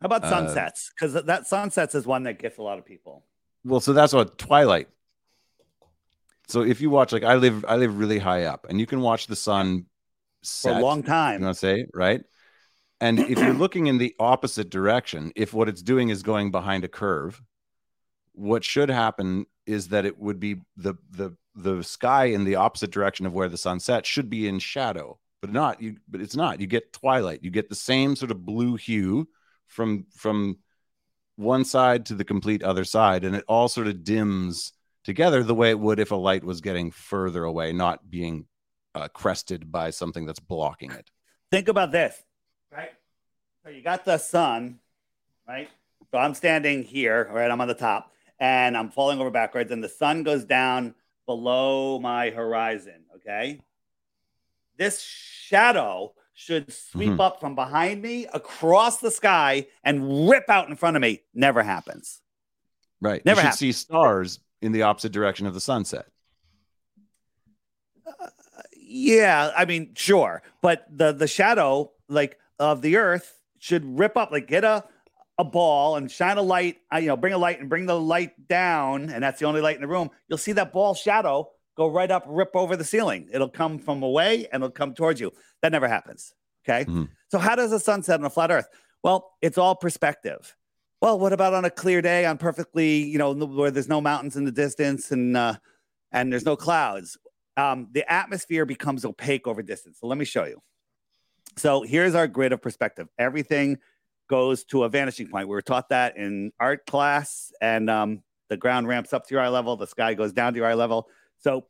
How 0.00 0.06
about 0.06 0.24
Uh, 0.24 0.30
sunsets? 0.30 0.90
Because 0.94 1.14
that 1.24 1.46
sunsets 1.46 1.94
is 1.94 2.06
one 2.06 2.22
that 2.24 2.38
gets 2.38 2.58
a 2.58 2.62
lot 2.62 2.78
of 2.78 2.84
people. 2.86 3.24
well, 3.64 3.80
so 3.80 3.92
that's 3.92 4.12
what 4.12 4.38
Twilight. 4.38 4.88
So 6.48 6.62
if 6.62 6.80
you 6.80 6.90
watch, 6.90 7.12
like 7.12 7.24
I 7.24 7.36
live, 7.36 7.64
I 7.66 7.76
live 7.76 7.98
really 7.98 8.18
high 8.18 8.44
up, 8.44 8.66
and 8.68 8.78
you 8.78 8.86
can 8.86 9.00
watch 9.00 9.26
the 9.26 9.36
sun 9.36 9.86
For 10.62 10.72
set. 10.72 10.76
a 10.76 10.80
long 10.80 11.02
time. 11.02 11.40
you 11.40 11.46
want 11.46 11.56
to 11.56 11.58
say 11.58 11.86
right? 11.94 12.22
And 13.00 13.18
if 13.18 13.38
you're 13.38 13.54
looking 13.54 13.86
in 13.86 13.98
the 13.98 14.14
opposite 14.20 14.70
direction, 14.70 15.32
if 15.36 15.52
what 15.54 15.68
it's 15.68 15.82
doing 15.82 16.10
is 16.10 16.22
going 16.22 16.50
behind 16.50 16.84
a 16.84 16.88
curve, 16.88 17.42
what 18.32 18.62
should 18.64 18.88
happen 18.90 19.46
is 19.66 19.88
that 19.88 20.04
it 20.04 20.18
would 20.18 20.38
be 20.38 20.56
the 20.76 20.94
the 21.10 21.34
the 21.54 21.82
sky 21.82 22.26
in 22.26 22.44
the 22.44 22.56
opposite 22.56 22.90
direction 22.90 23.26
of 23.26 23.32
where 23.32 23.48
the 23.48 23.58
sun 23.58 23.80
sets 23.80 24.08
should 24.08 24.28
be 24.28 24.48
in 24.48 24.58
shadow, 24.58 25.18
but 25.40 25.52
not 25.52 25.80
you. 25.80 25.96
But 26.08 26.20
it's 26.20 26.36
not. 26.36 26.60
You 26.60 26.66
get 26.66 26.92
twilight. 26.92 27.42
You 27.42 27.50
get 27.50 27.68
the 27.68 27.74
same 27.74 28.16
sort 28.16 28.30
of 28.30 28.44
blue 28.44 28.76
hue 28.76 29.28
from 29.66 30.06
from 30.16 30.58
one 31.36 31.64
side 31.64 32.06
to 32.06 32.14
the 32.14 32.24
complete 32.24 32.62
other 32.62 32.84
side, 32.84 33.24
and 33.24 33.34
it 33.36 33.44
all 33.48 33.68
sort 33.68 33.86
of 33.86 34.04
dims 34.04 34.72
together 35.04 35.42
the 35.42 35.54
way 35.54 35.70
it 35.70 35.78
would 35.78 36.00
if 36.00 36.10
a 36.10 36.16
light 36.16 36.44
was 36.44 36.60
getting 36.60 36.90
further 36.90 37.44
away, 37.44 37.72
not 37.72 38.08
being 38.08 38.46
uh, 38.94 39.08
crested 39.08 39.70
by 39.70 39.90
something 39.90 40.26
that's 40.26 40.40
blocking 40.40 40.90
it. 40.90 41.10
Think 41.50 41.68
about 41.68 41.92
this, 41.92 42.20
right? 42.72 42.92
So 43.62 43.70
you 43.70 43.82
got 43.82 44.04
the 44.04 44.18
sun, 44.18 44.78
right? 45.46 45.68
So 46.10 46.18
I'm 46.18 46.34
standing 46.34 46.84
here, 46.84 47.28
right? 47.32 47.50
I'm 47.50 47.60
on 47.60 47.68
the 47.68 47.74
top 47.74 48.12
and 48.38 48.76
I'm 48.76 48.90
falling 48.90 49.20
over 49.20 49.30
backwards, 49.30 49.70
and 49.70 49.82
the 49.82 49.88
sun 49.88 50.22
goes 50.22 50.44
down 50.44 50.94
below 51.26 51.98
my 51.98 52.30
horizon. 52.30 53.04
Okay. 53.16 53.60
This 54.76 55.00
shadow 55.00 56.14
should 56.32 56.72
sweep 56.72 57.10
Mhm. 57.12 57.20
up 57.20 57.38
from 57.40 57.54
behind 57.54 58.02
me 58.02 58.26
across 58.26 58.98
the 58.98 59.10
sky 59.10 59.66
and 59.84 60.28
rip 60.28 60.48
out 60.50 60.68
in 60.68 60.74
front 60.76 60.96
of 60.96 61.00
me. 61.02 61.22
Never 61.32 61.62
happens. 61.62 62.20
Right. 63.00 63.24
Never 63.24 63.36
you 63.38 63.42
should 63.42 63.46
happened. 63.46 63.58
see 63.58 63.72
stars 63.72 64.40
in 64.60 64.72
the 64.72 64.82
opposite 64.82 65.12
direction 65.12 65.46
of 65.46 65.54
the 65.54 65.60
sunset. 65.60 66.06
Yeah, 68.76 69.52
I 69.56 69.64
mean, 69.64 69.92
sure, 69.94 70.42
but 70.60 70.86
the 70.90 71.12
the 71.12 71.26
shadow 71.26 71.92
like 72.08 72.38
of 72.58 72.82
the 72.82 72.96
Earth 72.96 73.40
should 73.58 73.84
rip 73.98 74.16
up, 74.16 74.30
like 74.30 74.46
get 74.46 74.62
a 74.62 74.84
a 75.38 75.44
ball 75.44 75.96
and 75.96 76.10
shine 76.10 76.38
a 76.38 76.42
light. 76.42 76.78
uh, 76.92 76.98
You 76.98 77.08
know, 77.08 77.16
bring 77.16 77.32
a 77.32 77.38
light 77.38 77.60
and 77.60 77.68
bring 77.68 77.86
the 77.86 77.98
light 77.98 78.48
down, 78.48 79.10
and 79.10 79.22
that's 79.22 79.38
the 79.40 79.46
only 79.46 79.60
light 79.60 79.76
in 79.76 79.82
the 79.82 79.88
room. 79.88 80.10
You'll 80.28 80.38
see 80.38 80.52
that 80.52 80.72
ball 80.72 80.94
shadow 80.94 81.50
go 81.76 81.88
right 81.88 82.10
up, 82.10 82.24
rip 82.28 82.54
over 82.54 82.76
the 82.76 82.84
ceiling. 82.84 83.28
It'll 83.32 83.48
come 83.48 83.78
from 83.80 84.02
away 84.02 84.46
and 84.52 84.62
it'll 84.62 84.70
come 84.70 84.94
towards 84.94 85.20
you. 85.20 85.32
That 85.62 85.72
never 85.72 85.88
happens. 85.88 86.32
Okay, 86.64 86.84
Mhm. 86.84 87.08
so 87.30 87.38
how 87.38 87.56
does 87.56 87.70
the 87.70 87.80
sun 87.80 88.02
set 88.02 88.20
on 88.20 88.26
a 88.26 88.30
flat 88.30 88.50
Earth? 88.50 88.68
Well, 89.02 89.32
it's 89.42 89.58
all 89.58 89.74
perspective. 89.74 90.56
Well, 91.02 91.18
what 91.18 91.32
about 91.34 91.52
on 91.52 91.64
a 91.64 91.70
clear 91.70 92.00
day 92.00 92.24
on 92.24 92.38
perfectly, 92.38 93.02
you 93.02 93.18
know, 93.18 93.32
where 93.34 93.70
there's 93.70 93.88
no 93.88 94.00
mountains 94.00 94.36
in 94.36 94.44
the 94.44 94.52
distance 94.52 95.10
and 95.12 95.36
uh, 95.36 95.56
and 96.12 96.32
there's 96.32 96.44
no 96.46 96.56
clouds? 96.56 97.18
um, 97.56 97.86
the 97.92 98.10
atmosphere 98.12 98.66
becomes 98.66 99.04
opaque 99.04 99.46
over 99.46 99.62
distance. 99.62 99.98
So 100.00 100.08
let 100.08 100.18
me 100.18 100.24
show 100.24 100.44
you. 100.44 100.60
So 101.56 101.82
here's 101.82 102.14
our 102.16 102.26
grid 102.26 102.52
of 102.52 102.60
perspective. 102.60 103.08
Everything 103.18 103.78
goes 104.28 104.64
to 104.64 104.84
a 104.84 104.88
vanishing 104.88 105.28
point. 105.28 105.48
We 105.48 105.54
were 105.54 105.62
taught 105.62 105.88
that 105.90 106.16
in 106.16 106.52
art 106.58 106.86
class, 106.86 107.52
and 107.60 107.90
um, 107.90 108.22
the 108.48 108.56
ground 108.56 108.88
ramps 108.88 109.12
up 109.12 109.26
to 109.26 109.34
your 109.34 109.42
eye 109.42 109.48
level, 109.48 109.76
the 109.76 109.86
sky 109.86 110.14
goes 110.14 110.32
down 110.32 110.52
to 110.54 110.58
your 110.58 110.68
eye 110.68 110.74
level. 110.74 111.08
So 111.38 111.66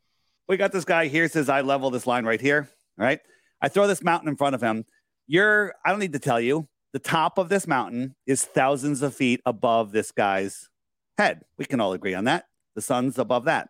we 0.47 0.57
got 0.57 0.71
this 0.71 0.85
guy. 0.85 1.07
Here's 1.07 1.33
his 1.33 1.49
eye 1.49 1.61
level. 1.61 1.89
This 1.89 2.07
line 2.07 2.25
right 2.25 2.41
here. 2.41 2.69
Right. 2.97 3.19
I 3.61 3.67
throw 3.67 3.87
this 3.87 4.03
mountain 4.03 4.29
in 4.29 4.35
front 4.35 4.55
of 4.55 4.61
him. 4.61 4.85
You're. 5.27 5.73
I 5.85 5.89
don't 5.89 5.99
need 5.99 6.13
to 6.13 6.19
tell 6.19 6.39
you. 6.39 6.67
The 6.93 6.99
top 6.99 7.37
of 7.37 7.49
this 7.49 7.67
mountain 7.67 8.15
is 8.25 8.45
thousands 8.45 9.01
of 9.01 9.13
feet 9.13 9.41
above 9.45 9.91
this 9.91 10.13
guy's 10.13 10.69
head. 11.17 11.41
We 11.57 11.65
can 11.65 11.81
all 11.81 11.91
agree 11.91 12.13
on 12.13 12.23
that. 12.23 12.45
The 12.75 12.81
sun's 12.81 13.19
above 13.19 13.45
that. 13.45 13.69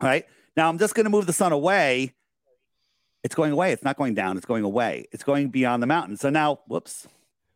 All 0.00 0.08
right. 0.08 0.24
Now 0.56 0.68
I'm 0.68 0.78
just 0.78 0.94
going 0.94 1.04
to 1.04 1.10
move 1.10 1.26
the 1.26 1.32
sun 1.32 1.52
away. 1.52 2.12
It's 3.22 3.34
going 3.34 3.52
away. 3.52 3.72
It's 3.72 3.84
not 3.84 3.96
going 3.96 4.14
down. 4.14 4.36
It's 4.36 4.46
going 4.46 4.64
away. 4.64 5.06
It's 5.12 5.22
going 5.22 5.48
beyond 5.48 5.82
the 5.82 5.86
mountain. 5.86 6.16
So 6.16 6.28
now, 6.28 6.60
whoops, 6.66 7.06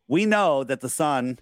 we 0.09 0.27
know 0.27 0.65
that 0.65 0.81
the 0.81 0.89
sun 0.89 1.39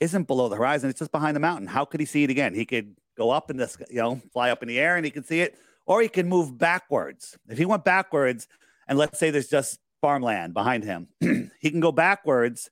isn't 0.00 0.26
below 0.26 0.48
the 0.48 0.56
horizon. 0.56 0.88
It's 0.88 0.98
just 0.98 1.12
behind 1.12 1.36
the 1.36 1.40
mountain. 1.40 1.66
How 1.66 1.84
could 1.84 2.00
he 2.00 2.06
see 2.06 2.24
it 2.24 2.30
again? 2.30 2.54
He 2.54 2.64
could 2.64 2.96
go 3.16 3.30
up 3.30 3.50
in 3.50 3.56
this, 3.56 3.76
you 3.90 4.00
know, 4.00 4.20
fly 4.32 4.50
up 4.50 4.62
in 4.62 4.68
the 4.68 4.78
air 4.78 4.96
and 4.96 5.04
he 5.04 5.10
could 5.10 5.26
see 5.26 5.40
it, 5.40 5.58
or 5.86 6.00
he 6.00 6.08
can 6.08 6.28
move 6.28 6.56
backwards. 6.56 7.36
If 7.48 7.58
he 7.58 7.64
went 7.64 7.84
backwards, 7.84 8.46
and 8.86 8.98
let's 8.98 9.18
say 9.18 9.30
there's 9.30 9.48
just 9.48 9.80
farmland 10.00 10.54
behind 10.54 10.84
him, 10.84 11.08
he 11.60 11.70
can 11.70 11.80
go 11.80 11.92
backwards, 11.92 12.70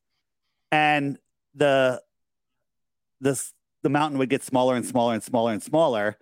and 0.70 1.18
the 1.54 2.02
this 3.20 3.52
the 3.82 3.88
mountain 3.88 4.18
would 4.18 4.28
get 4.28 4.42
smaller 4.42 4.76
and 4.76 4.84
smaller 4.84 5.14
and 5.14 5.22
smaller 5.22 5.52
and 5.52 5.62
smaller. 5.62 6.16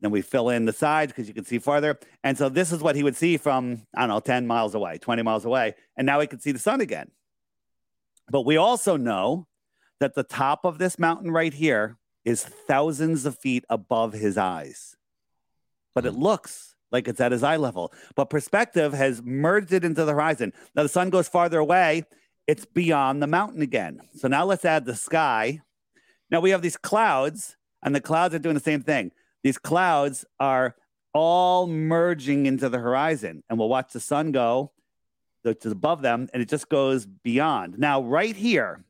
Then 0.00 0.10
we 0.10 0.20
fill 0.20 0.50
in 0.50 0.64
the 0.64 0.72
sides 0.72 1.12
because 1.12 1.28
you 1.28 1.34
can 1.34 1.44
see 1.44 1.60
farther. 1.60 1.98
And 2.24 2.36
so 2.36 2.48
this 2.48 2.72
is 2.72 2.82
what 2.82 2.96
he 2.96 3.04
would 3.04 3.14
see 3.14 3.36
from, 3.36 3.82
I 3.94 4.00
don't 4.00 4.08
know, 4.08 4.18
10 4.18 4.48
miles 4.48 4.74
away, 4.74 4.98
20 4.98 5.22
miles 5.22 5.44
away. 5.44 5.74
And 5.96 6.04
now 6.04 6.18
he 6.18 6.26
can 6.26 6.40
see 6.40 6.50
the 6.50 6.58
sun 6.58 6.80
again. 6.80 7.12
But 8.30 8.42
we 8.42 8.56
also 8.56 8.96
know 8.96 9.46
that 10.00 10.14
the 10.14 10.22
top 10.22 10.64
of 10.64 10.78
this 10.78 10.98
mountain 10.98 11.30
right 11.30 11.52
here 11.52 11.96
is 12.24 12.44
thousands 12.44 13.26
of 13.26 13.38
feet 13.38 13.64
above 13.68 14.12
his 14.12 14.38
eyes. 14.38 14.96
But 15.94 16.06
it 16.06 16.14
hmm. 16.14 16.22
looks 16.22 16.74
like 16.90 17.08
it's 17.08 17.20
at 17.20 17.32
his 17.32 17.42
eye 17.42 17.56
level. 17.56 17.92
But 18.14 18.30
perspective 18.30 18.92
has 18.92 19.22
merged 19.22 19.72
it 19.72 19.84
into 19.84 20.04
the 20.04 20.12
horizon. 20.12 20.52
Now 20.74 20.82
the 20.82 20.88
sun 20.88 21.10
goes 21.10 21.28
farther 21.28 21.58
away, 21.58 22.04
it's 22.46 22.64
beyond 22.64 23.22
the 23.22 23.26
mountain 23.26 23.62
again. 23.62 24.00
So 24.16 24.28
now 24.28 24.44
let's 24.44 24.64
add 24.64 24.84
the 24.84 24.96
sky. 24.96 25.62
Now 26.30 26.40
we 26.40 26.50
have 26.50 26.62
these 26.62 26.76
clouds, 26.76 27.56
and 27.82 27.94
the 27.94 28.00
clouds 28.00 28.34
are 28.34 28.38
doing 28.38 28.54
the 28.54 28.60
same 28.60 28.82
thing. 28.82 29.12
These 29.42 29.58
clouds 29.58 30.24
are 30.38 30.76
all 31.14 31.66
merging 31.66 32.46
into 32.46 32.68
the 32.68 32.78
horizon, 32.78 33.42
and 33.48 33.58
we'll 33.58 33.68
watch 33.68 33.92
the 33.92 34.00
sun 34.00 34.32
go 34.32 34.72
to 35.44 35.70
above 35.70 36.02
them, 36.02 36.28
and 36.32 36.42
it 36.42 36.48
just 36.48 36.68
goes 36.68 37.06
beyond. 37.06 37.78
Now, 37.78 38.00
right 38.02 38.36
here, 38.36 38.84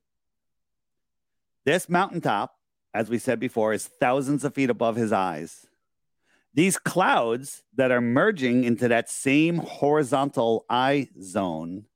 this 1.64 1.88
mountaintop, 1.88 2.56
as 2.92 3.08
we 3.08 3.18
said 3.18 3.40
before, 3.40 3.72
is 3.72 3.86
thousands 3.86 4.44
of 4.44 4.54
feet 4.54 4.70
above 4.70 4.96
his 4.96 5.12
eyes. 5.12 5.66
These 6.54 6.76
clouds 6.78 7.62
that 7.74 7.90
are 7.90 8.02
merging 8.02 8.64
into 8.64 8.88
that 8.88 9.08
same 9.08 9.56
horizontal 9.56 10.66
eye 10.68 11.08
zone 11.20 11.86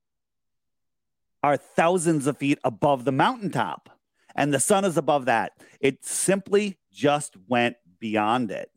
are 1.43 1.57
thousands 1.59 2.27
of 2.27 2.39
feet 2.39 2.59
above 2.65 3.05
the 3.05 3.13
mountaintop, 3.13 3.91
and 4.35 4.55
the 4.55 4.61
sun 4.61 4.85
is 4.85 4.97
above 4.97 5.27
that. 5.27 5.53
It 5.81 6.05
simply 6.05 6.79
just 6.91 7.37
went 7.49 7.77
beyond 7.99 8.51
it. 8.51 8.71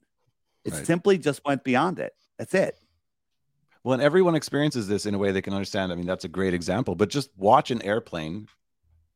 It 0.66 0.74
Right. 0.74 0.86
simply 0.86 1.18
just 1.18 1.46
went 1.46 1.64
beyond 1.64 2.00
it. 2.00 2.14
That's 2.38 2.54
it. 2.54 2.79
Well, 3.84 3.94
and 3.94 4.04
everyone 4.04 4.36
experiences 4.36 4.88
this 4.88 5.06
in 5.06 5.16
a 5.16 5.18
way 5.18 5.32
they 5.32 5.42
can 5.42 5.54
understand. 5.54 5.92
I 5.92 5.96
mean, 5.96 6.06
that's 6.06 6.26
a 6.26 6.30
great 6.30 6.54
example. 6.54 6.96
But 6.96 7.10
just 7.10 7.30
watch 7.38 7.72
an 7.72 7.82
airplane 7.82 8.48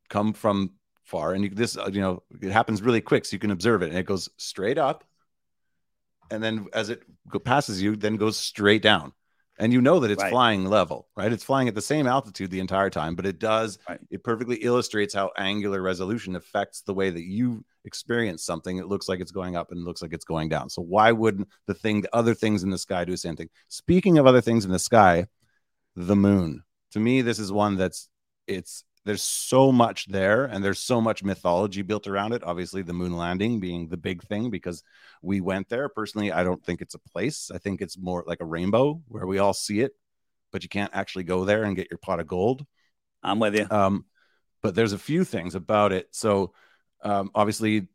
come 0.09 0.34
from 0.34 0.72
far, 1.03 1.34
and 1.34 1.43
you, 1.43 1.49
this, 1.49 1.78
uh, 1.78 1.89
you 1.91 1.99
know, 2.01 2.24
it 2.41 2.51
happens 2.51 2.82
really 2.82 3.01
quick, 3.01 3.26
so 3.26 3.36
you 3.36 3.39
can 3.39 3.51
observe 3.51 3.82
it, 3.82 3.89
and 3.89 3.97
it 3.97 4.05
goes 4.05 4.30
straight 4.38 4.78
up, 4.78 5.03
and 6.32 6.41
then 6.43 6.68
as 6.74 6.89
it 6.89 7.03
passes 7.43 7.82
you, 7.82 7.95
then 7.95 8.16
goes 8.16 8.38
straight 8.38 8.82
down, 8.82 9.11
and 9.59 9.74
you 9.74 9.82
know 9.82 9.99
that 9.99 10.11
it's 10.11 10.24
Right. 10.24 10.32
flying 10.32 10.66
level, 10.66 11.07
right? 11.16 11.32
It's 11.32 11.43
flying 11.43 11.68
at 11.68 11.76
the 11.76 11.82
same 11.82 12.07
altitude 12.07 12.51
the 12.51 12.59
entire 12.59 12.89
time, 12.89 13.16
but 13.16 13.26
it 13.26 13.39
does. 13.39 13.78
Right. 13.88 13.99
It 14.09 14.24
perfectly 14.24 14.57
illustrates 14.57 15.14
how 15.14 15.32
angular 15.38 15.82
resolution 15.82 16.36
affects 16.36 16.82
the 16.82 16.93
way 16.93 17.09
that 17.09 17.24
you 17.24 17.66
experience 17.86 18.44
something. 18.44 18.78
It 18.78 18.88
looks 18.88 19.10
like 19.10 19.20
it's 19.20 19.32
going 19.32 19.56
up 19.56 19.72
and 19.72 19.80
it 19.80 19.84
looks 19.84 20.02
like 20.02 20.14
it's 20.14 20.26
going 20.26 20.50
down. 20.50 20.70
So 20.70 20.82
why 20.82 21.12
wouldn't 21.12 21.48
the 21.68 21.74
thing, 21.74 22.02
the 22.02 22.16
other 22.16 22.34
things 22.34 22.64
in 22.64 22.70
the 22.70 22.78
sky 22.78 23.06
do 23.06 23.12
the 23.12 23.18
same 23.18 23.36
thing? 23.36 23.50
Speaking 23.68 24.18
of 24.18 24.28
other 24.28 24.42
things 24.42 24.66
in 24.66 24.72
the 24.72 24.80
sky, 24.80 25.28
the 25.96 26.16
moon. 26.16 26.64
To 26.92 27.00
me, 27.00 27.22
this 27.22 27.40
is 27.40 27.52
one 27.52 27.76
that's 27.76 28.10
it's 28.48 28.84
there's 29.06 29.22
so 29.22 29.72
much 29.72 30.08
there 30.08 30.46
and 30.46 30.64
there's 30.64 30.80
so 30.80 31.02
much 31.02 31.24
mythology 31.24 31.82
built 31.82 32.08
around 32.08 32.34
it. 32.34 32.44
Obviously, 32.44 32.82
the 32.82 32.94
moon 32.94 33.18
landing 33.18 33.60
being 33.60 33.90
the 33.90 33.98
big 33.98 34.24
thing 34.24 34.50
because 34.50 34.84
we 35.22 35.42
went 35.42 35.68
there. 35.70 35.90
Personally, 35.90 36.32
I 36.32 36.44
don't 36.44 36.64
think 36.64 36.82
it's 36.82 36.96
a 36.96 37.00
place. 37.00 37.52
I 37.54 37.58
think 37.58 37.82
it's 37.82 37.98
more 37.98 38.24
like 38.26 38.40
a 38.40 38.46
rainbow 38.46 39.02
where 39.08 39.28
we 39.28 39.40
all 39.40 39.54
see 39.54 39.82
it, 39.82 39.92
but 40.52 40.64
you 40.64 40.70
can't 40.70 40.94
actually 40.94 41.26
go 41.26 41.44
there 41.46 41.64
and 41.64 41.76
get 41.76 41.90
your 41.92 41.98
pot 41.98 42.20
of 42.20 42.28
gold. 42.28 42.66
I'm 43.22 43.40
with 43.40 43.56
you. 43.56 43.68
Um, 43.70 44.06
but 44.62 44.76
there's 44.76 44.94
a 44.94 44.98
few 44.98 45.26
things 45.26 45.56
about 45.56 45.92
it. 45.92 46.08
So 46.12 46.54
um, 47.04 47.32
obviously, 47.36 47.88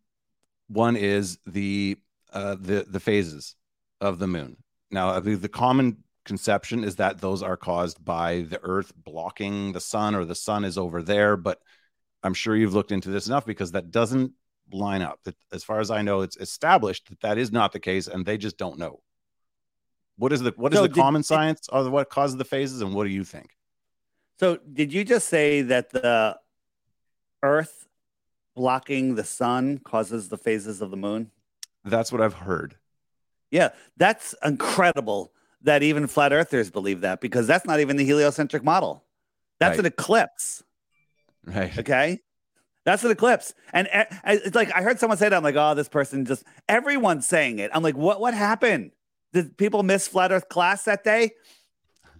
one 0.69 0.97
is 0.97 1.39
the 1.47 1.97
uh, 2.33 2.57
the 2.61 2.87
the 2.89 3.01
phases 3.01 3.57
of 4.01 4.19
the 4.19 4.27
moon. 4.27 4.57
Now, 4.91 5.11
I 5.11 5.21
believe 5.21 5.41
the 5.43 5.49
common 5.49 6.05
conception 6.25 6.85
is 6.85 6.97
that 6.97 7.21
those 7.21 7.43
are 7.43 7.57
caused 7.57 8.05
by 8.05 8.43
the 8.43 8.61
Earth 8.63 8.93
blocking 8.95 9.73
the 9.73 9.81
sun, 9.81 10.15
or 10.15 10.25
the 10.25 10.35
sun 10.35 10.65
is 10.65 10.79
over 10.79 11.03
there. 11.03 11.37
But 11.37 11.59
I'm 12.23 12.35
sure 12.35 12.55
you've 12.55 12.75
looked 12.75 12.93
into 12.93 13.11
this 13.11 13.27
enough 13.27 13.47
because 13.47 13.73
that 13.73 13.91
doesn't 13.91 14.33
line 14.73 15.03
up. 15.03 15.21
As 15.53 15.65
far 15.65 15.81
as 15.81 15.91
I 15.91 16.03
know, 16.03 16.21
it's 16.21 16.37
established 16.37 17.09
that 17.09 17.21
that 17.21 17.39
is 17.39 17.51
not 17.51 17.73
the 17.73 17.81
case, 17.81 18.07
and 18.07 18.25
they 18.27 18.37
just 18.37 18.59
don't 18.59 18.79
know. 18.79 19.01
What 20.17 20.33
is 20.33 20.41
the 20.41 20.53
what 20.57 20.73
is 20.73 20.79
So 20.79 20.83
the 20.83 20.89
did- 20.89 21.01
common 21.01 21.23
science 21.23 21.69
of 21.69 21.91
what 21.91 22.11
causes 22.11 22.37
the 22.37 22.45
phases, 22.45 22.83
and 22.83 22.95
what 22.95 23.05
do 23.05 23.11
you 23.11 23.25
think? 23.25 23.51
So, 24.39 24.59
did 24.73 24.93
you 24.93 25.03
just 25.05 25.29
say 25.29 25.63
that 25.63 25.91
the 25.91 26.37
Earth 27.43 27.88
blocking 28.59 29.15
the 29.15 29.23
sun 29.25 29.79
causes 29.79 30.29
the 30.29 30.37
phases 30.37 30.83
of 30.83 30.91
the 30.91 30.97
moon? 30.97 31.31
That's 31.85 32.11
what 32.11 32.21
I've 32.21 32.35
heard. 32.35 32.75
Yeah, 33.53 33.71
that's 33.97 34.35
incredible 34.45 35.33
that 35.63 35.83
even 35.85 36.09
flat 36.09 36.33
earthers 36.33 36.71
believe 36.71 37.01
that 37.03 37.21
because 37.21 37.47
that's 37.47 37.65
not 37.65 37.79
even 37.81 37.97
the 37.97 38.05
heliocentric 38.05 38.65
model. 38.65 39.05
That's 39.61 39.79
Right. 39.79 39.81
an 39.81 39.87
eclipse. 39.87 40.63
Right. 41.47 41.79
Okay. 41.79 42.19
That's 42.85 43.05
an 43.05 43.11
eclipse. 43.13 43.55
And 43.73 43.89
uh, 43.93 44.05
it's 44.25 44.55
like 44.57 44.75
I 44.75 44.83
heard 44.83 44.99
someone 44.99 45.19
say 45.19 45.29
that. 45.29 45.37
I'm 45.37 45.43
like, 45.45 45.57
oh, 45.57 45.75
this 45.75 45.89
person 45.89 46.25
just 46.27 46.43
everyone's 46.69 47.27
saying 47.29 47.61
it. 47.61 47.71
I'm 47.73 47.83
like, 47.83 47.97
what 47.97 48.21
what 48.21 48.35
happened? 48.35 48.91
Did 49.33 49.57
people 49.57 49.83
miss 49.83 50.09
flat 50.09 50.33
earth 50.33 50.49
class 50.49 50.85
that 50.85 51.05
day? 51.05 51.31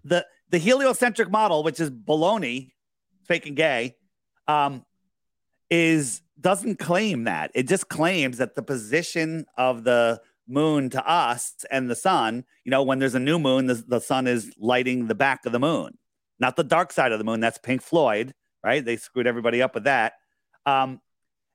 The 0.05 0.25
the 0.51 0.59
heliocentric 0.59 1.31
model, 1.31 1.63
which 1.65 1.81
is 1.81 1.91
baloney, 1.91 2.71
fake 3.25 3.47
and 3.47 3.57
gay, 3.57 3.97
um, 4.47 4.85
is 5.71 6.23
doesn't 6.41 6.79
claim 6.79 7.25
that. 7.25 7.51
It 7.55 7.69
just 7.69 7.89
claims 7.89 8.39
that 8.39 8.55
the 8.55 8.63
position 8.63 9.47
of 9.57 9.85
the 9.85 10.21
moon 10.47 10.89
to 10.91 11.07
us 11.09 11.65
and 11.71 11.91
the 11.91 11.97
sun, 11.97 12.45
you 12.65 12.71
know, 12.71 12.83
when 12.83 12.99
there's 12.99 13.15
a 13.15 13.21
new 13.21 13.39
moon, 13.39 13.67
the, 13.67 13.75
the 13.75 14.01
sun 14.01 14.27
is 14.27 14.53
lighting 14.59 15.07
the 15.07 15.15
back 15.15 15.45
of 15.45 15.53
the 15.53 15.59
moon, 15.59 15.99
not 16.39 16.57
the 16.57 16.65
dark 16.65 16.93
side 16.93 17.13
of 17.13 17.19
the 17.19 17.25
moon. 17.25 17.41
That's 17.41 17.59
Pink 17.59 17.83
Floyd, 17.83 18.35
right? 18.65 18.85
They 18.85 18.97
screwed 18.97 19.27
everybody 19.27 19.61
up 19.61 19.75
with 19.75 19.85
that. 19.85 20.15
Um, 20.65 21.01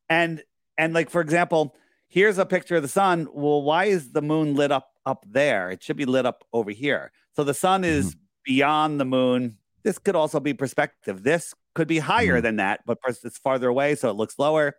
and 0.10 0.44
and 0.78 0.94
like 0.94 1.10
for 1.10 1.22
example, 1.22 1.76
here's 2.08 2.38
a 2.38 2.46
picture 2.46 2.76
of 2.76 2.82
the 2.82 2.88
sun. 2.88 3.28
Well, 3.34 3.62
why 3.62 3.86
is 3.86 4.12
the 4.12 4.22
moon 4.22 4.56
lit 4.56 4.72
up 4.72 4.90
up 5.06 5.26
there? 5.28 5.72
It 5.72 5.84
should 5.84 5.98
be 5.98 6.06
lit 6.06 6.26
up 6.26 6.44
over 6.54 6.72
here. 6.72 7.12
So 7.36 7.44
the 7.44 7.54
sun 7.54 7.84
is 7.84 8.16
beyond 8.44 9.00
the 9.00 9.06
moon. 9.06 9.58
This 9.84 9.98
could 9.98 10.16
also 10.16 10.40
be 10.40 10.54
perspective. 10.54 11.24
This 11.24 11.54
could 11.74 11.88
be 11.88 12.00
higher 12.00 12.40
Mhm. 12.40 12.44
than 12.44 12.56
that, 12.58 12.82
but 12.86 12.98
it's 13.08 13.38
farther 13.38 13.68
away, 13.68 13.96
so 13.96 14.10
it 14.10 14.14
looks 14.14 14.38
lower. 14.38 14.76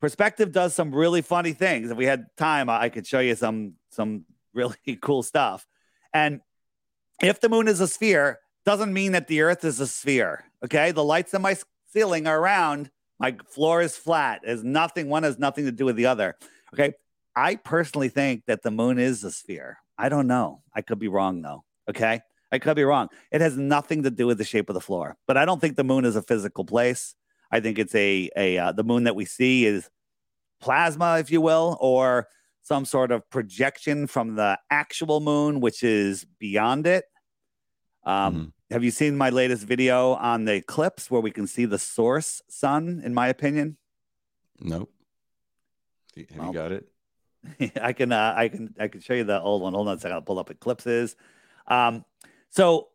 Perspective 0.00 0.50
does 0.52 0.74
some 0.74 0.94
really 0.94 1.20
funny 1.22 1.52
things. 1.52 1.90
If 1.90 1.96
we 1.96 2.06
had 2.06 2.26
time, 2.36 2.70
I 2.70 2.88
could 2.88 3.06
show 3.06 3.20
you 3.20 3.34
some 3.34 3.74
some 3.90 4.24
really 4.54 4.76
cool 5.02 5.22
stuff. 5.22 5.66
And 6.14 6.40
if 7.22 7.40
the 7.40 7.48
moon 7.48 7.68
is 7.68 7.80
a 7.80 7.86
sphere, 7.88 8.40
doesn't 8.64 8.92
mean 8.92 9.12
that 9.12 9.26
the 9.28 9.42
Earth 9.42 9.64
is 9.64 9.78
a 9.80 9.86
sphere. 9.86 10.44
Okay, 10.64 10.90
the 10.92 11.04
lights 11.04 11.34
in 11.34 11.42
my 11.42 11.56
ceiling 11.92 12.26
are 12.26 12.40
round. 12.40 12.90
My 13.18 13.36
floor 13.48 13.82
is 13.82 13.96
flat. 13.96 14.40
Has 14.46 14.64
nothing. 14.64 15.08
One 15.08 15.22
has 15.22 15.38
nothing 15.38 15.66
to 15.66 15.72
do 15.72 15.84
with 15.84 15.96
the 15.96 16.06
other. 16.06 16.36
Okay, 16.72 16.92
I 17.36 17.56
personally 17.56 18.08
think 18.08 18.44
that 18.46 18.62
the 18.62 18.70
moon 18.70 18.98
is 18.98 19.22
a 19.24 19.30
sphere. 19.30 19.78
I 19.98 20.08
don't 20.08 20.26
know. 20.26 20.62
I 20.74 20.80
could 20.82 20.98
be 20.98 21.08
wrong 21.08 21.42
though. 21.42 21.64
Okay, 21.88 22.20
I 22.52 22.58
could 22.58 22.76
be 22.76 22.82
wrong. 22.84 23.08
It 23.30 23.40
has 23.40 23.56
nothing 23.56 24.02
to 24.02 24.10
do 24.10 24.26
with 24.26 24.38
the 24.38 24.44
shape 24.44 24.68
of 24.68 24.74
the 24.74 24.80
floor. 24.80 25.16
But 25.26 25.36
I 25.36 25.44
don't 25.44 25.60
think 25.60 25.76
the 25.76 25.84
moon 25.84 26.04
is 26.04 26.16
a 26.16 26.22
physical 26.22 26.64
place. 26.64 27.14
I 27.50 27.60
think 27.60 27.78
it's 27.78 27.94
a 27.94 28.30
a 28.36 28.58
uh, 28.58 28.72
the 28.72 28.84
moon 28.84 29.04
that 29.04 29.14
we 29.16 29.24
see 29.24 29.66
is 29.66 29.88
plasma, 30.60 31.18
if 31.18 31.30
you 31.30 31.40
will, 31.40 31.76
or 31.80 32.28
some 32.62 32.84
sort 32.84 33.10
of 33.10 33.28
projection 33.30 34.06
from 34.06 34.34
the 34.36 34.58
actual 34.70 35.20
moon, 35.20 35.60
which 35.60 35.82
is 35.82 36.24
beyond 36.38 36.86
it. 36.86 37.04
Um, 38.04 38.34
Mhm. 38.34 38.52
Have 38.72 38.84
you 38.84 38.92
seen 38.92 39.16
my 39.16 39.30
latest 39.30 39.64
video 39.64 40.12
on 40.12 40.44
the 40.44 40.54
eclipse 40.54 41.10
where 41.10 41.20
we 41.20 41.32
can 41.32 41.48
see 41.48 41.64
the 41.64 41.78
source 41.78 42.40
sun? 42.48 43.00
In 43.04 43.14
my 43.14 43.26
opinion, 43.28 43.76
Nope. 44.60 44.92
Have 46.16 46.36
Well, 46.36 46.46
you 46.48 46.52
got 46.52 46.72
it? 46.72 46.86
I 47.82 47.92
can 47.94 48.12
uh, 48.12 48.34
I 48.36 48.48
can 48.48 48.74
I 48.78 48.88
can 48.88 49.00
show 49.00 49.14
you 49.14 49.24
the 49.24 49.40
old 49.40 49.62
one. 49.62 49.72
Hold 49.74 49.88
on 49.88 49.96
a 49.96 50.00
second. 50.00 50.14
I'll 50.14 50.22
pull 50.22 50.38
up 50.38 50.50
eclipses. 50.50 51.16
Um, 51.66 52.04
so 52.50 52.88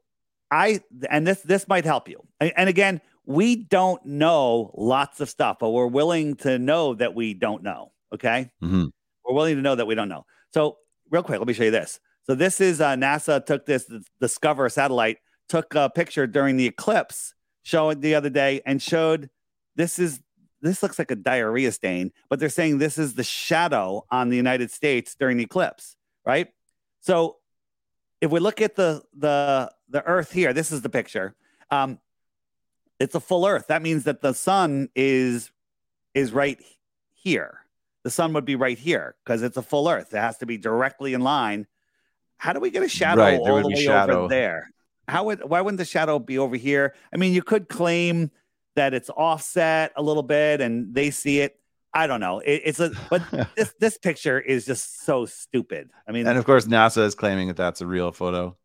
I 0.51 0.81
and 1.09 1.25
this 1.25 1.41
this 1.41 1.67
might 1.67 1.85
help 1.85 2.07
you. 2.07 2.21
And 2.39 2.69
again, 2.69 3.01
we 3.25 3.55
don't 3.55 4.05
know 4.05 4.71
lots 4.75 5.19
of 5.19 5.29
stuff, 5.29 5.57
but 5.59 5.71
we're 5.71 5.87
willing 5.87 6.35
to 6.37 6.59
know 6.59 6.93
that 6.95 7.15
we 7.15 7.33
don't 7.33 7.63
know. 7.63 7.91
Okay, 8.13 8.51
Mhm. 8.61 8.91
we're 9.25 9.33
willing 9.33 9.55
to 9.55 9.61
know 9.61 9.75
that 9.75 9.87
we 9.87 9.95
don't 9.95 10.09
know. 10.09 10.25
So 10.53 10.77
real 11.09 11.23
quick, 11.23 11.39
let 11.39 11.47
me 11.47 11.53
show 11.53 11.63
you 11.63 11.71
this. 11.71 11.99
So 12.23 12.35
this 12.35 12.61
is 12.61 12.81
uh, 12.81 12.95
NASA 12.95 13.43
took 13.45 13.65
this 13.65 13.89
DSCOVR 14.21 14.71
satellite 14.71 15.17
took 15.47 15.75
a 15.75 15.89
picture 15.89 16.25
during 16.25 16.57
the 16.57 16.65
eclipse, 16.65 17.33
showing 17.63 17.99
the 18.01 18.15
other 18.15 18.29
day, 18.31 18.61
and 18.65 18.81
showed 18.81 19.29
this 19.75 19.99
is 19.99 20.19
this 20.61 20.81
looks 20.81 20.97
like 20.97 21.11
a 21.11 21.15
diarrhea 21.15 21.71
stain, 21.71 22.11
but 22.29 22.39
they're 22.39 22.49
saying 22.49 22.77
this 22.79 22.97
is 22.97 23.13
the 23.13 23.23
shadow 23.23 24.03
on 24.09 24.29
the 24.29 24.37
United 24.37 24.71
States 24.71 25.13
during 25.15 25.37
the 25.37 25.43
eclipse, 25.43 25.95
right? 26.25 26.47
So 27.01 27.37
if 28.21 28.31
we 28.31 28.39
look 28.39 28.61
at 28.61 28.75
the 28.75 29.01
the 29.17 29.71
the 29.89 30.03
Earth 30.05 30.31
here, 30.31 30.53
this 30.53 30.71
is 30.71 30.81
the 30.81 30.89
picture. 30.89 31.35
Um, 31.71 31.99
it's 32.99 33.15
a 33.15 33.19
full 33.19 33.45
Earth. 33.45 33.67
That 33.67 33.81
means 33.81 34.05
that 34.05 34.21
the 34.21 34.33
sun 34.33 34.89
is 34.95 35.51
is 36.13 36.31
right 36.31 36.59
here. 37.13 37.59
The 38.03 38.11
sun 38.11 38.33
would 38.33 38.45
be 38.45 38.55
right 38.55 38.77
here 38.77 39.15
because 39.23 39.41
it's 39.41 39.57
a 39.57 39.61
full 39.61 39.89
Earth. 39.89 40.13
It 40.13 40.17
has 40.17 40.37
to 40.39 40.45
be 40.45 40.57
directly 40.57 41.13
in 41.13 41.21
line. 41.21 41.67
How 42.37 42.53
do 42.53 42.59
we 42.59 42.69
get 42.69 42.83
a 42.83 42.89
shadow 42.89 43.21
Right, 43.21 43.39
there 43.43 43.51
all 43.53 43.55
would 43.57 43.65
the 43.65 43.69
be 43.69 43.75
way 43.75 43.83
shadow. 43.85 44.19
over 44.21 44.27
there? 44.29 44.69
How 45.07 45.23
would 45.25 45.43
why 45.43 45.61
wouldn't 45.61 45.77
the 45.79 45.85
shadow 45.85 46.19
be 46.19 46.37
over 46.37 46.55
here? 46.55 46.93
I 47.13 47.17
mean, 47.17 47.33
you 47.33 47.41
could 47.43 47.67
claim 47.69 48.31
that 48.75 48.93
it's 48.93 49.09
offset 49.09 49.93
a 49.95 50.01
little 50.03 50.23
bit 50.23 50.61
and 50.61 50.93
they 50.93 51.11
see 51.11 51.39
it. 51.41 51.59
I 51.95 52.07
don't 52.07 52.19
know. 52.19 52.39
It, 52.39 52.61
it's 52.65 52.79
a 52.79 52.91
but 53.09 53.23
this 53.55 53.73
this 53.79 53.97
picture 53.97 54.39
is 54.39 54.65
just 54.65 55.03
so 55.05 55.25
stupid. 55.25 55.89
I 56.07 56.11
mean, 56.11 56.27
And 56.27 56.37
of 56.37 56.45
course, 56.45 56.67
NASA 56.67 57.03
is 57.05 57.15
claiming 57.15 57.47
that 57.47 57.57
that's 57.57 57.81
a 57.81 57.87
real 57.87 58.11
photo. 58.11 58.55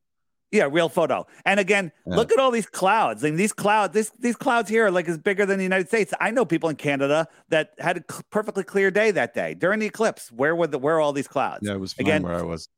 yeah, 0.53 0.69
real 0.71 0.89
photo. 0.89 1.27
And 1.47 1.61
again, 1.61 1.93
Yeah. 2.07 2.17
look 2.17 2.33
at 2.33 2.39
all 2.41 2.51
these 2.51 2.67
clouds. 2.67 3.23
I 3.25 3.29
mean, 3.29 3.37
these 3.37 3.53
clouds, 3.53 3.95
this, 3.95 4.11
these 4.19 4.35
clouds 4.35 4.69
here 4.69 4.87
are 4.87 4.91
like 4.91 5.09
as 5.09 5.17
bigger 5.17 5.47
than 5.47 5.59
the 5.59 5.63
United 5.63 5.87
States. 5.87 6.13
I 6.21 6.33
know 6.33 6.45
people 6.45 6.69
in 6.71 6.75
Canada 6.77 7.29
that 7.51 7.71
had 7.79 7.99
a 7.99 8.05
cl- 8.11 8.25
perfectly 8.31 8.65
clear 8.65 8.91
day 8.91 9.13
that 9.13 9.33
day 9.33 9.55
during 9.55 9.79
the 9.79 9.87
eclipse. 9.87 10.33
Where 10.33 10.57
were 10.57 10.67
the 10.67 10.79
where 10.79 10.97
are 10.97 11.01
all 11.01 11.13
these 11.13 11.29
clouds? 11.29 11.61
Yeah, 11.63 11.75
it 11.75 11.81
was 11.81 11.93
fine 11.93 12.07
Again, 12.07 12.23
where 12.25 12.35
I 12.35 12.43
was. 12.43 12.69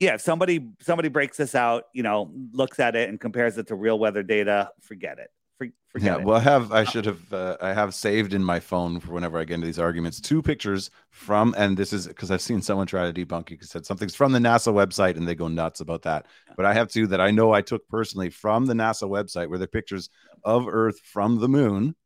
yeah, 0.00 0.14
if 0.14 0.22
somebody 0.22 0.70
somebody 0.80 1.10
breaks 1.10 1.36
this 1.36 1.54
out, 1.54 1.84
you 1.92 2.02
know, 2.02 2.32
looks 2.52 2.80
at 2.80 2.96
it 2.96 3.10
and 3.10 3.20
compares 3.20 3.58
it 3.58 3.66
to 3.66 3.74
real 3.74 3.98
weather 3.98 4.22
data, 4.22 4.70
forget 4.80 5.18
it. 5.18 5.28
For, 5.60 5.98
Yeah, 5.98 6.18
it. 6.18 6.24
well, 6.24 6.36
I 6.36 6.40
have 6.40 6.72
I 6.72 6.84
should 6.84 7.04
have 7.04 7.32
uh, 7.32 7.56
I 7.60 7.72
have 7.72 7.94
saved 7.94 8.32
in 8.32 8.42
my 8.44 8.60
phone 8.60 9.00
for 9.00 9.12
whenever 9.12 9.38
I 9.38 9.44
get 9.44 9.54
into 9.54 9.66
these 9.66 9.78
arguments 9.78 10.20
two 10.20 10.40
pictures 10.40 10.90
from 11.10 11.54
and 11.58 11.76
this 11.76 11.92
is 11.92 12.06
because 12.06 12.30
I've 12.30 12.40
seen 12.40 12.62
someone 12.62 12.86
try 12.86 13.10
to 13.10 13.26
debunk 13.26 13.50
it. 13.50 13.64
Said 13.64 13.84
something's 13.84 14.14
from 14.14 14.32
the 14.32 14.38
NASA 14.38 14.72
website 14.72 15.16
and 15.16 15.26
they 15.26 15.34
go 15.34 15.48
nuts 15.48 15.80
about 15.80 16.02
that. 16.02 16.26
But 16.56 16.64
I 16.64 16.74
have 16.74 16.88
two 16.88 17.08
that 17.08 17.20
I 17.20 17.30
know 17.32 17.52
I 17.52 17.62
took 17.62 17.86
personally 17.88 18.30
from 18.30 18.66
the 18.66 18.74
NASA 18.74 19.08
website 19.08 19.48
where 19.48 19.58
they're 19.58 19.66
pictures 19.66 20.08
of 20.44 20.66
Earth 20.68 21.00
from 21.00 21.40
the 21.40 21.48
moon, 21.48 21.96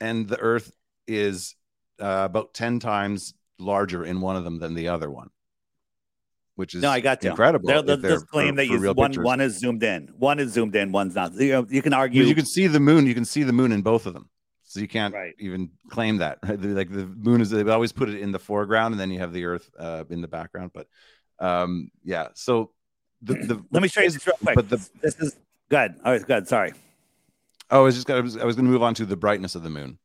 and 0.00 0.28
the 0.28 0.38
Earth 0.38 0.72
is 1.06 1.54
uh, 2.00 2.22
about 2.24 2.54
ten 2.54 2.80
times 2.80 3.34
larger 3.58 4.04
in 4.04 4.20
one 4.20 4.36
of 4.36 4.44
them 4.44 4.58
than 4.58 4.74
the 4.74 4.88
other 4.88 5.10
one, 5.10 5.30
which 6.56 6.74
is 6.74 6.82
no, 6.82 6.90
I 6.90 7.00
got 7.00 7.22
you. 7.22 7.30
incredible. 7.30 7.68
They'll, 7.68 7.82
they'll 7.82 7.96
just 7.96 8.26
claim 8.28 8.54
for- 8.54 8.56
that 8.56 8.66
you 8.66 8.92
one 8.92 9.10
pictures. 9.10 9.24
one 9.24 9.40
is 9.40 9.58
zoomed 9.58 9.82
in, 9.82 10.08
one 10.18 10.38
is 10.40 10.52
zoomed 10.52 10.74
in, 10.74 10.90
one's 10.92 11.14
not. 11.14 11.32
You 11.34 11.52
know, 11.52 11.66
you 11.70 11.80
can 11.82 11.92
argue. 11.92 12.20
Because 12.22 12.28
you 12.28 12.34
can 12.34 12.46
see 12.46 12.66
the 12.66 12.80
moon. 12.80 13.06
You 13.06 13.14
can 13.14 13.24
see 13.24 13.42
the 13.44 13.52
moon 13.52 13.72
in 13.72 13.82
both 13.82 14.06
of 14.06 14.12
them. 14.14 14.28
So 14.64 14.80
you 14.80 14.88
can't 14.88 15.14
Right. 15.14 15.34
even 15.38 15.70
claim 15.90 16.18
that. 16.18 16.38
Right? 16.46 16.60
Like 16.60 16.90
the 16.90 17.06
moon 17.06 17.40
is, 17.40 17.50
they 17.50 17.62
always 17.70 17.92
put 17.92 18.08
it 18.08 18.18
in 18.20 18.32
the 18.32 18.38
foreground, 18.38 18.92
and 18.94 19.00
then 19.00 19.10
you 19.10 19.20
have 19.20 19.32
the 19.32 19.44
Earth 19.44 19.70
uh, 19.78 20.04
in 20.10 20.20
the 20.22 20.28
background. 20.28 20.72
But 20.74 20.88
um, 21.38 21.90
yeah. 22.04 22.28
So 22.34 22.72
the, 23.22 23.34
the 23.34 23.64
Let 23.70 23.82
me 23.82 23.88
show 23.88 24.00
you 24.00 24.10
this 24.10 24.26
real 24.26 24.36
quick. 24.42 24.56
But 24.56 24.68
the 24.68 24.88
this 25.00 25.16
is 25.20 25.36
good. 25.68 25.94
All 26.04 26.12
right, 26.12 26.26
good. 26.26 26.48
Sorry. 26.48 26.72
oh, 27.70 27.80
I 27.80 27.82
was 27.82 27.94
just 27.94 28.06
gonna, 28.06 28.18
I 28.20 28.22
was, 28.22 28.36
was 28.36 28.56
going 28.56 28.66
to 28.66 28.72
move 28.72 28.82
on 28.82 28.94
to 28.94 29.06
the 29.06 29.16
brightness 29.16 29.54
of 29.54 29.62
the 29.62 29.70
moon. 29.70 29.98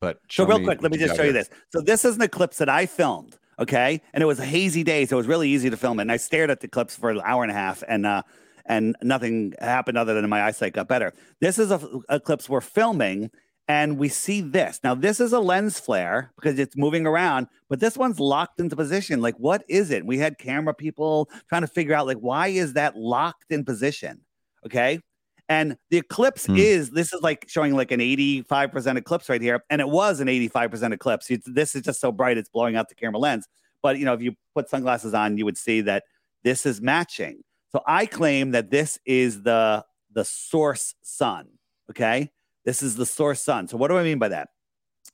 But 0.00 0.20
So 0.30 0.44
real 0.44 0.62
quick, 0.62 0.82
let 0.82 0.92
me 0.92 0.98
just 0.98 1.16
show 1.16 1.22
you 1.22 1.32
this. 1.32 1.48
So 1.72 1.80
this 1.80 2.04
is 2.04 2.16
an 2.16 2.22
eclipse 2.22 2.58
that 2.58 2.68
I 2.68 2.84
filmed, 2.84 3.38
okay? 3.58 4.00
And 4.12 4.22
it 4.22 4.26
was 4.26 4.38
a 4.38 4.44
hazy 4.44 4.84
day, 4.84 5.06
so 5.06 5.16
it 5.16 5.18
was 5.18 5.26
really 5.26 5.48
easy 5.48 5.70
to 5.70 5.76
film 5.76 5.98
it. 5.98 6.02
And 6.02 6.12
I 6.12 6.16
stared 6.16 6.50
at 6.50 6.60
the 6.60 6.68
clips 6.68 6.96
for 6.96 7.10
an 7.10 7.20
hour 7.24 7.42
and 7.42 7.50
a 7.50 7.54
half, 7.54 7.82
and 7.88 8.06
uh, 8.06 8.22
and 8.66 8.96
nothing 9.02 9.54
happened 9.60 9.98
other 9.98 10.14
than 10.14 10.28
my 10.28 10.42
eyesight 10.42 10.72
got 10.72 10.88
better. 10.88 11.12
This 11.40 11.58
is 11.58 11.70
a 11.70 11.80
eclipse 12.10 12.48
we're 12.48 12.60
filming, 12.60 13.30
and 13.68 13.98
we 13.98 14.08
see 14.08 14.40
this. 14.40 14.80
Now 14.82 14.94
this 14.94 15.20
is 15.20 15.32
a 15.32 15.40
lens 15.40 15.78
flare 15.78 16.32
because 16.36 16.58
it's 16.58 16.76
moving 16.76 17.06
around, 17.06 17.48
but 17.68 17.80
this 17.80 17.96
one's 17.96 18.20
locked 18.20 18.60
into 18.60 18.76
position. 18.76 19.20
Like, 19.20 19.36
what 19.36 19.64
is 19.68 19.90
it? 19.90 20.06
We 20.06 20.18
had 20.18 20.38
camera 20.38 20.74
people 20.74 21.28
trying 21.48 21.62
to 21.62 21.68
figure 21.68 21.94
out 21.94 22.06
like 22.06 22.18
why 22.18 22.48
is 22.48 22.74
that 22.74 22.96
locked 22.96 23.50
in 23.50 23.64
position? 23.64 24.22
Okay. 24.64 25.00
And 25.48 25.76
the 25.90 25.98
eclipse 25.98 26.46
Hmm. 26.46 26.56
is 26.56 26.90
this 26.90 27.12
is 27.12 27.22
like 27.22 27.46
showing 27.48 27.74
like 27.74 27.92
an 27.92 28.00
85% 28.00 28.96
eclipse 28.96 29.28
right 29.28 29.40
here. 29.40 29.62
And 29.70 29.80
it 29.80 29.88
was 29.88 30.20
an 30.20 30.28
85% 30.28 30.92
eclipse. 30.92 31.30
It's, 31.30 31.46
this 31.48 31.74
is 31.74 31.82
just 31.82 32.00
so 32.00 32.10
bright, 32.10 32.36
it's 32.36 32.48
blowing 32.48 32.76
out 32.76 32.88
the 32.88 32.94
camera 32.94 33.18
lens. 33.18 33.46
But 33.82 33.98
you 33.98 34.04
know, 34.04 34.14
if 34.14 34.22
you 34.22 34.34
put 34.54 34.68
sunglasses 34.68 35.14
on, 35.14 35.38
you 35.38 35.44
would 35.44 35.56
see 35.56 35.80
that 35.82 36.04
this 36.42 36.66
is 36.66 36.80
matching. 36.80 37.42
So 37.70 37.82
I 37.86 38.06
claim 38.06 38.50
that 38.52 38.70
this 38.70 38.98
is 39.04 39.42
the 39.42 39.84
the 40.12 40.24
source 40.24 40.94
sun. 41.02 41.46
Okay. 41.90 42.30
This 42.64 42.82
is 42.82 42.96
the 42.96 43.06
source 43.06 43.40
sun. 43.40 43.68
So 43.68 43.76
what 43.76 43.88
do 43.88 43.98
I 43.98 44.02
mean 44.02 44.18
by 44.18 44.28
that? 44.28 44.48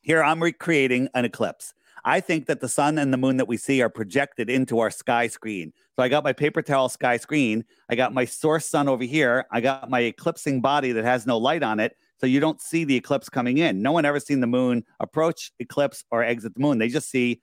Here 0.01 0.23
I'm 0.23 0.43
recreating 0.43 1.09
an 1.15 1.25
eclipse. 1.27 1.75
I 2.05 2.21
think 2.21 2.47
that 2.47 2.61
the 2.61 2.69
sun 2.69 2.99
and 2.99 3.13
the 3.13 3.17
moon 3.17 3.37
that 3.37 3.47
we 3.47 3.57
see 3.57 3.81
are 3.81 3.89
projected 3.89 4.51
into 4.51 4.81
our 4.81 4.91
sky 4.91 5.29
screen. 5.29 5.73
So 5.97 6.03
I 6.03 6.09
got 6.09 6.25
my 6.25 6.33
paper 6.33 6.63
towel 6.63 6.89
sky 6.89 7.17
screen. 7.17 7.65
I 7.89 7.95
got 7.95 8.13
my 8.13 8.25
source 8.25 8.67
sun 8.67 8.89
over 8.89 9.05
here. 9.05 9.47
I 9.53 9.61
got 9.61 9.89
my 9.89 10.01
eclipsing 10.01 10.61
body 10.61 10.93
that 10.93 11.05
has 11.05 11.27
no 11.27 11.39
light 11.39 11.63
on 11.63 11.79
it. 11.81 11.97
So 12.19 12.27
you 12.27 12.41
don't 12.41 12.61
see 12.61 12.85
the 12.85 12.97
eclipse 12.97 13.29
coming 13.29 13.59
in. 13.59 13.83
No 13.83 13.93
one 13.93 14.05
ever 14.05 14.21
seen 14.21 14.41
the 14.41 14.47
moon 14.47 14.85
approach, 15.01 15.53
eclipse, 15.59 16.05
or 16.11 16.23
exit 16.23 16.55
the 16.55 16.61
moon. 16.61 16.79
They 16.79 16.89
just 16.89 17.11
see 17.11 17.41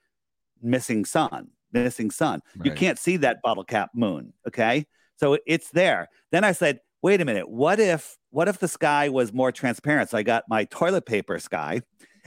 missing 0.62 1.04
sun, 1.04 1.48
missing 1.72 2.10
sun. 2.10 2.40
You 2.62 2.72
can't 2.72 2.98
see 2.98 3.16
that 3.18 3.42
bottle 3.42 3.64
cap 3.64 3.90
moon. 3.94 4.32
Okay. 4.46 4.86
So 5.16 5.38
it's 5.46 5.70
there. 5.70 6.08
Then 6.32 6.44
I 6.44 6.52
said, 6.52 6.80
wait 7.02 7.20
a 7.20 7.24
minute. 7.24 7.48
What 7.48 7.80
if 7.80 8.16
what 8.30 8.48
if 8.48 8.58
the 8.58 8.68
sky 8.68 9.08
was 9.08 9.32
more 9.32 9.52
transparent? 9.52 10.10
So 10.10 10.18
I 10.18 10.22
got 10.22 10.44
my 10.48 10.64
toilet 10.64 11.04
paper 11.04 11.38
sky 11.38 11.82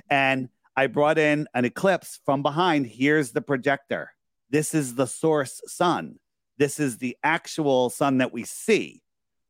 and 0.10 0.50
I 0.76 0.88
brought 0.88 1.18
in 1.18 1.48
an 1.54 1.66
eclipse 1.66 2.20
from 2.26 2.42
behind. 2.42 2.88
Here's 2.88 3.32
the 3.32 3.42
projector. 3.42 4.12
This 4.50 4.74
is 4.74 4.96
the 4.96 5.08
source 5.08 5.62
sun. 5.68 6.20
This 6.58 6.80
is 6.80 6.98
the 6.98 7.18
actual 7.24 7.90
sun 7.90 8.20
that 8.20 8.34
we 8.34 8.44
see. 8.44 9.02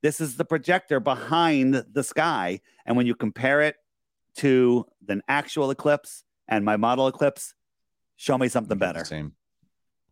This 0.02 0.20
is 0.20 0.36
the 0.36 0.46
projector 0.46 1.00
behind 1.00 1.86
the 1.92 2.04
sky. 2.04 2.60
And 2.86 2.98
when 2.98 3.06
you 3.06 3.16
compare 3.16 3.62
it 3.62 3.76
to 4.38 4.86
an 5.08 5.22
actual 5.28 5.72
eclipse 5.72 6.24
and 6.48 6.66
my 6.66 6.76
model 6.78 7.08
eclipse, 7.08 7.54
show 8.18 8.38
me 8.38 8.50
something 8.50 8.78
better. 8.78 9.06
Same. 9.06 9.34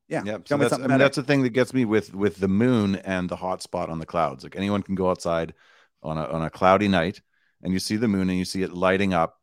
Yeah. 0.07 0.23
Yeah. 0.25 0.37
show 0.37 0.41
So 0.45 0.57
me 0.57 0.63
that's, 0.63 0.73
I 0.73 0.75
something 0.75 0.81
mean, 0.83 0.97
better. 0.97 1.03
that's 1.03 1.15
the 1.17 1.23
thing 1.23 1.43
that 1.43 1.49
gets 1.49 1.73
me 1.73 1.85
with 1.85 2.13
with 2.13 2.37
the 2.37 2.47
moon 2.47 2.95
and 2.97 3.29
the 3.29 3.35
hot 3.35 3.61
spot 3.61 3.89
on 3.89 3.99
the 3.99 4.05
clouds. 4.05 4.43
Like 4.43 4.55
anyone 4.55 4.83
can 4.83 4.95
go 4.95 5.09
outside 5.09 5.53
on 6.03 6.17
a 6.17 6.23
on 6.25 6.41
a 6.41 6.49
cloudy 6.49 6.87
night 6.87 7.21
and 7.63 7.73
you 7.73 7.79
see 7.79 7.95
the 7.95 8.07
moon 8.07 8.29
and 8.29 8.37
you 8.37 8.45
see 8.45 8.63
it 8.63 8.73
lighting 8.73 9.13
up 9.13 9.40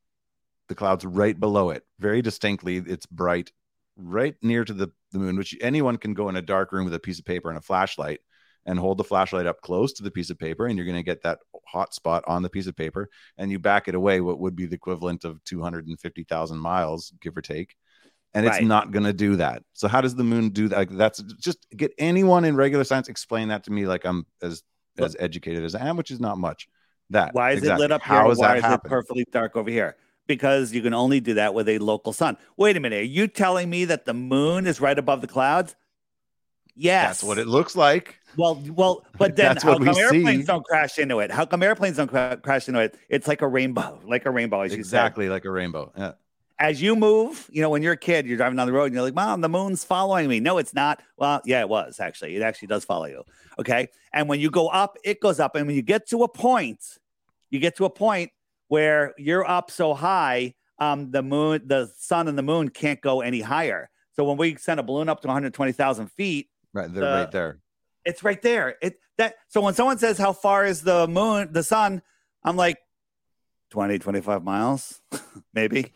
the 0.69 0.75
clouds 0.75 1.05
right 1.05 1.39
below 1.39 1.71
it 1.71 1.83
very 1.99 2.23
distinctly. 2.23 2.77
It's 2.77 3.07
bright 3.07 3.53
right 3.97 4.37
near 4.43 4.65
to 4.65 4.73
the, 4.73 4.89
the 5.13 5.19
moon, 5.19 5.37
which 5.37 5.57
anyone 5.61 5.97
can 5.97 6.15
go 6.15 6.29
in 6.29 6.37
a 6.37 6.43
dark 6.43 6.73
room 6.73 6.85
with 6.85 6.95
a 6.95 7.01
piece 7.01 7.19
of 7.19 7.25
paper 7.25 7.49
and 7.49 7.59
a 7.59 7.63
flashlight 7.63 8.21
and 8.67 8.79
hold 8.79 8.99
the 8.99 9.05
flashlight 9.05 9.47
up 9.47 9.61
close 9.63 9.93
to 9.95 10.03
the 10.03 10.11
piece 10.11 10.31
of 10.31 10.39
paper 10.39 10.67
and 10.67 10.77
you're 10.77 10.85
going 10.87 10.97
to 10.97 11.03
get 11.03 11.23
that 11.23 11.39
hot 11.67 11.95
spot 11.95 12.23
on 12.27 12.43
the 12.43 12.51
piece 12.51 12.67
of 12.67 12.77
paper 12.77 13.09
and 13.39 13.51
you 13.51 13.59
back 13.59 13.89
it 13.89 13.95
away 13.95 14.21
what 14.21 14.39
would 14.39 14.55
be 14.55 14.67
the 14.67 14.75
equivalent 14.77 15.25
of 15.25 15.43
250,000 15.45 16.59
miles 16.59 17.13
give 17.21 17.37
or 17.37 17.41
take 17.43 17.75
and 18.35 18.45
it's 18.47 18.59
Right. 18.59 18.67
not 18.67 18.91
going 18.91 19.05
to 19.05 19.13
do 19.15 19.37
that. 19.37 19.63
So 19.73 19.89
how 19.89 20.03
does 20.03 20.15
the 20.15 20.23
moon 20.23 20.51
do 20.51 20.69
that? 20.69 20.77
Like, 20.77 20.91
that's 20.91 21.23
just 21.41 21.67
get 21.75 21.93
anyone 21.99 22.45
in 22.45 22.57
regular 22.57 22.85
science 22.85 23.09
explain 23.09 23.49
that 23.49 23.65
to 23.65 23.73
me 23.73 23.87
like 23.87 24.05
I'm 24.05 24.27
as 24.43 24.63
as 24.99 25.17
educated 25.19 25.65
as 25.65 25.75
I 25.75 25.87
am, 25.87 25.97
which 25.97 26.11
is 26.11 26.21
not 26.21 26.39
much. 26.39 26.69
That 27.11 27.33
Why 27.33 27.53
is 27.53 27.61
exactly. 27.61 27.85
it 27.85 27.89
lit 27.89 27.93
up 27.93 28.03
How 28.03 28.25
here? 28.25 28.33
is 28.33 28.39
Why 28.39 28.61
that 28.61 28.71
is 28.71 28.75
it 28.75 28.85
perfectly 28.85 29.25
dark 29.33 29.57
over 29.57 29.71
here? 29.71 29.97
Because 30.29 30.73
you 30.73 30.83
can 30.83 30.95
only 30.95 31.19
do 31.19 31.35
that 31.35 31.55
with 31.55 31.69
a 31.69 31.79
local 31.79 32.13
sun. 32.13 32.37
Wait 32.57 32.77
a 32.77 32.81
minute. 32.81 33.01
Are 33.01 33.03
you 33.03 33.27
telling 33.27 33.69
me 33.69 33.87
that 33.87 34.05
the 34.05 34.15
moon 34.15 34.67
is 34.67 34.81
right 34.81 34.99
above 34.99 35.21
the 35.23 35.27
clouds? 35.27 35.75
Yes. 36.79 37.09
That's 37.09 37.25
what 37.25 37.39
it 37.39 37.49
looks 37.49 37.75
like. 37.75 38.21
Well, 38.37 38.63
well, 38.69 39.05
but 39.19 39.35
then 39.37 39.57
how 39.57 39.77
come 39.77 39.89
airplanes 39.89 40.43
see. 40.43 40.47
don't 40.47 40.65
crash 40.65 40.99
into 40.99 41.19
it? 41.19 41.33
How 41.33 41.45
come 41.45 41.63
airplanes 41.63 41.97
don't 41.97 42.07
cra- 42.07 42.39
crash 42.41 42.69
into 42.69 42.81
it? 42.81 42.97
It's 43.09 43.27
like 43.27 43.43
a 43.43 43.49
rainbow, 43.49 44.01
like 44.07 44.27
a 44.27 44.31
rainbow, 44.31 44.61
as 44.61 44.71
you 44.71 44.77
said. 44.77 44.99
Exactly 44.99 45.29
like 45.29 45.45
a 45.45 45.51
rainbow. 45.51 45.93
Yeah. 45.97 46.13
As 46.61 46.81
you 46.81 46.95
move, 46.97 47.49
you 47.53 47.63
know, 47.63 47.71
when 47.71 47.83
you're 47.83 47.93
a 47.93 47.97
kid, 47.97 48.27
you're 48.27 48.37
driving 48.37 48.57
down 48.57 48.67
the 48.67 48.73
road 48.73 48.87
and 48.87 48.95
you're 48.95 49.03
like, 49.03 49.15
Mom, 49.15 49.41
the 49.41 49.49
moon's 49.49 49.85
following 49.85 50.29
me. 50.29 50.41
No, 50.41 50.59
it's 50.59 50.75
not. 50.75 51.01
Well, 51.17 51.41
yeah, 51.45 51.61
it 51.61 51.69
was 51.69 52.01
actually. 52.01 52.37
It 52.37 52.43
actually 52.43 52.69
does 52.69 52.85
follow 52.85 53.07
you. 53.07 53.23
Okay. 53.59 53.89
And 54.13 54.29
when 54.29 54.41
you 54.41 54.51
go 54.51 54.69
up, 54.69 54.97
it 55.05 55.21
goes 55.21 55.41
up. 55.41 55.55
And 55.55 55.67
when 55.67 55.77
you 55.77 55.83
get 55.83 56.09
to 56.09 56.25
a 56.25 56.29
point, 56.29 56.81
you 57.51 57.61
get 57.61 57.77
to 57.77 57.85
a 57.85 57.91
point 57.91 58.31
where 58.69 59.15
you're 59.19 59.49
up 59.49 59.71
so 59.71 59.95
high, 59.95 60.55
um, 60.79 61.11
the 61.11 61.23
moon, 61.23 61.63
the 61.67 61.91
sun 61.99 62.29
and 62.29 62.39
the 62.39 62.43
moon 62.43 62.69
can't 62.69 63.01
go 63.01 63.21
any 63.21 63.41
higher. 63.41 63.91
So 64.13 64.25
when 64.25 64.37
we 64.37 64.57
send 64.57 64.79
a 64.81 64.83
balloon 64.83 65.09
up 65.09 65.21
to 65.23 65.29
120,000 65.29 66.09
feet, 66.13 66.49
Right. 66.73 66.93
They're 66.93 67.03
The- 67.03 67.11
right 67.11 67.31
there. 67.31 67.59
it's 68.05 68.23
right 68.23 68.41
there. 68.43 68.77
It 68.83 69.01
that 69.17 69.35
so 69.49 69.61
when 69.63 69.75
someone 69.75 69.99
says 69.99 70.19
how 70.19 70.33
far 70.33 70.65
is 70.65 70.83
the 70.83 71.09
moon, 71.09 71.53
the 71.53 71.63
sun, 71.65 72.03
I'm 72.45 72.57
like 72.57 72.79
20, 73.71 73.99
25 73.99 74.45
miles, 74.45 75.01
maybe, 75.55 75.93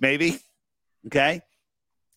maybe. 0.00 0.38
Okay. 1.06 1.42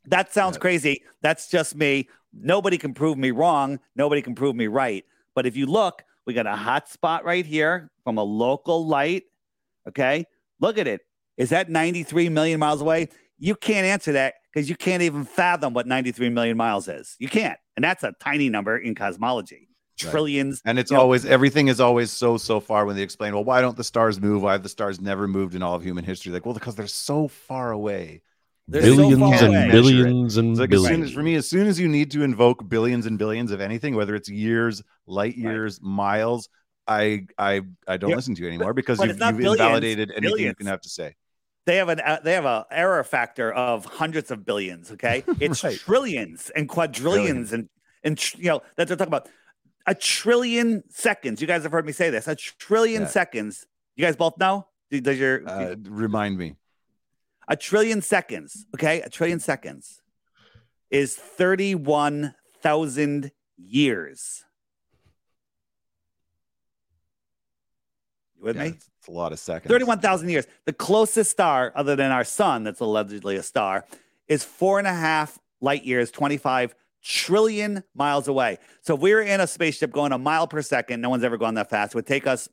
That 0.06 0.34
sounds 0.34 0.58
crazy. 0.58 1.04
That's 1.22 1.50
just 1.50 1.76
me. 1.76 2.10
Nobody 2.34 2.78
can 2.78 2.94
prove 2.94 3.18
me 3.18 3.32
wrong. 3.32 3.80
Nobody 3.96 4.22
can 4.22 4.34
prove 4.36 4.56
me 4.56 4.68
right. 4.68 5.06
But 5.36 5.46
if 5.46 5.56
you 5.56 5.66
look, 5.68 6.04
we 6.26 6.34
got 6.34 6.48
a 6.48 6.56
hot 6.56 6.90
spot 6.90 7.24
right 7.26 7.46
here 7.46 7.92
from 8.04 8.18
a 8.18 8.24
local 8.24 8.86
light. 8.88 9.24
Okay. 9.88 10.26
Look 10.60 10.78
at 10.78 10.88
it. 10.88 11.02
Is 11.38 11.50
that 11.50 11.70
93 11.70 12.30
million 12.30 12.60
miles 12.60 12.82
away? 12.82 13.10
You 13.40 13.56
can't 13.56 13.86
answer 13.86 14.14
that 14.14 14.36
because 14.54 14.70
you 14.70 14.76
can't 14.76 15.02
even 15.04 15.26
fathom 15.26 15.74
what 15.74 15.88
93 15.88 16.30
million 16.30 16.56
miles 16.58 16.88
is. 16.88 17.16
You 17.20 17.28
can't. 17.28 17.58
And 17.76 17.84
that's 17.84 18.04
a 18.04 18.14
tiny 18.20 18.50
number 18.50 18.78
in 18.78 18.96
cosmology. 18.96 19.68
Right. 20.04 20.12
Trillions. 20.12 20.62
And 20.66 20.78
it's 20.80 20.92
you 20.92 20.98
know- 20.98 21.04
always 21.04 21.26
everything 21.26 21.68
is 21.68 21.80
always 21.80 22.12
so 22.12 22.38
so 22.38 22.60
far 22.60 22.86
when 22.86 22.96
they 22.96 23.02
explain, 23.04 23.34
well, 23.34 23.44
why 23.44 23.62
don't 23.62 23.76
the 23.78 23.84
stars 23.84 24.20
move? 24.22 24.44
Why 24.44 24.54
have 24.54 24.64
the 24.64 24.70
stars 24.70 25.02
never 25.02 25.28
moved 25.28 25.56
in 25.56 25.64
all 25.64 25.76
of 25.76 25.84
human 25.84 26.04
history? 26.04 26.32
Like, 26.32 26.46
well, 26.46 26.54
because 26.54 26.76
they're 26.76 26.88
so 26.88 27.28
far 27.28 27.72
away. 27.72 28.22
They're 28.68 28.82
so 28.84 28.96
billions 28.96 29.20
far 29.20 29.34
and 29.34 29.56
away. 29.56 29.72
billions 29.72 30.38
and 30.38 30.52
It's 30.52 30.60
like 30.60 30.72
as 30.74 30.82
billions. 30.82 30.96
soon 30.96 31.04
as 31.04 31.12
for 31.14 31.22
me, 31.24 31.36
as 31.36 31.50
soon 31.50 31.68
as 31.68 31.80
you 31.80 31.88
need 31.90 32.12
to 32.12 32.24
invoke 32.24 32.68
billions 32.70 33.06
and 33.06 33.18
billions 33.20 33.52
of 33.52 33.60
anything, 33.60 33.94
whether 33.96 34.16
it's 34.16 34.30
years, 34.30 34.82
light 35.06 35.36
years, 35.36 35.82
miles, 35.82 36.48
I 36.88 37.26
I 37.38 37.62
I 37.88 37.98
don't 37.98 38.10
Yeah, 38.10 38.16
listen 38.18 38.36
to 38.36 38.42
you 38.42 38.48
anymore 38.48 38.74
because 38.74 38.98
but 38.98 39.08
you've, 39.08 39.20
you've 39.20 39.38
billions, 39.38 39.60
invalidated 39.62 40.12
anything 40.16 40.46
you 40.46 40.56
can 40.56 40.68
have 40.68 40.82
to 40.82 40.90
say. 40.90 41.16
They 41.66 41.78
have 41.78 41.88
an 41.90 42.02
uh, 42.02 42.20
they 42.24 42.34
have 42.34 42.46
a 42.46 42.66
error 42.72 43.04
factor 43.06 43.52
of 43.54 43.86
hundreds 43.86 44.32
of 44.32 44.46
billions. 44.46 44.92
Okay, 44.92 45.24
it's 45.40 45.64
Right. 45.64 45.78
trillions 45.78 46.50
and 46.56 46.68
quadrillions 46.68 47.54
and 47.54 47.70
and 48.04 48.18
tr- 48.18 48.38
you 48.38 48.46
know 48.50 48.56
what 48.76 48.92
I'm 48.92 48.98
talking 48.98 49.08
about. 49.08 49.30
A 49.86 49.96
trillion 49.96 50.84
seconds. 50.90 51.40
You 51.42 51.48
guys 51.48 51.64
have 51.64 51.72
heard 51.72 51.86
me 51.86 51.92
say 51.94 52.10
this. 52.10 52.28
A 52.28 52.36
trillion 52.36 53.04
Yeah. 53.04 53.08
seconds. 53.08 53.66
You 53.96 54.04
guys 54.06 54.16
both 54.16 54.38
know. 54.38 54.68
Does 54.92 55.18
your 55.20 55.48
Uh, 55.48 55.76
remind 55.84 56.38
me. 56.38 56.56
a 57.48 57.56
trillion 57.56 58.02
seconds? 58.02 58.66
Okay, 58.76 59.02
a 59.02 59.10
trillion 59.10 59.40
seconds 59.40 60.02
is 60.90 61.16
thirty-one 61.16 62.36
thousand 62.62 63.32
years. 63.58 64.44
You 68.44 68.48
with 68.48 68.56
Yeah, 68.58 68.64
me? 68.64 68.70
it's 68.70 68.90
It's 69.00 69.08
a 69.08 69.12
lot 69.12 69.32
of 69.32 69.40
seconds. 69.40 69.72
31,000 69.72 70.30
years. 70.30 70.46
The 70.66 70.74
closest 70.74 71.32
star, 71.32 71.72
other 71.76 71.96
than 71.96 72.12
our 72.12 72.24
sun, 72.24 72.64
that's 72.64 72.80
allegedly 72.80 73.36
a 73.38 73.44
star, 73.44 73.86
is 74.28 74.44
four 74.44 74.80
and 74.80 74.88
a 74.88 74.94
half 74.94 75.40
light 75.62 75.84
years, 75.84 76.12
25 76.12 76.76
trillion 77.04 77.84
miles 77.96 78.28
away. 78.28 78.58
So 78.82 78.96
if 78.96 79.02
we 79.02 79.14
were 79.14 79.22
in 79.22 79.42
a 79.42 79.48
spaceship 79.48 79.92
going 79.92 80.12
a 80.12 80.18
mile 80.18 80.48
per 80.48 80.62
second, 80.62 81.02
no 81.02 81.10
one's 81.10 81.24
ever 81.24 81.38
gone 81.38 81.54
that 81.56 81.70
fast, 81.70 81.94
it 81.94 81.96
would 81.96 82.08
take 82.08 82.28
us 82.28 82.48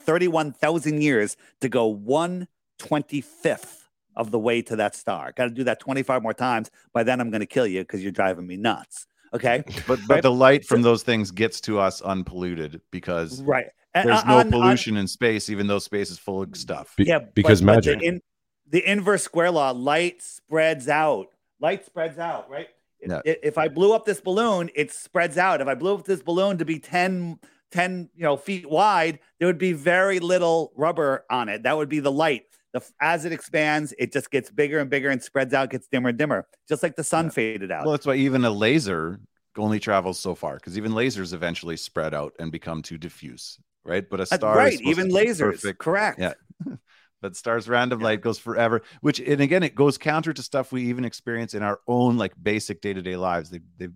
31,000 0.00 1.00
years 1.02 1.36
to 1.60 1.68
go 1.68 1.94
125th 1.94 3.78
of 4.14 4.30
the 4.30 4.38
way 4.38 4.62
to 4.62 4.76
that 4.76 4.94
star. 4.94 5.32
Got 5.32 5.44
to 5.44 5.50
do 5.50 5.64
that 5.64 5.80
25 5.80 6.22
more 6.22 6.34
times. 6.34 6.70
By 6.92 7.02
then, 7.02 7.20
I'm 7.20 7.30
going 7.30 7.40
to 7.40 7.46
kill 7.46 7.66
you 7.66 7.80
because 7.80 8.02
you're 8.02 8.12
driving 8.12 8.46
me 8.46 8.56
nuts. 8.56 9.06
Okay. 9.34 9.64
But 9.86 10.00
but 10.06 10.22
the 10.22 10.30
light 10.30 10.64
from 10.66 10.82
those 10.82 11.02
things 11.02 11.30
gets 11.30 11.60
to 11.62 11.78
us 11.78 12.02
unpolluted 12.02 12.80
because 12.90 13.42
Right. 13.42 13.66
There's 13.94 14.24
no 14.24 14.44
pollution 14.44 14.96
in 14.96 15.06
space, 15.06 15.50
even 15.50 15.66
though 15.66 15.78
space 15.78 16.10
is 16.10 16.18
full 16.18 16.42
of 16.42 16.56
stuff. 16.56 16.94
Be- 16.96 17.04
yeah, 17.04 17.18
because 17.18 17.60
but- 17.60 17.66
but 17.66 17.74
magic. 17.86 18.00
the, 18.00 18.06
in, 18.06 18.20
the 18.68 18.90
inverse 18.90 19.22
square 19.22 19.50
law, 19.50 19.70
light 19.72 20.22
spreads 20.22 20.88
out. 20.88 21.26
Light 21.60 21.84
spreads 21.84 22.18
out, 22.18 22.48
right? 22.50 22.68
Yeah. 23.00 23.20
I- 23.26 23.36
If 23.42 23.58
I 23.58 23.68
blew 23.68 23.92
up 23.92 24.04
this 24.04 24.20
balloon, 24.20 24.70
it 24.74 24.90
spreads 24.92 25.36
out. 25.38 25.60
If 25.60 25.68
I 25.68 25.74
blew 25.74 25.94
up 25.94 26.04
this 26.04 26.22
balloon 26.22 26.58
to 26.58 26.64
be 26.64 26.78
10, 26.78 27.38
10 27.70 28.10
you 28.14 28.22
know, 28.22 28.36
feet 28.36 28.68
wide, 28.68 29.18
there 29.38 29.46
would 29.48 29.58
be 29.58 29.72
very 29.72 30.20
little 30.20 30.72
rubber 30.76 31.24
on 31.30 31.48
it. 31.48 31.64
That 31.64 31.76
would 31.76 31.88
be 31.88 32.00
the 32.00 32.12
light. 32.12 32.44
The, 32.72 32.82
as 33.02 33.26
it 33.26 33.32
expands, 33.32 33.92
it 33.98 34.12
just 34.12 34.30
gets 34.30 34.50
bigger 34.50 34.78
and 34.78 34.88
bigger 34.88 35.10
and 35.10 35.22
spreads 35.22 35.52
out, 35.52 35.68
gets 35.68 35.86
dimmer 35.88 36.08
and 36.08 36.16
dimmer, 36.16 36.46
just 36.68 36.82
like 36.82 36.96
the 36.96 37.04
sun 37.04 37.26
Yeah. 37.26 37.30
faded 37.32 37.70
out. 37.70 37.84
Well, 37.84 37.92
that's 37.92 38.06
why 38.06 38.14
even 38.14 38.44
a 38.46 38.50
laser 38.50 39.20
only 39.58 39.78
travels 39.78 40.18
so 40.18 40.34
far 40.34 40.54
because 40.54 40.78
even 40.78 40.92
lasers 40.92 41.34
eventually 41.34 41.76
spread 41.76 42.14
out 42.14 42.32
and 42.38 42.50
become 42.50 42.80
too 42.80 42.96
diffuse, 42.96 43.58
right? 43.84 44.08
But 44.08 44.20
a 44.20 44.26
star, 44.26 44.66
is 44.66 44.74
right. 44.80 44.86
Even 44.88 45.10
lasers. 45.10 45.38
perfect. 45.62 45.78
Correct. 45.78 46.18
Yeah. 46.20 46.34
But 47.20 47.36
stars 47.36 47.68
random 47.68 48.00
light 48.00 48.20
goes 48.20 48.40
forever, 48.40 48.82
which 49.00 49.20
and 49.20 49.40
again 49.40 49.62
it 49.62 49.76
goes 49.76 49.96
counter 49.96 50.32
to 50.32 50.42
stuff 50.42 50.72
we 50.72 50.86
even 50.88 51.04
experience 51.04 51.54
in 51.54 51.62
our 51.62 51.78
own 51.86 52.18
like 52.18 52.32
basic 52.42 52.80
day 52.80 52.92
to 52.92 53.00
day 53.00 53.14
lives. 53.14 53.48
They 53.48 53.60
they 53.78 53.86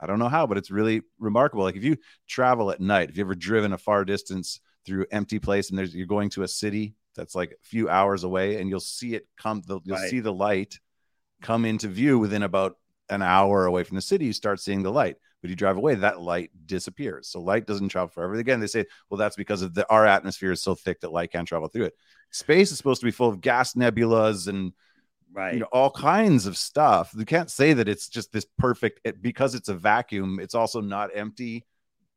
I 0.00 0.08
don't 0.08 0.18
know 0.18 0.28
how, 0.28 0.48
but 0.48 0.58
it's 0.58 0.72
really 0.72 1.02
remarkable. 1.20 1.62
Like 1.62 1.76
if 1.76 1.84
you 1.84 1.98
travel 2.26 2.72
at 2.72 2.80
night, 2.80 3.10
if 3.10 3.16
you 3.16 3.22
ever 3.22 3.36
driven 3.36 3.72
a 3.72 3.78
far 3.78 4.04
distance 4.04 4.58
through 4.84 5.06
empty 5.12 5.38
place 5.38 5.70
and 5.70 5.78
there's 5.78 5.94
you're 5.94 6.08
going 6.08 6.30
to 6.30 6.42
a 6.42 6.48
city 6.48 6.96
that's 7.14 7.36
like 7.36 7.52
a 7.52 7.64
few 7.64 7.88
hours 7.88 8.24
away 8.24 8.60
and 8.60 8.68
you'll 8.68 8.80
see 8.80 9.14
it 9.14 9.28
come 9.40 9.62
the, 9.68 9.78
you'll 9.84 9.96
Right. 9.96 10.10
see 10.10 10.18
the 10.18 10.32
light 10.32 10.80
come 11.42 11.64
into 11.64 11.86
view 11.86 12.18
within 12.18 12.42
about 12.42 12.76
an 13.08 13.22
hour 13.22 13.66
away 13.66 13.84
from 13.84 13.94
the 13.94 14.02
city 14.02 14.24
you 14.24 14.32
start 14.32 14.58
seeing 14.58 14.82
the 14.82 14.90
light 14.90 15.14
but 15.44 15.50
you 15.50 15.56
drive 15.56 15.76
away 15.76 15.94
that 15.94 16.22
light 16.22 16.50
disappears. 16.64 17.28
So 17.28 17.38
light 17.38 17.66
doesn't 17.66 17.90
travel 17.90 18.08
forever. 18.08 18.32
Again 18.36 18.60
they 18.60 18.66
say 18.66 18.86
well 19.10 19.18
that's 19.18 19.36
because 19.36 19.60
of 19.60 19.74
the 19.74 19.86
our 19.90 20.06
atmosphere 20.06 20.52
is 20.52 20.62
so 20.62 20.74
thick 20.74 21.00
that 21.02 21.12
light 21.12 21.32
can't 21.32 21.46
travel 21.46 21.68
through 21.68 21.84
it. 21.84 21.94
Space 22.30 22.72
is 22.72 22.78
supposed 22.78 23.02
to 23.02 23.04
be 23.04 23.10
full 23.10 23.28
of 23.28 23.42
gas 23.42 23.74
nebulas 23.74 24.48
and 24.48 24.72
Right. 25.34 25.52
you 25.52 25.60
know 25.60 25.66
all 25.70 25.90
kinds 25.90 26.46
of 26.46 26.56
stuff. 26.56 27.12
You 27.14 27.26
can't 27.26 27.50
say 27.50 27.74
that 27.74 27.90
it's 27.90 28.08
just 28.08 28.32
this 28.32 28.46
perfect 28.56 29.00
it, 29.04 29.20
because 29.20 29.54
it's 29.54 29.68
a 29.68 29.74
vacuum 29.74 30.38
it's 30.40 30.54
also 30.54 30.80
not 30.80 31.10
empty. 31.14 31.66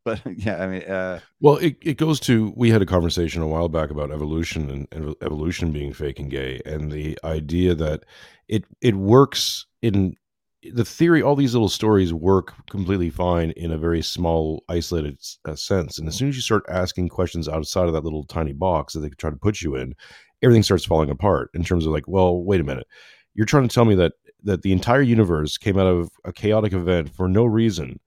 But 0.05 0.21
yeah 0.37 0.63
i 0.63 0.67
mean 0.67 0.83
uh 0.83 1.19
Well, 1.41 1.57
it, 1.57 1.75
it 1.81 1.97
goes 1.97 2.21
to 2.21 2.53
we 2.55 2.69
had 2.69 2.81
a 2.81 2.85
conversation 2.85 3.41
a 3.41 3.47
while 3.47 3.67
back 3.67 3.89
about 3.89 4.11
evolution 4.11 4.69
and, 4.69 4.87
and 4.93 5.15
evolution 5.21 5.73
being 5.73 5.91
fake 5.91 6.17
and 6.19 6.31
gay, 6.31 6.61
and 6.65 6.89
the 6.93 7.19
idea 7.25 7.75
that 7.75 8.05
it 8.47 8.63
it 8.79 8.95
works 8.95 9.65
in 9.81 10.15
the 10.63 10.85
theory. 10.85 11.21
All 11.21 11.35
these 11.35 11.53
little 11.53 11.69
stories 11.69 12.13
work 12.13 12.53
completely 12.69 13.09
fine 13.09 13.51
in 13.51 13.71
a 13.71 13.77
very 13.77 14.01
small, 14.01 14.63
isolated 14.69 15.19
uh, 15.45 15.55
sense, 15.55 15.97
and 15.97 16.07
as 16.07 16.15
soon 16.15 16.29
as 16.29 16.35
you 16.35 16.41
start 16.41 16.63
asking 16.69 17.09
questions 17.09 17.47
outside 17.47 17.87
of 17.87 17.93
that 17.93 18.03
little 18.03 18.23
tiny 18.23 18.53
box 18.53 18.93
that 18.93 19.01
they 19.01 19.09
try 19.09 19.29
to 19.29 19.35
put 19.35 19.61
you 19.61 19.75
in, 19.75 19.95
everything 20.41 20.63
starts 20.63 20.85
falling 20.85 21.09
apart. 21.09 21.49
In 21.53 21.63
terms 21.63 21.85
of 21.85 21.91
like, 21.91 22.07
well, 22.07 22.43
wait 22.43 22.61
a 22.61 22.63
minute, 22.63 22.87
you're 23.33 23.45
trying 23.45 23.67
to 23.67 23.73
tell 23.73 23.85
me 23.85 23.95
that 23.95 24.13
that 24.43 24.61
the 24.61 24.71
entire 24.71 25.01
universe 25.01 25.57
came 25.57 25.77
out 25.77 25.87
of 25.87 26.09
a 26.25 26.33
chaotic 26.33 26.73
event 26.73 27.13
for 27.15 27.27
no 27.27 27.45
reason 27.45 27.99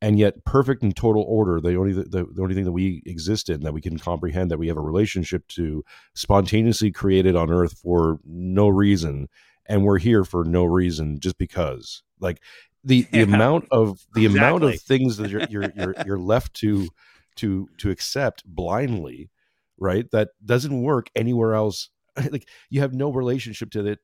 and 0.00 0.18
yet 0.18 0.44
perfect 0.44 0.82
and 0.82 0.94
total 0.94 1.22
order 1.22 1.60
the 1.60 1.74
only 1.76 1.92
the, 1.92 2.26
the 2.32 2.42
only 2.42 2.54
thing 2.54 2.64
that 2.64 2.72
we 2.72 3.02
exist 3.06 3.48
in 3.48 3.62
that 3.62 3.72
we 3.72 3.80
can 3.80 3.98
comprehend 3.98 4.50
that 4.50 4.58
we 4.58 4.68
have 4.68 4.76
a 4.76 4.82
relationship 4.82 5.46
to 5.48 5.84
spontaneously 6.14 6.90
created 6.90 7.34
on 7.34 7.50
earth 7.50 7.78
for 7.82 8.18
no 8.24 8.68
reason 8.68 9.28
and 9.68 9.84
we're 9.84 9.98
here 9.98 10.24
for 10.24 10.44
no 10.44 10.64
reason 10.64 11.20
just 11.20 11.38
because. 11.38 12.02
Like 12.20 12.40
the 12.84 13.02
the 13.12 13.18
Yeah, 13.18 13.24
amount 13.24 13.66
of 13.70 14.00
the 14.14 14.26
amount 14.26 14.64
of 14.64 14.80
things 14.80 15.16
that 15.18 15.30
you're 15.30 15.44
you're 15.48 15.72
you're, 15.74 15.94
you're 16.04 16.18
left 16.18 16.54
to 16.54 16.88
to 17.36 17.68
to 17.78 17.90
accept 17.90 18.44
blindly 18.46 19.30
right 19.78 20.10
that 20.10 20.30
doesn't 20.44 20.82
work 20.82 21.10
anywhere 21.14 21.54
else. 21.54 21.90
Like 22.32 22.48
you 22.68 22.80
have 22.80 22.92
no 22.92 23.10
relationship 23.12 23.70
to 23.72 23.86
it 23.86 24.00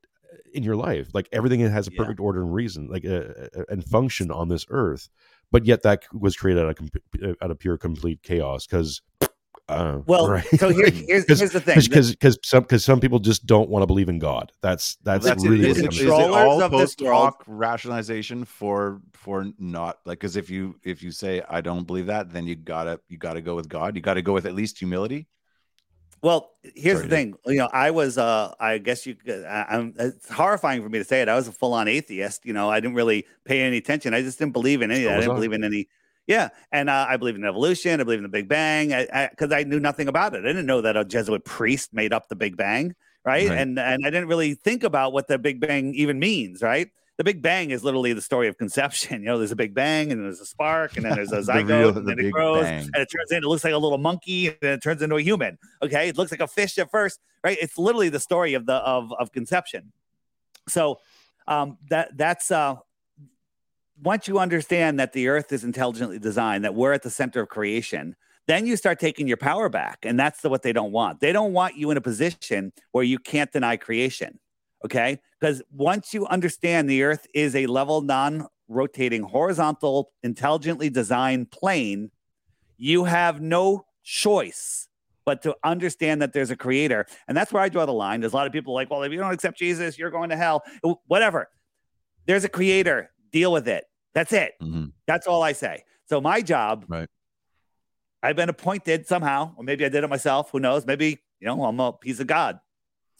in 0.53 0.63
your 0.63 0.77
life. 0.77 1.09
Like 1.13 1.29
everything 1.33 1.61
has 1.61 1.87
a 1.89 1.91
Yeah. 1.91 1.99
perfect 1.99 2.21
order 2.21 2.43
and 2.43 2.55
reason 2.55 2.89
like 2.89 3.05
uh, 3.05 3.25
uh, 3.57 3.65
and 3.69 3.85
function 3.85 4.31
on 4.31 4.49
this 4.49 4.67
earth 4.71 5.09
but 5.51 5.65
yet 5.67 5.83
that 5.83 6.03
was 6.13 6.37
created 6.37 6.63
out 6.65 6.71
of 6.71 6.77
com- 6.77 7.35
out 7.41 7.51
of 7.51 7.59
pure 7.59 7.77
complete 7.79 8.23
chaos 8.23 8.67
because 8.67 9.03
uh, 9.69 10.01
Well, 10.07 10.29
right? 10.29 10.45
so 10.59 10.69
here, 10.69 10.85
Like, 10.85 10.95
here's, 11.09 11.25
'cause- 11.25 11.39
here's 11.41 11.53
the 11.53 11.61
thing. 11.61 11.79
because 11.81 12.11
because 12.11 12.39
some 12.45 12.63
because 12.63 12.85
some 12.85 13.01
people 13.01 13.19
just 13.19 13.47
don't 13.47 13.69
want 13.71 13.83
to 13.83 13.87
believe 13.87 14.09
in 14.09 14.19
God. 14.19 14.53
That's 14.61 14.97
that's, 15.05 15.25
that's 15.25 15.43
really 15.45 15.65
it. 15.65 15.69
what 15.69 15.71
Is, 15.71 15.79
it 15.79 15.85
it, 15.87 15.93
is 15.95 16.01
it 16.01 16.07
down 16.07 16.19
to. 16.19 16.25
Controllers 16.25 16.47
all 16.49 16.63
of 16.63 16.71
post 16.71 17.01
world- 17.01 17.15
hoc 17.23 17.45
rationalization 17.47 18.45
for 18.45 19.01
for 19.13 19.47
not 19.59 19.99
like 20.05 20.19
because 20.19 20.37
if 20.37 20.51
you 20.51 20.77
if 20.85 21.03
you 21.03 21.11
say 21.11 21.43
I 21.49 21.61
don't 21.61 21.87
believe 21.87 22.07
that, 22.07 22.31
then 22.33 22.47
you 22.47 22.55
gotta 22.57 23.01
you 23.09 23.17
gotta 23.19 23.41
go 23.41 23.55
with 23.55 23.69
God. 23.69 23.97
You 23.97 24.03
gotta 24.03 24.23
go 24.23 24.33
with 24.33 24.47
at 24.47 24.55
least 24.55 24.79
humility. 24.79 25.29
Well, 26.23 26.53
here's 26.75 26.99
Sorry, 27.01 27.09
the 27.09 27.17
thing. 27.17 27.35
You 27.45 27.57
know, 27.59 27.69
I 27.71 27.91
was, 27.91 28.17
uh, 28.17 28.55
I 28.59 28.79
guess 28.79 29.05
you, 29.05 29.15
could- 29.15 29.45
I, 29.45 29.67
I'm, 29.69 29.93
it's 29.99 30.27
horrifying 30.31 30.83
for 30.83 30.89
me 30.89 30.97
to 30.99 31.05
say 31.05 31.21
it. 31.21 31.29
I 31.29 31.35
was 31.35 31.49
a 31.49 31.53
full 31.53 31.75
on 31.75 31.87
atheist. 31.87 32.47
You 32.47 32.55
know, 32.55 32.71
I 32.71 32.81
didn't 32.81 32.95
really 32.97 33.27
pay 33.45 33.61
any 33.61 33.77
attention. 33.77 34.15
I 34.15 34.23
just 34.23 34.39
didn't 34.39 34.55
believe 34.55 34.81
in 34.81 34.91
any 34.91 35.05
of 35.05 35.09
So 35.09 35.09
that. 35.11 35.17
I 35.17 35.21
didn't 35.21 35.33
I. 35.33 35.35
believe 35.35 35.53
in 35.53 35.65
any. 35.65 35.89
Yeah. 36.27 36.49
And 36.73 36.89
uh, 36.89 37.07
I 37.09 37.17
believe 37.17 37.35
in 37.35 37.45
evolution. 37.45 38.01
I 38.01 38.05
believe 38.05 38.19
in 38.19 38.23
the 38.23 38.29
Big 38.29 38.49
Bang 38.49 38.89
because 38.89 39.09
I, 39.13 39.29
because 39.29 39.53
I, 39.53 39.63
knew 39.65 39.81
nothing 39.81 40.09
about 40.09 40.35
it. 40.35 40.39
I 40.45 40.49
didn't 40.49 40.67
know 40.67 40.81
that 40.81 40.97
a 40.97 41.05
Jesuit 41.05 41.45
priest 41.45 41.93
made 41.93 42.13
up 42.13 42.29
the 42.29 42.37
Big 42.37 42.57
Bang. 42.57 42.95
Right? 43.25 43.49
Right. 43.49 43.59
And, 43.59 43.79
and 43.79 44.07
I 44.07 44.11
didn't 44.11 44.29
really 44.29 44.55
think 44.55 44.85
about 44.85 45.13
what 45.13 45.29
the 45.29 45.39
Big 45.39 45.61
Bang 45.61 45.95
even 45.95 46.19
means. 46.19 46.63
Right. 46.63 46.91
The 47.17 47.25
Big 47.25 47.43
Bang 47.43 47.71
is 47.71 47.85
literally 47.85 48.13
the 48.13 48.21
story 48.21 48.49
of 48.49 48.59
conception. 48.59 49.23
You 49.25 49.27
know, 49.27 49.39
there's 49.39 49.53
a 49.53 49.57
Big 49.57 49.75
Bang 49.75 50.13
and 50.13 50.25
there's 50.25 50.41
a 50.41 50.47
spark 50.47 50.97
and 50.97 51.05
then 51.05 51.15
there's 51.15 51.33
a 51.33 51.37
The 51.43 51.53
zygote 51.53 51.69
real- 51.69 51.89
and 51.91 51.97
the 51.97 52.15
then 52.15 52.27
it 52.27 52.31
grows 52.33 52.65
Bang. 52.65 52.91
and 52.93 52.97
it 52.97 53.09
turns 53.11 53.31
into, 53.31 53.47
it 53.47 53.51
looks 53.51 53.65
like 53.65 53.73
a 53.73 53.79
little 53.79 53.99
monkey 53.99 54.49
and 54.49 54.57
then 54.61 54.73
it 54.75 54.83
turns 54.83 55.03
into 55.03 55.17
a 55.17 55.23
human. 55.23 55.59
Okay. 55.83 56.09
It 56.09 56.19
looks 56.19 56.31
like 56.31 56.41
a 56.41 56.49
fish 56.49 56.79
at 56.79 56.91
first, 56.91 57.21
right? 57.43 57.57
It's 57.61 57.79
literally 57.79 58.09
the 58.09 58.21
story 58.21 58.55
of 58.55 58.67
the, 58.67 58.75
of, 58.75 59.13
of 59.19 59.31
conception. 59.33 59.93
So 60.69 61.01
um, 61.47 61.79
that, 61.91 62.17
that's, 62.17 62.51
uh, 62.51 62.77
once 64.03 64.29
you 64.29 64.39
understand 64.39 64.99
that 64.99 65.13
the 65.13 65.29
earth 65.29 65.53
is 65.53 65.65
intelligently 65.65 66.19
designed, 66.19 66.65
that 66.65 66.75
we're 66.75 66.93
at 66.93 67.03
the 67.03 67.11
center 67.11 67.41
of 67.41 67.49
creation, 67.49 68.17
then 68.47 68.67
you 68.67 68.77
start 68.77 68.99
taking 68.99 69.27
your 69.27 69.37
power 69.37 69.69
back. 69.69 69.99
And 70.03 70.19
that's 70.19 70.41
the, 70.43 70.51
what 70.51 70.63
they 70.63 70.73
don't 70.73 70.93
want. 70.93 71.21
They 71.21 71.33
don't 71.33 71.53
want 71.53 71.77
you 71.77 71.91
in 71.91 71.97
a 71.97 72.01
position 72.01 72.73
where 72.93 73.05
you 73.05 73.19
can't 73.19 73.51
deny 73.53 73.77
creation. 73.77 74.39
Okay. 74.85 75.21
Because 75.41 75.63
once 75.71 76.13
you 76.13 76.27
understand 76.27 76.91
the 76.91 77.03
earth 77.03 77.27
is 77.35 77.57
a 77.57 77.67
level, 77.67 78.03
non 78.03 78.47
rotating, 78.69 79.23
horizontal, 79.23 80.13
intelligently 80.23 80.91
designed 80.91 81.51
plane, 81.51 82.11
you 82.77 83.05
have 83.05 83.41
no 83.41 83.87
choice 84.03 84.89
but 85.25 85.43
to 85.43 85.57
understand 85.65 86.21
that 86.21 86.35
there's 86.35 86.51
a 86.51 86.57
creator. 86.57 87.07
And 87.29 87.37
that's 87.37 87.53
where 87.53 87.63
I 87.63 87.71
draw 87.71 87.87
the 87.87 87.93
line. 87.93 88.21
There's 88.21 88.35
a 88.35 88.37
lot 88.37 88.47
of 88.47 88.53
people 88.53 88.75
like, 88.75 88.91
well, 88.91 89.03
if 89.03 89.13
you 89.13 89.19
don't 89.19 89.33
accept 89.33 89.59
Jesus, 89.59 89.99
you're 89.99 90.11
going 90.11 90.31
to 90.31 90.37
hell. 90.37 90.63
Whatever. 91.07 91.49
There's 92.27 92.45
a 92.45 92.49
creator. 92.49 93.11
Deal 93.35 93.51
with 93.51 93.67
it. 93.67 93.85
That's 94.15 94.33
it. 94.33 94.53
Mhm. 94.63 94.93
That's 95.09 95.27
all 95.27 95.43
I 95.43 95.55
say. 95.55 95.83
So 96.09 96.21
my 96.21 96.41
job, 96.41 96.85
Right. 96.89 97.09
I've 98.23 98.37
been 98.37 98.49
appointed 98.49 99.09
somehow, 99.09 99.55
or 99.57 99.65
maybe 99.65 99.85
I 99.85 99.89
did 99.89 100.05
it 100.05 100.09
myself. 100.09 100.51
Who 100.53 100.61
knows? 100.61 100.87
Maybe 100.87 101.19
you 101.41 101.47
know 101.49 101.65
I'm 101.65 101.81
a 101.81 101.93
piece 101.93 102.21
of 102.21 102.29
God. 102.29 102.61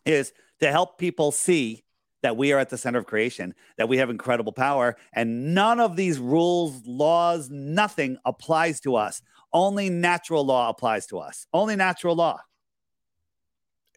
Is 0.07 0.33
to 0.61 0.71
help 0.71 0.99
people 0.99 1.33
see 1.33 1.85
that 2.23 2.37
we 2.37 2.53
are 2.53 2.61
at 2.61 2.69
the 2.71 2.79
center 2.79 3.01
of 3.01 3.07
creation, 3.07 3.57
that 3.77 3.89
we 3.89 3.97
have 3.99 4.09
incredible 4.09 4.53
power, 4.53 4.97
and 5.13 5.53
none 5.53 5.81
of 5.81 5.97
these 5.97 6.21
rules, 6.21 6.87
laws, 6.87 7.51
nothing 7.51 8.17
applies 8.25 8.79
to 8.83 8.95
us. 8.95 9.21
Only 9.53 9.91
natural 9.91 10.45
law 10.45 10.69
applies 10.71 11.07
to 11.07 11.19
us. 11.19 11.49
Only 11.53 11.75
natural 11.75 12.15
law. 12.15 12.39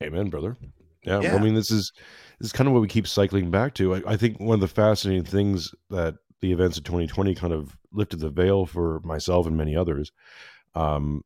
Amen, 0.01 0.29
brother. 0.29 0.57
Yeah, 1.07 1.21
Yeah. 1.21 1.35
I 1.35 1.39
mean, 1.39 1.53
this 1.55 1.71
is 1.71 1.91
this 2.39 2.47
is 2.47 2.51
kind 2.53 2.67
of 2.67 2.73
what 2.73 2.81
we 2.81 2.87
keep 2.87 3.07
cycling 3.07 3.49
back 3.49 3.73
to. 3.75 3.95
I, 3.95 4.01
I 4.07 4.17
think 4.17 4.39
one 4.39 4.55
of 4.55 4.61
the 4.61 4.67
fascinating 4.67 5.23
things 5.23 5.73
that 5.89 6.15
the 6.41 6.51
events 6.51 6.77
of 6.77 6.83
2020 6.83 7.33
kind 7.35 7.53
of 7.53 7.75
lifted 7.91 8.19
the 8.19 8.29
veil 8.29 8.65
for 8.67 8.99
myself 9.03 9.47
and 9.47 9.57
many 9.57 9.75
others 9.75 10.11
um, 10.75 11.23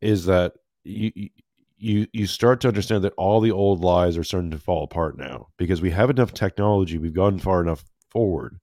is 0.00 0.24
that 0.26 0.52
you 0.84 1.10
you 1.76 2.06
you 2.12 2.26
start 2.26 2.60
to 2.62 2.68
understand 2.68 3.04
that 3.04 3.12
all 3.18 3.40
the 3.40 3.50
old 3.50 3.80
lies 3.82 4.16
are 4.16 4.24
starting 4.24 4.50
to 4.52 4.58
fall 4.58 4.84
apart 4.84 5.18
now 5.18 5.48
because 5.58 5.82
we 5.82 5.90
have 5.90 6.08
enough 6.08 6.32
technology, 6.32 6.96
we've 6.98 7.12
gone 7.14 7.38
far 7.38 7.60
enough 7.60 7.84
forward 8.10 8.58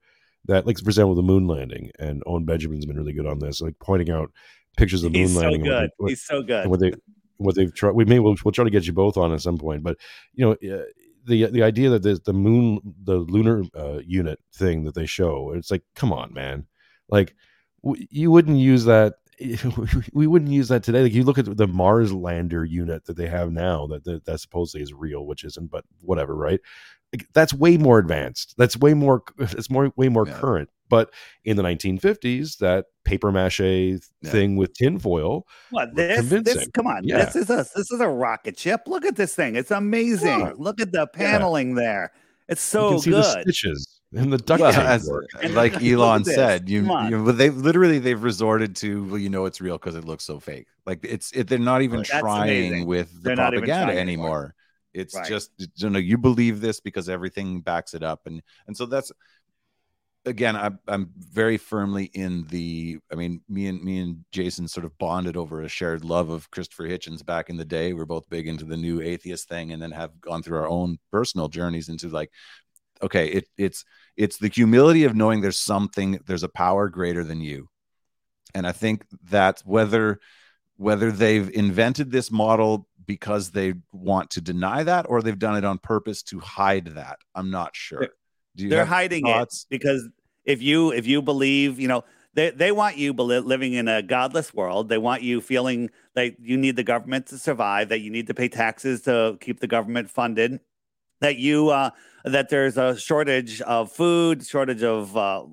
that, 0.45 0.65
like 0.65 0.79
for 0.79 0.89
example, 0.89 1.13
the 1.13 1.21
moon 1.21 1.45
landing, 1.45 1.91
and 1.99 2.23
Owen 2.25 2.45
Benjamin's 2.45 2.85
been 2.87 2.97
really 2.97 3.13
good 3.13 3.27
on 3.27 3.37
this, 3.39 3.61
like 3.61 3.75
pointing 3.79 4.09
out 4.09 4.31
pictures 4.77 5.03
of 5.03 5.11
the 5.11 5.19
moon 5.19 5.27
He's 5.27 5.35
so 5.35 5.41
landing. 5.41 5.61
and 5.61 5.69
what 5.69 5.81
good. 5.81 5.89
they- 5.99 6.09
He's 6.11 6.23
so 6.25 6.41
good. 6.41 6.61
and 6.61 6.71
what 6.71 6.79
they 6.79 6.93
what 7.41 7.55
they've 7.55 7.73
tried. 7.73 7.91
We 7.91 8.05
may 8.05 8.19
we'll, 8.19 8.35
we'll 8.43 8.51
try 8.51 8.63
to 8.63 8.69
get 8.71 8.85
you 8.85 8.93
both 8.93 9.17
on 9.17 9.33
at 9.33 9.41
some 9.41 9.57
point, 9.57 9.83
but 9.83 9.97
you 10.33 10.45
know. 10.45 10.51
Uh, 10.75 10.83
the 11.23 11.45
the 11.51 11.61
idea 11.61 11.87
that 11.91 12.01
the 12.01 12.19
the 12.25 12.33
moon 12.33 12.79
the 13.03 13.17
lunar 13.17 13.63
uh, 13.75 13.99
unit 14.03 14.39
thing 14.55 14.85
that 14.85 14.95
they 14.95 15.05
show 15.05 15.51
it's 15.55 15.69
like 15.69 15.83
come 15.95 16.11
on 16.11 16.33
man 16.33 16.65
like 17.09 17.35
w- 17.83 18.07
you 18.09 18.31
wouldn't 18.31 18.57
use 18.57 18.85
that 18.85 19.13
we 20.13 20.25
wouldn't 20.25 20.49
use 20.49 20.67
that 20.69 20.81
today 20.81 21.03
like 21.03 21.13
you 21.13 21.23
look 21.23 21.37
at 21.37 21.57
the 21.57 21.67
mars 21.67 22.11
lander 22.11 22.65
unit 22.65 23.05
that 23.05 23.17
they 23.17 23.27
have 23.27 23.51
now 23.51 23.85
that 23.85 24.03
that, 24.03 24.25
that 24.25 24.39
supposedly 24.39 24.81
is 24.81 24.93
real 24.93 25.27
which 25.27 25.43
isn't 25.43 25.69
but 25.69 25.85
whatever 26.01 26.35
right 26.35 26.59
like, 27.13 27.27
that's 27.33 27.53
way 27.53 27.77
more 27.77 27.99
advanced 27.99 28.55
that's 28.57 28.75
way 28.77 28.95
more 28.95 29.21
it's 29.37 29.69
more 29.69 29.93
way 29.95 30.09
more 30.09 30.25
Yeah. 30.27 30.33
current 30.39 30.69
but 30.91 31.11
in 31.43 31.57
the 31.57 31.63
1950s 31.63 32.57
that 32.59 32.85
paper 33.03 33.31
mache 33.31 33.99
thing 34.23 34.55
with 34.57 34.73
tinfoil 34.75 35.47
What 35.71 35.95
this? 35.95 36.29
This 36.29 36.67
come 36.75 36.85
on. 36.85 37.03
Yeah. 37.03 37.25
This 37.25 37.35
is 37.35 37.49
a 37.49 37.65
this 37.75 37.89
is 37.91 37.99
a 37.99 38.07
rocket 38.07 38.59
ship. 38.59 38.81
Look 38.85 39.05
at 39.05 39.15
this 39.15 39.33
thing. 39.33 39.55
It's 39.55 39.71
amazing. 39.71 40.39
Yeah. 40.41 40.53
Look 40.55 40.79
at 40.79 40.91
the 40.91 41.07
paneling 41.07 41.73
there. 41.73 42.11
It's 42.47 42.61
you 42.73 42.79
so 42.79 42.89
can 42.91 42.99
see 42.99 43.11
the 43.11 43.21
good. 43.21 43.41
stitches 43.43 44.01
and 44.13 44.31
the 44.33 44.37
duct 44.37 44.59
Well, 44.61 44.73
tape 44.73 44.81
as, 44.83 45.07
work. 45.07 45.29
And 45.41 45.55
like 45.55 45.73
look 45.81 45.83
Elon 45.83 46.25
said, 46.25 46.69
you, 46.69 46.81
Come 46.81 46.91
on. 46.91 47.11
you 47.11 47.23
but 47.23 47.37
they've 47.37 47.55
literally 47.55 47.97
they've 47.99 48.21
resorted 48.21 48.75
to 48.77 49.05
well, 49.05 49.17
you 49.17 49.29
know 49.29 49.45
it's 49.45 49.61
real 49.61 49.77
because 49.77 49.95
it 49.95 50.03
looks 50.05 50.25
so 50.25 50.39
fake. 50.39 50.67
Like 50.85 50.99
it's 51.03 51.31
it, 51.31 51.47
they're 51.47 51.57
not 51.59 51.81
even 51.81 51.99
That's 51.99 52.09
trying 52.19 52.43
amazing. 52.71 52.85
with 52.87 53.11
the 53.23 53.29
They're 53.29 53.35
propaganda 53.37 53.93
anymore. 53.97 53.99
anymore. 53.99 54.55
It's 54.93 55.15
Right. 55.15 55.25
just 55.25 55.51
you 55.75 55.89
know 55.89 55.99
you 55.99 56.17
believe 56.17 56.59
this 56.59 56.81
because 56.81 57.07
everything 57.07 57.61
backs 57.61 57.93
it 57.93 58.03
up, 58.03 58.27
and 58.27 58.41
and 58.67 58.75
so 58.75 58.85
that's 58.85 59.09
again 60.25 60.55
I'm 60.55 60.79
I'm 60.87 61.11
very 61.17 61.57
firmly 61.57 62.05
in 62.13 62.45
the 62.47 62.99
I 63.11 63.15
mean 63.15 63.41
me 63.49 63.67
and 63.67 63.83
me 63.83 63.99
and 63.99 64.25
Jason 64.31 64.67
sort 64.67 64.85
of 64.85 64.97
bonded 64.97 65.35
over 65.35 65.61
a 65.61 65.67
shared 65.67 66.05
love 66.05 66.29
of 66.29 66.49
Christopher 66.51 66.87
Hitchens 66.87 67.25
back 67.25 67.49
in 67.49 67.57
the 67.57 67.65
day. 67.65 67.93
We're 67.93 68.05
both 68.05 68.29
big 68.29 68.47
into 68.47 68.65
the 68.65 68.77
new 68.77 69.01
atheist 69.01 69.47
thing, 69.49 69.71
and 69.71 69.81
then 69.81 69.91
have 69.91 70.19
gone 70.21 70.43
through 70.43 70.57
our 70.59 70.67
own 70.69 70.97
personal 71.11 71.47
journeys 71.47 71.89
into 71.89 72.09
like 72.09 72.31
okay 73.01 73.27
it 73.27 73.47
it's 73.57 73.83
it's 74.15 74.37
the 74.37 74.49
humility 74.49 75.05
of 75.05 75.15
knowing 75.15 75.41
there's 75.41 75.57
something 75.57 76.19
there's 76.27 76.43
a 76.43 76.49
power 76.49 76.89
greater 76.89 77.23
than 77.23 77.41
you. 77.41 77.67
And 78.53 78.67
i 78.67 78.71
think 78.71 79.05
that 79.29 79.61
whether 79.65 80.19
whether 80.77 81.11
they've 81.11 81.49
invented 81.51 82.11
this 82.11 82.31
model 82.31 82.87
because 83.05 83.51
they 83.51 83.73
want 83.91 84.29
to 84.31 84.41
deny 84.41 84.83
that 84.83 85.05
or 85.09 85.21
they've 85.21 85.39
done 85.39 85.55
it 85.57 85.65
on 85.65 85.77
purpose 85.77 86.21
to 86.23 86.39
hide 86.39 86.85
that 86.87 87.17
i'm 87.33 87.49
not 87.49 87.75
sure 87.75 88.07
They're 88.55 88.85
hiding 88.85 89.25
thoughts? 89.25 89.65
it 89.69 89.73
because 89.73 90.07
if 90.45 90.61
you 90.61 90.91
if 90.91 91.07
you 91.07 91.21
believe, 91.21 91.79
you 91.79 91.87
know, 91.87 92.03
they 92.33 92.51
they 92.51 92.71
want 92.71 92.97
you 92.97 93.13
living 93.13 93.73
in 93.73 93.87
a 93.87 94.01
godless 94.01 94.53
world. 94.53 94.89
They 94.89 94.97
want 94.97 95.21
you 95.21 95.41
feeling 95.41 95.89
like 96.15 96.37
you 96.39 96.57
need 96.57 96.75
the 96.75 96.83
government 96.83 97.27
to 97.27 97.37
survive, 97.37 97.89
that 97.89 97.99
you 97.99 98.09
need 98.09 98.27
to 98.27 98.33
pay 98.33 98.47
taxes 98.47 99.01
to 99.03 99.37
keep 99.41 99.59
the 99.59 99.67
government 99.67 100.09
funded, 100.09 100.59
that 101.19 101.37
you 101.37 101.69
uh 101.69 101.91
that 102.25 102.49
there's 102.49 102.77
a 102.77 102.97
shortage 102.97 103.61
of 103.61 103.91
food, 103.91 104.45
shortage 104.45 104.83
of 104.83 105.15
uh 105.17 105.45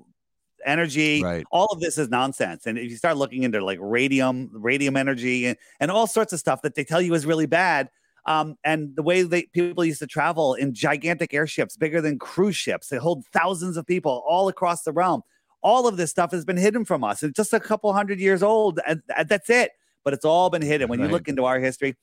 energy. 0.65 1.23
right 1.23 1.45
All 1.51 1.67
of 1.67 1.79
this 1.79 1.97
is 1.97 2.09
nonsense. 2.09 2.65
And 2.65 2.77
if 2.77 2.89
you 2.89 2.97
start 2.97 3.17
looking 3.17 3.43
into 3.43 3.63
like 3.63 3.79
radium, 3.81 4.49
radium 4.53 4.97
energy, 4.97 5.45
and, 5.45 5.57
and 5.79 5.91
all 5.91 6.07
sorts 6.07 6.33
of 6.33 6.39
stuff 6.39 6.61
that 6.63 6.75
they 6.75 6.83
tell 6.83 7.01
you 7.01 7.13
is 7.13 7.25
really 7.25 7.45
bad, 7.45 7.89
um, 8.25 8.55
and 8.63 8.95
the 8.95 9.01
way 9.03 9.21
that 9.23 9.51
people 9.53 9.83
used 9.85 9.99
to 9.99 10.07
travel 10.07 10.53
in 10.53 10.73
gigantic 10.73 11.33
airships, 11.33 11.77
bigger 11.77 12.01
than 12.01 12.19
cruise 12.19 12.55
ships, 12.55 12.89
they 12.89 12.97
hold 12.97 13.25
thousands 13.33 13.77
of 13.77 13.85
people 13.85 14.23
all 14.27 14.47
across 14.47 14.83
the 14.83 14.91
realm. 14.91 15.21
All 15.61 15.87
of 15.87 15.97
this 15.97 16.09
stuff 16.11 16.31
has 16.31 16.45
been 16.45 16.57
hidden 16.57 16.85
from 16.85 17.03
us. 17.03 17.21
It's 17.23 17.35
just 17.35 17.53
a 17.53 17.59
couple 17.59 17.91
hundred 17.93 18.19
years 18.19 18.41
old, 18.43 18.79
and, 18.87 19.01
and 19.15 19.27
that's 19.27 19.49
it. 19.49 19.71
But 20.03 20.13
it's 20.13 20.25
all 20.25 20.49
been 20.49 20.61
hidden. 20.61 20.87
When 20.87 20.99
you 21.01 21.07
look 21.07 21.27
into 21.27 21.43
our 21.45 21.59
history, 21.59 21.95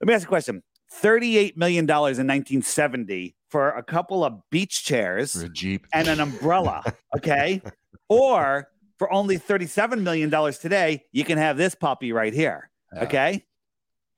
let 0.00 0.06
me 0.06 0.14
ask 0.14 0.24
a 0.24 0.28
question: 0.28 0.62
Thirty-eight 0.92 1.56
million 1.56 1.86
dollars 1.86 2.18
in 2.18 2.26
1970 2.26 3.34
for 3.48 3.70
a 3.70 3.82
couple 3.82 4.24
of 4.24 4.40
beach 4.50 4.84
chairs 4.84 5.34
a 5.36 5.48
jeep 5.48 5.86
and 5.92 6.06
an 6.06 6.20
umbrella, 6.20 6.84
okay? 7.16 7.60
or 8.08 8.68
for 8.98 9.10
only 9.12 9.38
$37 9.38 10.02
million 10.02 10.30
today, 10.52 11.02
you 11.10 11.24
can 11.24 11.38
have 11.38 11.56
this 11.56 11.74
puppy 11.74 12.12
right 12.12 12.34
here, 12.34 12.70
Yeah. 12.94 13.04
okay? 13.04 13.44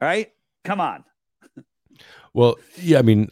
All 0.00 0.08
right? 0.08 0.30
Come 0.64 0.80
on. 0.80 1.04
Well, 2.34 2.56
yeah, 2.76 2.98
I 2.98 3.02
mean, 3.02 3.28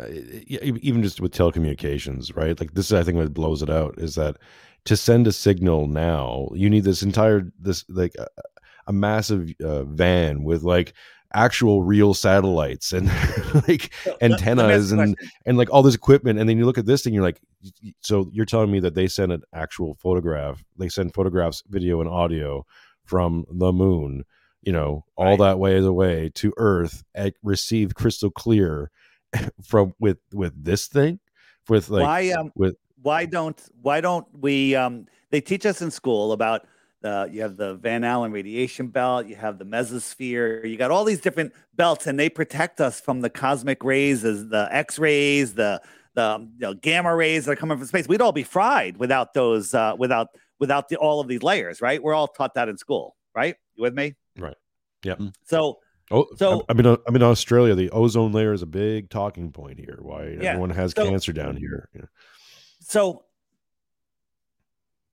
even 0.46 1.02
just 1.02 1.20
with 1.20 1.32
telecommunications, 1.32 2.36
right? 2.36 2.58
Like 2.60 2.74
this, 2.74 2.86
is, 2.86 2.92
I 2.92 3.02
think, 3.02 3.16
what 3.16 3.32
blows 3.32 3.62
it 3.62 3.70
out 3.70 3.94
is 3.98 4.14
that 4.16 4.36
to 4.84 4.96
send 4.96 5.26
a 5.26 5.32
signal 5.32 5.86
now, 5.86 6.48
you 6.54 6.68
need 6.68 6.84
this 6.84 7.02
entire 7.02 7.50
this 7.58 7.84
like 7.88 8.14
a, 8.18 8.26
a 8.88 8.92
massive 8.92 9.50
uh, 9.64 9.84
van 9.84 10.42
with 10.44 10.62
like 10.62 10.92
actual 11.32 11.82
real 11.82 12.12
satellites 12.12 12.92
and 12.92 13.06
like 13.68 13.90
So, 14.04 14.10
let- 14.10 14.20
let 14.22 14.30
me 14.30 14.34
ask 14.34 14.42
antennas 14.42 14.92
and 14.92 15.16
and 15.46 15.56
like 15.56 15.70
all 15.70 15.82
this 15.82 15.94
equipment, 15.94 16.38
and 16.38 16.48
then 16.48 16.58
you 16.58 16.66
look 16.66 16.78
at 16.78 16.86
this 16.86 17.02
thing, 17.02 17.14
you're 17.14 17.22
like, 17.22 17.40
so 18.00 18.28
you're 18.32 18.44
telling 18.44 18.70
me 18.70 18.80
that 18.80 18.94
they 18.94 19.06
send 19.08 19.32
an 19.32 19.42
actual 19.54 19.94
photograph, 19.94 20.62
they 20.76 20.90
send 20.90 21.14
photographs, 21.14 21.62
video, 21.68 22.00
and 22.02 22.10
audio 22.10 22.66
from 23.04 23.46
the 23.50 23.72
moon 23.72 24.24
you 24.62 24.72
know, 24.72 25.04
all 25.16 25.26
Right. 25.26 25.38
that 25.38 25.58
way 25.58 25.78
away 25.78 26.30
to 26.36 26.52
Earth, 26.56 27.04
and 27.14 27.32
received 27.42 27.94
crystal 27.94 28.30
clear 28.30 28.90
from 29.64 29.94
with 29.98 30.18
with 30.32 30.52
this 30.62 30.86
thing, 30.86 31.20
with 31.68 31.88
like 31.88 32.02
why 32.02 32.30
um 32.30 32.52
with 32.54 32.76
why 33.02 33.26
don't 33.26 33.60
why 33.80 34.00
don't 34.00 34.26
we 34.32 34.74
um 34.74 35.06
they 35.30 35.40
teach 35.40 35.64
us 35.64 35.80
in 35.80 35.90
school 35.90 36.32
about 36.32 36.66
uh, 37.02 37.26
you 37.30 37.40
have 37.40 37.56
the 37.56 37.76
Van 37.76 38.04
Allen 38.04 38.30
radiation 38.30 38.88
belt, 38.88 39.26
you 39.26 39.34
have 39.34 39.58
the 39.58 39.64
mesosphere, 39.64 40.68
you 40.68 40.76
got 40.76 40.90
all 40.90 41.04
these 41.04 41.20
different 41.20 41.52
belts, 41.74 42.06
and 42.06 42.20
they 42.20 42.28
protect 42.28 42.78
us 42.78 43.00
from 43.00 43.22
the 43.22 43.30
cosmic 43.30 43.82
rays, 43.82 44.22
as 44.22 44.48
the 44.48 44.68
X 44.70 44.98
rays, 44.98 45.54
the 45.54 45.80
the 46.14 46.22
um, 46.22 46.52
you 46.58 46.66
know, 46.66 46.74
gamma 46.74 47.14
rays 47.14 47.44
that 47.44 47.52
are 47.52 47.56
coming 47.56 47.78
from 47.78 47.86
space. 47.86 48.08
We'd 48.08 48.20
all 48.20 48.32
be 48.32 48.42
fried 48.42 48.96
without 48.96 49.32
those, 49.32 49.72
uh, 49.74 49.94
without 49.98 50.28
without 50.58 50.88
the, 50.88 50.96
all 50.96 51.20
of 51.20 51.28
these 51.28 51.42
layers, 51.42 51.80
right? 51.80 52.02
We're 52.02 52.14
all 52.14 52.28
taught 52.28 52.54
that 52.54 52.68
in 52.68 52.76
school, 52.76 53.16
right? 53.34 53.56
You 53.76 53.82
with 53.82 53.94
me? 53.94 54.14
Right. 54.38 54.56
Yeah. 55.04 55.14
Mm. 55.14 55.32
So 55.44 55.78
oh, 56.10 56.26
So- 56.36 56.64
I 56.68 56.74
mean, 56.74 56.86
uh, 56.86 56.96
I 57.06 57.10
mean, 57.10 57.22
Australia, 57.22 57.74
the 57.74 57.90
ozone 57.90 58.32
layer 58.32 58.52
is 58.52 58.62
a 58.62 58.66
big 58.66 59.10
talking 59.10 59.52
point 59.52 59.78
here. 59.78 59.98
Why 60.00 60.36
Yeah, 60.40 60.50
everyone 60.50 60.70
has 60.70 60.92
so- 60.92 61.08
cancer 61.08 61.32
down 61.32 61.56
here? 61.56 61.88
you 61.94 62.00
know. 62.00 62.08
so 62.80 63.24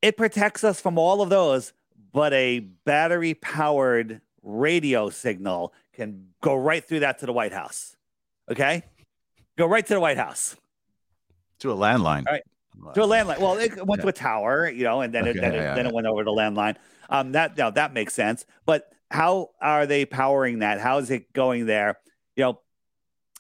it 0.02 0.18
protects 0.18 0.64
us 0.64 0.80
from 0.80 0.98
all 0.98 1.22
of 1.22 1.30
those, 1.30 1.74
but 2.14 2.34
a 2.34 2.60
battery 2.60 3.34
powered 3.34 4.22
radio 4.44 5.10
signal 5.10 5.74
can 5.94 6.28
go 6.42 6.56
right 6.56 6.84
through 6.88 7.00
that 7.02 7.20
to 7.20 7.26
the 7.26 7.34
White 7.34 7.52
House. 7.52 7.96
Okay? 8.50 8.84
Go 9.58 9.66
right 9.66 9.86
to 9.86 9.94
the 9.94 10.00
White 10.00 10.18
House. 10.18 10.56
to 11.60 11.72
a 11.72 11.76
landline 11.76 12.26
All 12.28 12.34
right. 12.34 12.44
To 12.94 13.02
a 13.04 13.08
landline. 13.08 13.40
Well, 13.40 13.58
it 13.58 13.84
went 13.88 14.04
to 14.04 14.08
a 14.08 14.14
tower, 14.14 14.70
you 14.70 14.84
know, 14.84 15.02
and 15.02 15.12
then 15.12 15.26
it, 15.26 15.32
Okay, 15.32 15.40
then, 15.40 15.54
it, 15.56 15.58
then 15.58 15.78
yeah. 15.86 15.88
it 15.90 15.94
went 15.94 16.06
over 16.06 16.24
to 16.24 16.30
landline. 16.30 16.76
Um, 17.10 17.32
that 17.32 17.58
now 17.58 17.72
that 17.72 17.92
makes 17.92 18.14
sense. 18.14 18.46
But 18.68 18.94
how 19.10 19.52
are 19.62 19.86
they 19.86 20.06
powering 20.06 20.60
that? 20.60 20.80
How 20.80 20.98
is 21.00 21.10
it 21.12 21.32
going 21.34 21.66
there? 21.66 21.98
You 22.36 22.44
know, 22.44 22.62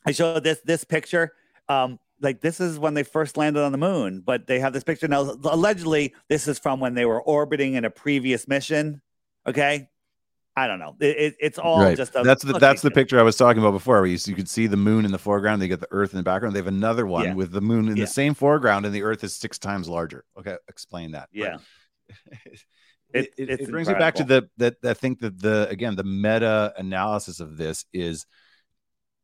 I 0.05 0.11
showed 0.11 0.43
this 0.43 0.59
this 0.65 0.83
picture. 0.83 1.33
Um, 1.69 1.99
like 2.21 2.41
this 2.41 2.59
is 2.59 2.79
when 2.79 2.93
they 2.95 3.03
first 3.03 3.37
landed 3.37 3.61
on 3.61 3.71
the 3.71 3.77
moon, 3.77 4.21
but 4.25 4.47
they 4.47 4.59
have 4.59 4.73
this 4.73 4.83
picture 4.83 5.07
now. 5.07 5.21
Allegedly, 5.43 6.15
this 6.29 6.47
is 6.47 6.57
from 6.57 6.79
when 6.79 6.93
they 6.95 7.05
were 7.05 7.21
orbiting 7.21 7.75
in 7.75 7.85
a 7.85 7.89
previous 7.89 8.47
mission. 8.47 9.01
Okay, 9.45 9.87
I 10.55 10.65
don't 10.67 10.79
know. 10.79 10.95
It, 10.99 11.17
it- 11.17 11.35
it's 11.39 11.59
all 11.59 11.79
right. 11.81 11.95
just 11.95 12.15
a, 12.15 12.23
that's 12.23 12.43
the 12.43 12.53
that's 12.57 12.81
the 12.81 12.89
picture 12.89 13.19
I 13.19 13.23
was 13.23 13.35
talking 13.35 13.61
about 13.61 13.71
before. 13.71 13.97
Where 13.97 14.05
you, 14.07 14.17
you 14.25 14.33
could 14.35 14.49
see 14.49 14.65
the 14.67 14.77
moon 14.77 15.05
in 15.05 15.11
the 15.11 15.19
foreground, 15.19 15.61
they 15.61 15.67
get 15.67 15.79
the 15.81 15.87
Earth 15.91 16.11
in 16.13 16.17
the 16.17 16.23
background. 16.23 16.55
They 16.55 16.59
have 16.59 16.67
another 16.67 17.05
one 17.05 17.25
Yeah. 17.25 17.33
with 17.35 17.51
the 17.51 17.61
moon 17.61 17.87
in 17.89 17.97
Yeah. 17.97 18.05
the 18.05 18.11
same 18.11 18.33
foreground, 18.33 18.85
and 18.87 18.95
the 18.95 19.03
Earth 19.03 19.23
is 19.23 19.35
six 19.35 19.59
times 19.59 19.87
larger. 19.87 20.23
Okay, 20.39 20.55
explain 20.69 21.11
that. 21.11 21.29
Yeah. 21.31 21.57
it, 23.13 23.33
It- 23.37 23.49
it, 23.49 23.71
brings 23.71 23.87
me 23.87 23.95
back 23.95 24.15
to 24.15 24.23
the 24.23 24.49
that 24.57 24.75
I 24.83 24.93
think 24.93 25.19
that 25.19 25.39
the 25.41 25.67
again 25.69 25.95
the 25.95 26.03
meta 26.03 26.73
analysis 26.77 27.39
of 27.39 27.57
this 27.57 27.85
is 27.93 28.25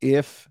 if 0.02 0.50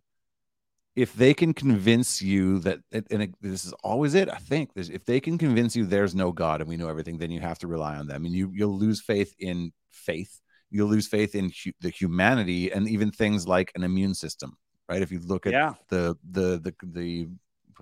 if 0.95 1.14
they 1.14 1.33
can 1.33 1.55
convince 1.55 2.20
you 2.20 2.59
that 2.61 2.80
and 2.93 3.22
it, 3.22 3.35
this 3.41 3.64
is 3.64 3.72
always 3.83 4.14
it 4.14 4.28
i 4.28 4.37
think 4.37 4.70
if 4.76 5.05
they 5.07 5.20
can 5.20 5.39
convince 5.39 5.74
you 5.74 5.87
there's 5.87 6.14
no 6.14 6.33
god 6.33 6.61
and 6.61 6.68
we 6.68 6.76
know 6.76 6.89
everything 6.89 7.16
then 7.16 7.30
you 7.30 7.41
have 7.41 7.59
to 7.59 7.66
rely 7.66 7.97
on 7.97 8.07
them. 8.07 8.24
And 8.24 8.35
you 8.35 8.51
you'll 8.55 8.78
lose 8.78 9.01
faith 9.01 9.35
in 9.39 9.72
faith. 9.91 10.41
You'll 10.70 10.89
lose 10.89 11.07
faith 11.09 11.35
in 11.35 11.51
hu- 11.64 11.72
the 11.80 11.91
humanity 11.91 12.70
and 12.72 12.89
even 12.89 13.11
things 13.11 13.47
like 13.49 13.72
an 13.74 13.83
immune 13.85 14.14
system 14.14 14.57
right? 14.89 15.01
If 15.03 15.12
you 15.12 15.20
look 15.20 15.47
at 15.47 15.53
Yeah, 15.53 15.74
the 15.89 16.16
the 16.30 16.61
the 16.61 16.74
the 16.83 17.28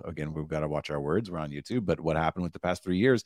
again 0.05 0.33
we've 0.33 0.47
got 0.47 0.61
to 0.61 0.67
watch 0.67 0.89
our 0.89 0.99
words 1.01 1.29
we're 1.29 1.37
on 1.37 1.51
youtube 1.51 1.85
but 1.85 1.99
what 1.99 2.15
happened 2.15 2.43
with 2.43 2.53
the 2.53 2.59
past 2.59 2.83
three 2.83 2.97
years 2.97 3.23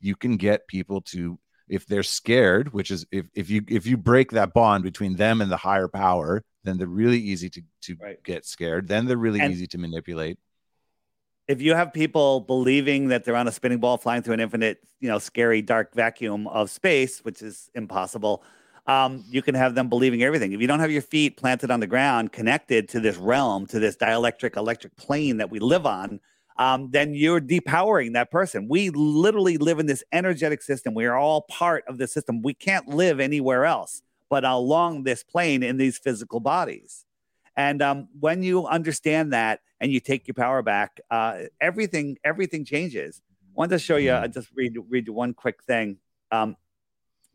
you 0.00 0.16
can 0.16 0.36
get 0.36 0.66
people 0.66 1.00
to 1.00 1.38
if 1.68 1.86
they're 1.86 2.02
scared 2.02 2.72
which 2.72 2.90
is 2.90 3.06
if, 3.10 3.28
if 3.34 3.48
you 3.50 3.62
if 3.68 3.86
you 3.86 3.96
break 3.96 4.30
that 4.32 4.52
bond 4.52 4.82
between 4.84 5.16
them 5.16 5.40
and 5.40 5.50
the 5.50 5.56
higher 5.56 5.88
power 5.88 6.42
then 6.64 6.76
they're 6.78 6.86
really 6.86 7.18
easy 7.18 7.48
to 7.50 7.62
to 7.82 7.96
Right. 8.00 8.22
get 8.22 8.44
scared 8.44 8.88
then 8.88 9.06
they're 9.06 9.16
really 9.16 9.40
And- 9.40 9.52
easy 9.52 9.66
to 9.68 9.78
manipulate 9.78 10.38
if 11.46 11.62
you 11.62 11.72
have 11.74 11.94
people 11.94 12.40
believing 12.40 13.08
that 13.08 13.24
they're 13.24 13.34
on 13.36 13.48
a 13.48 13.52
spinning 13.52 13.78
ball 13.78 13.96
flying 13.96 14.20
through 14.20 14.34
an 14.34 14.40
infinite, 14.40 14.80
you 15.00 15.08
know, 15.08 15.18
scary 15.18 15.62
dark 15.62 15.94
vacuum 15.94 16.46
of 16.46 16.68
space, 16.70 17.20
which 17.20 17.40
is 17.40 17.70
impossible, 17.74 18.42
um, 18.86 19.24
you 19.30 19.40
can 19.40 19.54
have 19.54 19.74
them 19.74 19.88
believing 19.88 20.22
everything. 20.22 20.52
If 20.52 20.60
you 20.60 20.66
don't 20.66 20.80
have 20.80 20.90
your 20.90 21.00
feet 21.00 21.38
planted 21.38 21.70
on 21.70 21.80
the 21.80 21.86
ground, 21.86 22.32
connected 22.32 22.86
to 22.90 23.00
this 23.00 23.16
realm, 23.16 23.64
to 23.68 23.78
this 23.78 23.96
dielectric 23.96 24.58
electric 24.58 24.94
plane 24.96 25.38
that 25.38 25.50
we 25.50 25.58
live 25.58 25.86
on, 25.86 26.20
um, 26.58 26.90
then 26.90 27.14
you're 27.14 27.40
depowering 27.40 28.14
that 28.14 28.30
person. 28.30 28.68
We 28.68 28.90
literally 28.90 29.58
live 29.58 29.78
in 29.78 29.86
this 29.86 30.02
energetic 30.12 30.62
system. 30.62 30.94
We 30.94 31.06
are 31.06 31.16
all 31.16 31.42
part 31.42 31.84
of 31.86 31.98
the 31.98 32.08
system. 32.08 32.42
We 32.42 32.54
can't 32.54 32.88
live 32.88 33.20
anywhere 33.20 33.64
else 33.64 34.02
but 34.28 34.44
along 34.44 35.04
this 35.04 35.22
plane 35.22 35.62
in 35.62 35.76
these 35.76 35.98
physical 35.98 36.40
bodies. 36.40 37.04
And 37.56 37.82
um, 37.82 38.08
when 38.18 38.42
you 38.42 38.66
understand 38.66 39.32
that 39.32 39.60
and 39.80 39.90
you 39.90 40.00
take 40.00 40.28
your 40.28 40.34
power 40.34 40.62
back, 40.62 41.00
uh, 41.10 41.42
everything 41.60 42.16
everything 42.24 42.64
changes. 42.64 43.20
I 43.42 43.50
want 43.54 43.70
to 43.72 43.78
show 43.78 43.96
you. 43.96 44.14
I 44.14 44.28
just 44.28 44.48
read 44.54 44.76
read 44.88 45.08
one 45.08 45.34
quick 45.34 45.62
thing. 45.64 45.98
Um, 46.30 46.56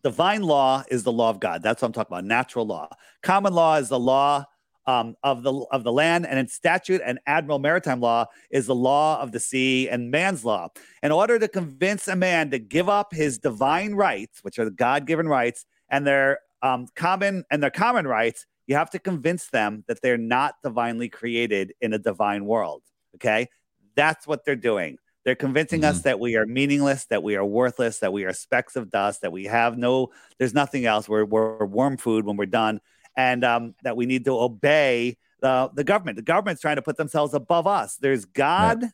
divine 0.03 0.43
law 0.43 0.83
is 0.87 1.03
the 1.03 1.11
law 1.11 1.29
of 1.29 1.39
God. 1.39 1.61
That's 1.61 1.81
what 1.81 1.87
I'm 1.87 1.93
talking 1.93 2.13
about. 2.13 2.25
Natural 2.25 2.65
law. 2.65 2.89
Common 3.21 3.53
law 3.53 3.75
is 3.75 3.89
the 3.89 3.99
law 3.99 4.45
um, 4.85 5.15
of 5.23 5.43
the 5.43 5.53
of 5.71 5.83
the 5.83 5.91
land, 5.91 6.25
and 6.25 6.37
in 6.37 6.47
statute 6.47 7.01
and 7.05 7.19
admiral 7.25 7.59
maritime 7.59 7.99
law 7.99 8.25
is 8.51 8.67
the 8.67 8.75
law 8.75 9.21
of 9.21 9.31
the 9.31 9.39
sea 9.39 9.89
and 9.89 10.11
man's 10.11 10.43
law. 10.43 10.69
In 11.01 11.11
order 11.11 11.39
to 11.39 11.47
convince 11.47 12.07
a 12.07 12.15
man 12.15 12.51
to 12.51 12.59
give 12.59 12.89
up 12.89 13.13
his 13.13 13.37
divine 13.37 13.93
rights, 13.93 14.39
which 14.41 14.59
are 14.59 14.65
the 14.65 14.71
God 14.71 15.05
given 15.05 15.27
rights, 15.27 15.65
and 15.89 16.05
their 16.05 16.39
um, 16.61 16.87
common 16.95 17.43
and 17.51 17.61
their 17.61 17.71
common 17.71 18.07
rights, 18.07 18.45
you 18.67 18.75
have 18.75 18.89
to 18.91 18.99
convince 18.99 19.47
them 19.47 19.83
that 19.87 20.01
they're 20.01 20.17
not 20.17 20.55
divinely 20.63 21.09
created 21.09 21.73
in 21.81 21.93
a 21.93 21.99
divine 21.99 22.45
world. 22.45 22.83
Okay, 23.15 23.47
that's 23.95 24.27
what 24.27 24.45
they're 24.45 24.55
doing. 24.55 24.97
They're 25.23 25.35
convincing 25.35 25.81
mm-hmm. 25.81 25.91
us 25.91 26.01
that 26.01 26.19
we 26.19 26.35
are 26.35 26.45
meaningless, 26.45 27.05
that 27.05 27.23
we 27.23 27.37
are 27.37 27.45
worthless, 27.45 27.99
that 27.99 28.11
we 28.11 28.25
are 28.25 28.33
specks 28.33 28.75
of 28.75 28.89
dust, 28.89 29.21
that 29.21 29.31
we 29.31 29.45
have 29.45 29.77
no, 29.77 30.09
there's 30.37 30.53
nothing 30.53 30.85
else. 30.85 31.07
We're, 31.07 31.23
we're 31.23 31.65
worm 31.65 31.95
food 31.95 32.25
when 32.25 32.35
we're 32.35 32.45
done 32.45 32.81
and 33.15 33.43
um, 33.43 33.75
that 33.83 33.95
we 33.95 34.05
need 34.05 34.25
to 34.25 34.39
obey 34.39 35.17
the, 35.41 35.69
the 35.73 35.83
government. 35.83 36.15
The 36.15 36.23
government's 36.23 36.61
trying 36.61 36.77
to 36.77 36.81
put 36.81 36.97
themselves 36.97 37.33
above 37.33 37.67
us. 37.67 37.97
There's 37.97 38.25
God, 38.25 38.83
right. 38.83 38.91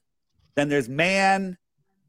then 0.55 0.69
there's 0.69 0.89
man, 0.89 1.57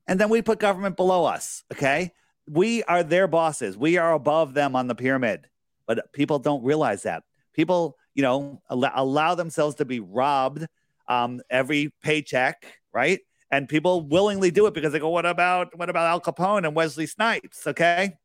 and 0.06 0.18
then 0.18 0.28
we 0.28 0.42
put 0.42 0.58
government 0.58 0.96
below 0.96 1.24
us. 1.24 1.62
Okay. 1.72 2.12
We 2.48 2.82
are 2.84 3.04
their 3.04 3.28
bosses. 3.28 3.76
We 3.76 3.96
are 3.96 4.12
above 4.12 4.54
them 4.54 4.74
on 4.74 4.88
the 4.88 4.94
pyramid, 4.94 5.46
but 5.86 6.12
people 6.12 6.40
don't 6.40 6.64
realize 6.64 7.04
that. 7.04 7.22
People, 7.52 7.96
you 8.14 8.22
know, 8.22 8.61
allow, 8.68 8.92
allow 8.94 9.34
themselves 9.36 9.76
to 9.76 9.84
be 9.84 10.00
robbed 10.00 10.66
um, 11.06 11.40
every 11.48 11.92
paycheck, 12.02 12.64
right? 12.92 13.20
And 13.52 13.68
people 13.68 14.08
willingly 14.08 14.50
do 14.50 14.66
it 14.66 14.74
because 14.74 14.92
they 14.92 14.98
go, 14.98 15.11
"What 15.11 15.26
about 15.26 15.76
what 15.76 15.90
about 15.90 16.06
Al 16.06 16.20
Capone 16.20 16.66
and 16.66 16.74
Wesley 16.74 17.06
Snipes?" 17.06 17.66
Okay, 17.66 18.16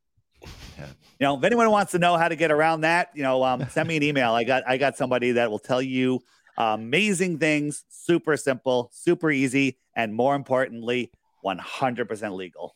yeah. 0.77 0.87
You 1.19 1.25
know, 1.25 1.37
if 1.37 1.43
anyone 1.43 1.69
wants 1.71 1.91
to 1.93 1.99
know 1.99 2.17
how 2.17 2.27
to 2.27 2.35
get 2.35 2.51
around 2.51 2.81
that, 2.81 3.09
you 3.13 3.23
know, 3.23 3.43
um, 3.43 3.67
send 3.69 3.87
me 3.87 3.97
an 3.97 4.03
email. 4.03 4.33
I 4.33 4.43
got 4.43 4.63
I 4.67 4.77
got 4.77 4.97
somebody 4.97 5.33
that 5.33 5.49
will 5.49 5.59
tell 5.59 5.81
you 5.81 6.19
uh, 6.57 6.75
amazing 6.79 7.39
things, 7.39 7.83
super 7.89 8.37
simple, 8.37 8.89
super 8.93 9.31
easy, 9.31 9.77
and 9.95 10.13
more 10.13 10.35
importantly, 10.35 11.11
100% 11.45 12.35
legal. 12.35 12.75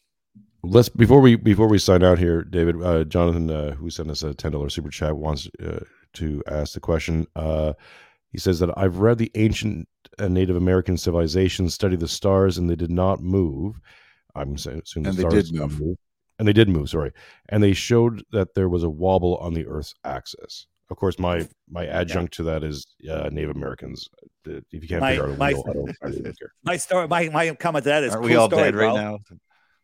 Let's 0.62 0.90
before 0.90 1.22
we 1.22 1.36
before 1.36 1.70
we 1.70 1.78
sign 1.80 2.04
out 2.04 2.20
here, 2.20 2.44
David. 2.44 2.82
Uh, 2.84 3.06
Jonathan, 3.06 3.50
uh, 3.50 3.72
who 3.72 3.90
sent 3.90 4.12
us 4.12 4.24
a 4.24 4.34
ten 4.34 4.52
dollars 4.52 4.74
super 4.74 4.90
chat, 4.90 5.16
wants 5.16 5.48
uh, 5.64 5.86
to 6.16 6.44
ask 6.48 6.74
the 6.74 6.82
question. 6.82 7.28
Uh, 7.34 7.74
he 8.34 8.38
says 8.40 8.60
that 8.60 8.78
I've 8.78 8.98
read 8.98 9.20
the 9.20 9.32
ancient 9.36 9.88
Native 10.20 10.58
American 10.58 10.98
civilizations 10.98 11.74
study 11.74 11.96
the 11.96 12.10
stars, 12.10 12.58
and 12.58 12.70
they 12.70 12.76
did 12.76 12.92
not 12.92 13.22
move. 13.22 13.80
I'm 14.36 14.56
assuming 14.56 14.82
the 15.04 15.10
and 15.10 15.18
they 15.18 15.24
did 15.24 15.54
move. 15.54 15.80
move 15.80 15.98
and 16.40 16.48
they 16.48 16.54
did 16.54 16.70
move 16.70 16.90
sorry. 16.90 17.12
And 17.50 17.62
they 17.62 17.74
showed 17.74 18.24
that 18.32 18.56
there 18.56 18.70
was 18.70 18.84
a 18.84 18.90
wobble 18.90 19.38
on 19.38 19.54
the 19.54 19.68
earth's 19.68 19.94
axis. 20.04 20.66
Of 20.90 20.98
course 20.98 21.20
my 21.20 21.48
my 21.70 21.86
adjunct 21.86 22.34
yeah. 22.34 22.38
to 22.38 22.44
that 22.44 22.64
is 22.64 22.88
uh, 23.10 23.30
native 23.32 23.56
americans. 23.56 24.10
If 24.46 24.64
you 24.72 24.88
can't 24.88 25.02
my, 25.02 25.12
figure 25.12 25.26
out 25.26 25.36
a 25.36 25.38
my, 25.38 25.54
wheel, 25.54 25.66
I 25.70 25.74
don't, 25.74 25.98
I 26.02 26.10
don't 26.10 26.40
care. 26.40 26.54
my 26.64 26.78
story 26.78 27.08
my, 27.08 27.30
my 27.30 27.54
comment 27.56 27.84
to 27.84 27.90
that 27.90 28.04
is 28.04 28.14
Aren't 28.14 28.24
cool 28.24 28.30
we 28.30 28.36
all 28.36 28.48
story, 28.48 28.64
dead 28.64 28.74
bro. 28.74 28.88
right 28.88 28.96
now? 28.96 29.20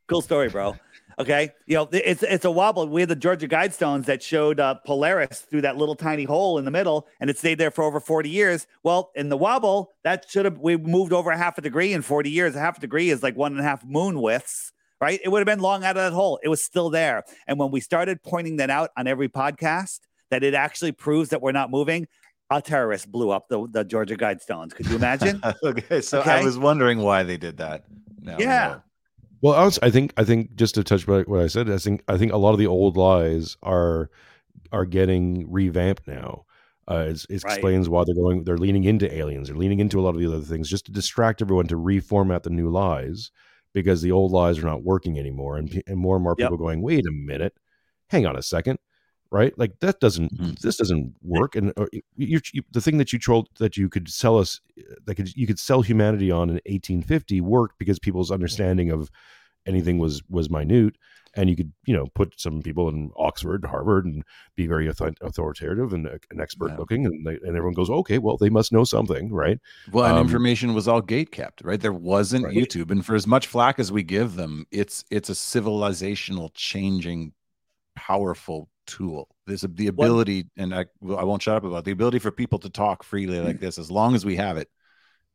Cool 0.07 0.21
story 0.21 0.49
bro. 0.49 0.75
Okay 1.19 1.51
you 1.67 1.75
know 1.75 1.87
it's 1.91 2.23
it's 2.23 2.45
a 2.45 2.49
wobble. 2.49 2.87
We 2.87 3.01
had 3.01 3.09
the 3.09 3.15
georgia 3.15 3.47
guidestones 3.47 4.05
that 4.05 4.23
showed 4.23 4.59
uh, 4.59 4.75
polaris 4.85 5.41
through 5.41 5.61
that 5.61 5.77
little 5.77 5.95
tiny 5.95 6.23
hole 6.23 6.57
in 6.57 6.65
the 6.65 6.71
middle 6.71 7.07
and 7.19 7.29
it 7.29 7.37
stayed 7.37 7.59
there 7.59 7.71
for 7.71 7.83
over 7.83 7.99
40 7.99 8.29
years. 8.29 8.65
Well 8.81 9.11
in 9.13 9.29
the 9.29 9.37
wobble 9.37 9.91
that 10.03 10.25
should 10.27 10.45
have 10.45 10.57
we 10.57 10.75
moved 10.75 11.13
over 11.13 11.29
a 11.29 11.37
half 11.37 11.59
a 11.59 11.61
degree 11.61 11.93
in 11.93 12.01
40 12.01 12.31
years. 12.31 12.55
A 12.55 12.59
half 12.59 12.77
a 12.77 12.81
degree 12.81 13.11
is 13.11 13.21
like 13.21 13.35
one 13.35 13.51
and 13.51 13.61
a 13.61 13.63
half 13.63 13.85
moon 13.85 14.19
widths 14.19 14.71
right? 15.01 15.19
It 15.23 15.29
would 15.29 15.39
have 15.39 15.45
been 15.45 15.59
long 15.63 15.83
out 15.83 15.97
of 15.97 16.03
that 16.03 16.13
hole. 16.13 16.39
It 16.43 16.49
was 16.49 16.63
still 16.63 16.89
there. 16.89 17.23
And 17.47 17.59
when 17.59 17.71
we 17.71 17.79
started 17.79 18.23
pointing 18.23 18.57
that 18.57 18.69
out 18.69 18.91
on 18.97 19.07
every 19.07 19.29
podcast, 19.29 19.99
that 20.31 20.43
it 20.43 20.53
actually 20.53 20.91
proves 20.91 21.29
that 21.29 21.41
we're 21.41 21.51
not 21.51 21.69
moving, 21.69 22.07
a 22.49 22.61
terrorist 22.61 23.11
blew 23.11 23.31
up 23.31 23.47
the, 23.49 23.67
the 23.71 23.83
Georgia 23.83 24.15
Guidestones. 24.15 24.73
Could 24.73 24.87
you 24.87 24.95
imagine? 24.95 25.41
okay, 25.63 26.01
so 26.01 26.19
okay? 26.19 26.31
I 26.31 26.43
was 26.43 26.57
wondering 26.57 26.99
why 26.99 27.23
they 27.23 27.37
did 27.37 27.57
that. 27.57 27.85
Now 28.21 28.37
yeah. 28.39 28.79
Well, 29.41 29.53
I, 29.53 29.63
was, 29.63 29.77
I 29.81 29.91
think 29.91 30.13
I 30.17 30.23
think 30.23 30.55
just 30.55 30.75
to 30.75 30.83
touch 30.83 31.05
back 31.05 31.27
what 31.27 31.41
I 31.41 31.47
said, 31.47 31.69
I 31.69 31.77
think 31.77 32.03
I 32.07 32.17
think 32.17 32.31
a 32.31 32.37
lot 32.37 32.53
of 32.53 32.59
the 32.59 32.67
old 32.67 32.97
lies 32.97 33.57
are 33.61 34.09
are 34.71 34.85
getting 34.85 35.51
revamped 35.51 36.07
now. 36.07 36.45
Uh, 36.87 37.07
it, 37.09 37.25
it 37.29 37.43
right. 37.43 37.53
explains 37.53 37.89
why 37.89 38.03
they're 38.05 38.15
going. 38.15 38.43
They're 38.43 38.57
leaning 38.57 38.83
into 38.85 39.13
aliens. 39.13 39.47
They're 39.47 39.57
leaning 39.57 39.79
into 39.79 39.99
a 39.99 40.01
lot 40.01 40.15
of 40.15 40.21
the 40.21 40.27
other 40.27 40.41
things 40.41 40.69
just 40.69 40.85
to 40.85 40.91
distract 40.91 41.41
everyone 41.41 41.67
to 41.67 41.75
reformat 41.75 42.43
the 42.43 42.49
new 42.49 42.69
lies 42.69 43.31
because 43.75 44.01
the 44.01 44.13
old 44.13 44.31
lies 44.31 44.57
are 44.57 44.65
not 44.65 44.83
working 44.83 45.19
anymore, 45.19 45.57
and, 45.57 45.83
and 45.85 45.97
more 45.97 46.15
and 46.15 46.23
more 46.23 46.35
people 46.35 46.53
yep. 46.53 46.59
going, 46.59 46.81
wait 46.81 47.05
a 47.05 47.11
minute, 47.11 47.53
hang 48.07 48.25
on 48.25 48.37
a 48.37 48.41
second, 48.41 48.79
right? 49.29 49.55
Like 49.59 49.77
that 49.81 49.99
doesn't 49.99 50.33
mm-hmm. 50.33 50.53
this 50.61 50.77
doesn't 50.77 51.13
work. 51.21 51.57
And 51.57 51.73
uh, 51.75 51.87
you, 52.15 52.39
you, 52.53 52.63
the 52.71 52.79
thing 52.79 52.97
that 52.99 53.11
you 53.11 53.19
told 53.19 53.49
that 53.59 53.75
you 53.75 53.89
could 53.89 54.09
sell 54.09 54.39
us 54.39 54.61
that 55.05 55.15
could 55.15 55.35
you 55.35 55.45
could 55.45 55.59
sell 55.59 55.81
humanity 55.81 56.31
on 56.31 56.49
in 56.49 56.55
1850 56.65 57.41
worked 57.41 57.77
because 57.77 57.99
people's 57.99 58.31
understanding 58.31 58.91
of 58.91 59.11
anything 59.67 59.99
was 59.99 60.23
was 60.29 60.49
minute 60.49 60.97
and 61.35 61.49
you 61.49 61.55
could 61.55 61.71
you 61.85 61.95
know 61.95 62.07
put 62.15 62.39
some 62.39 62.61
people 62.61 62.89
in 62.89 63.11
Oxford, 63.17 63.63
and 63.63 63.69
Harvard, 63.69 64.05
and 64.05 64.23
be 64.55 64.67
very 64.67 64.87
authoritative 64.87 65.93
and 65.93 66.07
an 66.07 66.41
expert 66.41 66.71
yeah. 66.71 66.77
looking, 66.77 67.05
and, 67.05 67.25
they, 67.25 67.33
and 67.33 67.55
everyone 67.55 67.73
goes, 67.73 67.89
okay, 67.89 68.17
well, 68.17 68.37
they 68.37 68.49
must 68.49 68.71
know 68.71 68.83
something, 68.83 69.31
right? 69.31 69.59
Well, 69.91 70.05
and 70.05 70.17
um, 70.17 70.21
information 70.21 70.73
was 70.73 70.87
all 70.87 71.01
gate 71.01 71.31
kept, 71.31 71.61
right? 71.63 71.79
There 71.79 71.93
wasn't 71.93 72.45
right. 72.45 72.55
YouTube, 72.55 72.91
and 72.91 73.05
for 73.05 73.15
as 73.15 73.27
much 73.27 73.47
flack 73.47 73.79
as 73.79 73.91
we 73.91 74.03
give 74.03 74.35
them, 74.35 74.65
it's 74.71 75.03
it's 75.09 75.29
a 75.29 75.33
civilizational 75.33 76.51
changing, 76.53 77.33
powerful 77.95 78.69
tool. 78.87 79.29
There's 79.47 79.63
a, 79.63 79.67
the 79.67 79.87
ability, 79.87 80.47
what? 80.55 80.63
and 80.63 80.75
I 80.75 80.85
I 81.15 81.23
won't 81.23 81.41
shut 81.41 81.57
up 81.57 81.63
about 81.63 81.79
it, 81.79 81.85
the 81.85 81.91
ability 81.91 82.19
for 82.19 82.31
people 82.31 82.59
to 82.59 82.69
talk 82.69 83.03
freely 83.03 83.39
like 83.39 83.59
this, 83.59 83.77
as 83.77 83.91
long 83.91 84.15
as 84.15 84.25
we 84.25 84.35
have 84.37 84.57
it 84.57 84.69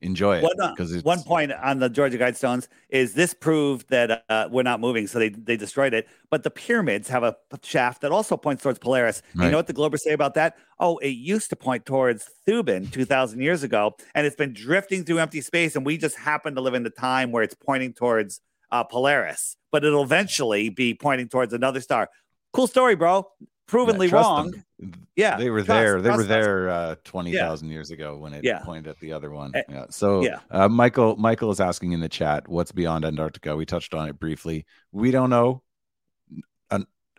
enjoy 0.03 0.39
it 0.39 0.45
because 0.77 0.93
one, 1.03 1.19
one 1.19 1.23
point 1.23 1.53
on 1.53 1.79
the 1.79 1.89
Georgia 1.89 2.19
Guidestones 2.19 2.69
is 2.89 3.15
this 3.15 3.35
proved 3.35 3.89
that 3.91 4.25
uh, 4.29 4.49
we're 4.51 4.63
not 4.63 4.81
moving, 4.81 5.07
so 5.07 5.19
they 5.19 5.29
they 5.31 5.57
destroyed 5.57 5.95
it. 5.95 6.09
But 6.31 6.43
the 6.43 6.51
pyramids 6.51 7.09
have 7.09 7.23
a 7.23 7.37
shaft 7.63 8.03
that 8.03 8.13
also 8.13 8.37
points 8.37 8.63
towards 8.63 8.79
Polaris. 8.79 9.23
Right. 9.35 9.47
You 9.47 9.51
know 9.51 9.59
what 9.59 9.67
the 9.67 9.75
Globers 9.75 10.01
say 10.01 10.13
about 10.13 10.35
that? 10.35 10.57
Oh, 10.79 10.99
it 10.99 11.09
used 11.09 11.51
to 11.51 11.57
point 11.57 11.87
towards 11.87 12.29
Thuban 12.47 12.91
two 12.91 13.05
thousand 13.05 13.41
years 13.41 13.63
ago, 13.63 13.97
and 14.15 14.27
it's 14.27 14.37
been 14.37 14.53
drifting 14.53 15.05
through 15.05 15.19
empty 15.19 15.41
space, 15.41 15.77
and 15.77 15.85
we 15.85 15.99
just 15.99 16.17
happen 16.17 16.55
to 16.55 16.61
live 16.61 16.75
in 16.75 16.83
the 16.83 16.91
time 16.91 17.33
where 17.33 17.43
it's 17.43 17.55
pointing 17.55 17.93
towards 17.93 18.41
uh, 18.71 18.85
Polaris, 18.85 19.57
but 19.71 19.85
it'll 19.85 20.03
eventually 20.03 20.69
be 20.69 20.95
pointing 20.95 21.29
towards 21.29 21.53
another 21.53 21.81
star. 21.81 22.09
Cool 22.53 22.67
story, 22.67 22.97
bro 22.97 23.27
provenly 23.71 24.09
yeah, 24.09 24.15
wrong. 24.15 24.51
Them. 24.79 25.07
Yeah, 25.17 25.37
they 25.37 25.51
were 25.51 25.63
trust, 25.63 25.69
there. 25.69 26.03
They 26.03 26.11
were 26.11 26.25
there 26.25 26.69
uh, 26.69 26.95
twenty 27.05 27.33
thousand 27.33 27.69
yeah. 27.69 27.75
years 27.75 27.91
ago 27.91 28.17
when 28.17 28.35
it 28.35 28.45
yeah. 28.45 28.59
pointed 28.61 28.89
at 28.89 28.99
the 29.01 29.13
other 29.13 29.31
one. 29.31 29.53
Eh, 29.55 29.63
yeah. 29.69 29.87
So 29.91 30.23
yeah. 30.23 30.41
Uh, 30.51 30.69
Michael 30.69 31.17
Michael 31.17 31.51
is 31.51 31.61
asking 31.61 31.93
in 31.93 32.01
the 32.01 32.09
chat, 32.09 32.49
"What's 32.49 32.73
beyond 32.73 33.05
Antarctica?" 33.05 33.57
We 33.57 33.65
touched 33.65 33.95
on 33.95 34.09
it 34.09 34.19
briefly. 34.19 34.67
We 34.93 35.11
don't 35.11 35.31
know. 35.31 35.63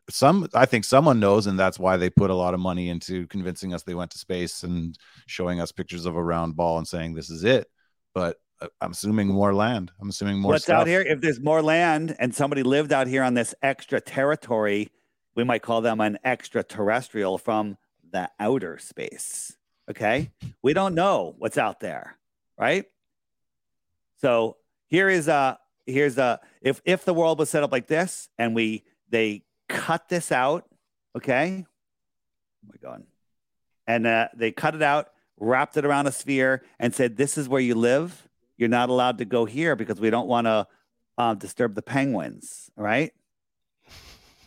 Some, 0.09 0.49
I 0.53 0.65
think, 0.65 0.83
someone 0.83 1.21
knows, 1.21 1.47
and 1.47 1.57
that's 1.57 1.79
why 1.79 1.95
they 1.95 2.09
put 2.09 2.31
a 2.31 2.35
lot 2.35 2.53
of 2.53 2.59
money 2.59 2.89
into 2.89 3.27
convincing 3.27 3.73
us 3.73 3.83
they 3.83 3.95
went 3.95 4.11
to 4.11 4.17
space 4.17 4.63
and 4.63 4.97
showing 5.25 5.61
us 5.61 5.71
pictures 5.71 6.05
of 6.05 6.17
a 6.17 6.23
round 6.23 6.57
ball 6.57 6.79
and 6.79 6.87
saying 6.87 7.13
this 7.13 7.29
is 7.29 7.45
it. 7.45 7.67
But 8.13 8.37
uh, 8.59 8.67
I'm 8.81 8.91
assuming 8.91 9.27
more 9.29 9.53
land. 9.53 9.91
I'm 10.01 10.09
assuming 10.09 10.39
more. 10.39 10.53
What's 10.53 10.65
stuff. 10.65 10.81
out 10.81 10.87
here? 10.87 11.01
If 11.01 11.21
there's 11.21 11.39
more 11.39 11.61
land 11.61 12.15
and 12.19 12.35
somebody 12.35 12.63
lived 12.63 12.91
out 12.91 13.07
here 13.07 13.23
on 13.23 13.35
this 13.35 13.55
extra 13.61 14.01
territory 14.01 14.89
we 15.35 15.43
might 15.43 15.61
call 15.61 15.81
them 15.81 16.01
an 16.01 16.19
extraterrestrial 16.23 17.37
from 17.37 17.77
the 18.11 18.29
outer 18.39 18.77
space. 18.77 19.57
Okay. 19.89 20.31
We 20.61 20.73
don't 20.73 20.95
know 20.95 21.35
what's 21.37 21.57
out 21.57 21.79
there, 21.79 22.17
right? 22.57 22.85
So 24.17 24.57
here 24.87 25.09
is 25.09 25.27
a 25.27 25.57
here's 25.85 26.17
a 26.17 26.39
if 26.61 26.81
if 26.85 27.05
the 27.05 27.13
world 27.13 27.39
was 27.39 27.49
set 27.49 27.63
up 27.63 27.71
like 27.71 27.87
this 27.87 28.29
and 28.37 28.53
we 28.55 28.83
they 29.09 29.43
cut 29.67 30.09
this 30.09 30.31
out, 30.31 30.65
okay. 31.15 31.65
Oh 31.65 32.69
my 32.69 32.75
god. 32.81 33.03
And 33.87 34.05
uh, 34.05 34.27
they 34.35 34.51
cut 34.51 34.75
it 34.75 34.81
out, 34.81 35.09
wrapped 35.39 35.75
it 35.75 35.85
around 35.85 36.07
a 36.07 36.11
sphere, 36.11 36.63
and 36.79 36.93
said, 36.93 37.17
"This 37.17 37.37
is 37.37 37.49
where 37.49 37.61
you 37.61 37.75
live. 37.75 38.27
You're 38.57 38.69
not 38.69 38.89
allowed 38.89 39.17
to 39.17 39.25
go 39.25 39.45
here 39.45 39.75
because 39.75 39.99
we 39.99 40.11
don't 40.11 40.27
want 40.27 40.45
to 40.45 40.67
uh, 41.17 41.33
disturb 41.33 41.73
the 41.73 41.81
penguins." 41.81 42.69
Right? 42.77 43.11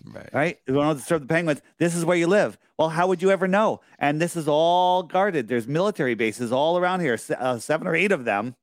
Right. 0.07 0.31
right? 0.33 0.59
You 0.67 0.75
don't 0.75 0.97
disturb 0.97 1.23
the 1.23 1.29
penguins. 1.29 1.63
This 1.79 1.95
is 1.95 2.05
where 2.05 2.17
you 2.17 2.27
live. 2.27 2.59
Well, 2.79 2.91
how 2.91 3.07
would 3.07 3.23
you 3.23 3.31
ever 3.31 3.49
know? 3.49 3.81
And 3.99 4.21
this 4.21 4.37
is 4.37 4.47
all 4.49 5.03
guarded. 5.03 5.49
There's 5.49 5.67
military 5.67 6.15
bases 6.15 6.53
all 6.53 6.77
around 6.77 7.01
here, 7.01 7.19
uh, 7.39 7.59
seven 7.59 7.87
or 7.87 7.95
eight 7.95 8.13
of 8.13 8.25
them. 8.25 8.55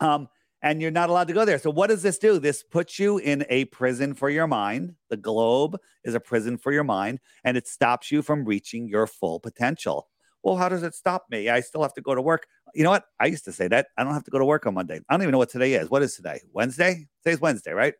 Um, 0.00 0.28
and 0.62 0.80
you're 0.80 0.90
not 0.90 1.10
allowed 1.10 1.28
to 1.28 1.34
go 1.34 1.44
there. 1.44 1.58
So, 1.58 1.70
what 1.70 1.88
does 1.88 2.02
this 2.02 2.18
do? 2.18 2.38
This 2.38 2.62
puts 2.62 2.98
you 2.98 3.18
in 3.18 3.44
a 3.50 3.66
prison 3.66 4.14
for 4.14 4.30
your 4.30 4.46
mind. 4.46 4.94
The 5.10 5.18
globe 5.18 5.76
is 6.04 6.14
a 6.14 6.20
prison 6.20 6.56
for 6.56 6.72
your 6.72 6.84
mind, 6.84 7.20
and 7.44 7.58
it 7.58 7.68
stops 7.68 8.10
you 8.10 8.22
from 8.22 8.46
reaching 8.46 8.88
your 8.88 9.06
full 9.06 9.40
potential. 9.40 10.08
Well, 10.42 10.56
how 10.56 10.70
does 10.70 10.82
it 10.82 10.94
stop 10.94 11.26
me? 11.30 11.50
I 11.50 11.60
still 11.60 11.82
have 11.82 11.92
to 11.94 12.00
go 12.00 12.14
to 12.14 12.22
work. 12.22 12.46
You 12.74 12.82
know 12.82 12.90
what? 12.90 13.04
I 13.20 13.26
used 13.26 13.44
to 13.44 13.52
say 13.52 13.68
that. 13.68 13.88
I 13.96 14.04
don't 14.04 14.14
have 14.14 14.24
to 14.24 14.30
go 14.30 14.38
to 14.38 14.44
work 14.44 14.66
on 14.66 14.74
Monday. 14.74 15.00
I 15.08 15.14
don't 15.14 15.22
even 15.22 15.32
know 15.32 15.38
what 15.38 15.50
today 15.50 15.74
is. 15.74 15.90
What 15.90 16.02
is 16.02 16.16
today? 16.16 16.40
Wednesday? 16.52 17.08
Today's 17.22 17.40
Wednesday, 17.40 17.72
right? 17.72 17.94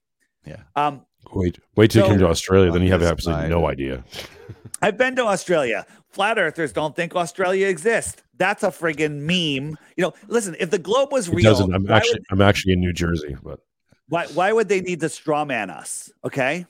Yeah. 0.46 0.62
Um, 0.74 1.04
Wait, 1.32 1.58
wait 1.76 1.90
till 1.90 2.02
you 2.02 2.08
come 2.08 2.18
to 2.18 2.28
Australia, 2.28 2.70
then 2.70 2.82
you 2.82 2.90
have 2.90 3.02
absolutely 3.02 3.48
no 3.48 3.66
idea. 3.66 4.04
I've 4.82 4.98
been 4.98 5.16
to 5.16 5.24
Australia. 5.24 5.86
Flat 6.10 6.38
earthers 6.38 6.72
don't 6.72 6.94
think 6.94 7.16
Australia 7.16 7.68
exists. 7.68 8.22
That's 8.36 8.62
a 8.62 8.68
friggin' 8.68 9.20
meme. 9.20 9.78
You 9.96 10.02
know, 10.02 10.12
listen, 10.28 10.56
if 10.58 10.70
the 10.70 10.78
globe 10.78 11.10
was 11.10 11.28
It 11.28 11.36
real, 11.36 11.50
doesn't. 11.50 11.72
I'm 11.72 11.90
actually, 11.90 12.20
would, 12.20 12.26
I'm 12.30 12.42
actually 12.42 12.74
in 12.74 12.80
New 12.80 12.92
Jersey, 12.92 13.36
but 13.42 13.60
why, 14.08 14.26
why 14.26 14.52
would 14.52 14.68
they 14.68 14.80
need 14.80 15.00
to 15.00 15.08
straw 15.08 15.44
man 15.44 15.70
us? 15.70 16.12
Okay. 16.24 16.66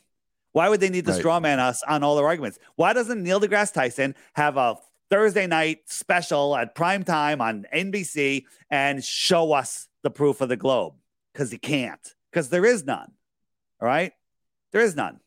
Why 0.53 0.69
would 0.69 0.81
they 0.81 0.89
need 0.89 1.05
to 1.07 1.11
Right. 1.11 1.19
straw 1.19 1.41
man 1.41 1.59
us 1.59 1.83
on 1.83 2.05
all 2.05 2.15
their 2.15 2.27
arguments? 2.27 2.59
Why 2.77 2.93
doesn't 2.93 3.23
Neil 3.23 3.41
deGrasse 3.41 3.73
Tyson 3.73 4.15
have 4.35 4.57
a 4.57 4.77
Thursday 5.11 5.47
night 5.47 5.81
special 5.87 6.57
at 6.57 6.75
prime 6.75 7.03
time 7.03 7.41
on 7.41 7.67
NBC 7.75 8.45
and 8.71 9.03
show 9.05 9.53
us 9.53 9.89
the 10.03 10.11
proof 10.11 10.41
of 10.41 10.49
the 10.49 10.57
globe? 10.57 10.95
Because 11.33 11.51
he 11.51 11.59
can't, 11.59 12.15
because 12.31 12.51
there 12.51 12.65
is 12.65 12.85
none. 12.85 13.11
All 13.81 13.89
right. 13.89 14.13
There 14.75 14.83
is 14.83 14.97
none. 14.97 15.21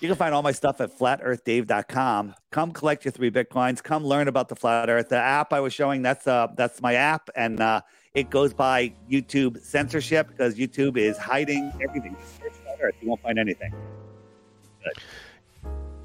You 0.00 0.08
can 0.08 0.16
find 0.16 0.34
all 0.34 0.42
my 0.42 0.52
stuff 0.52 0.80
at 0.80 0.98
flatearthdave.com. 0.98 2.34
Come 2.50 2.72
collect 2.72 3.04
your 3.04 3.12
three 3.12 3.30
bitcoins. 3.30 3.82
Come 3.82 4.02
learn 4.02 4.28
about 4.28 4.48
the 4.48 4.56
flat 4.56 4.88
earth. 4.88 5.10
The 5.10 5.18
app 5.18 5.52
I 5.52 5.60
was 5.60 5.74
showing, 5.74 6.00
that's 6.00 6.26
uh 6.26 6.46
that's 6.56 6.80
my 6.80 6.94
app. 6.94 7.28
And 7.36 7.60
uh 7.60 7.82
it 8.14 8.30
goes 8.30 8.54
by 8.54 8.94
YouTube 9.10 9.62
censorship 9.62 10.28
because 10.28 10.54
YouTube 10.54 10.96
is 10.96 11.18
hiding 11.18 11.70
everything. 11.82 12.16
Earth. 12.80 12.94
You 13.02 13.10
won't 13.10 13.20
find 13.20 13.38
anything. 13.38 13.74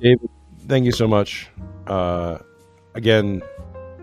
David, 0.01 0.29
thank 0.67 0.83
you 0.83 0.91
so 0.91 1.07
much. 1.07 1.49
Uh, 1.87 2.39
again, 2.95 3.41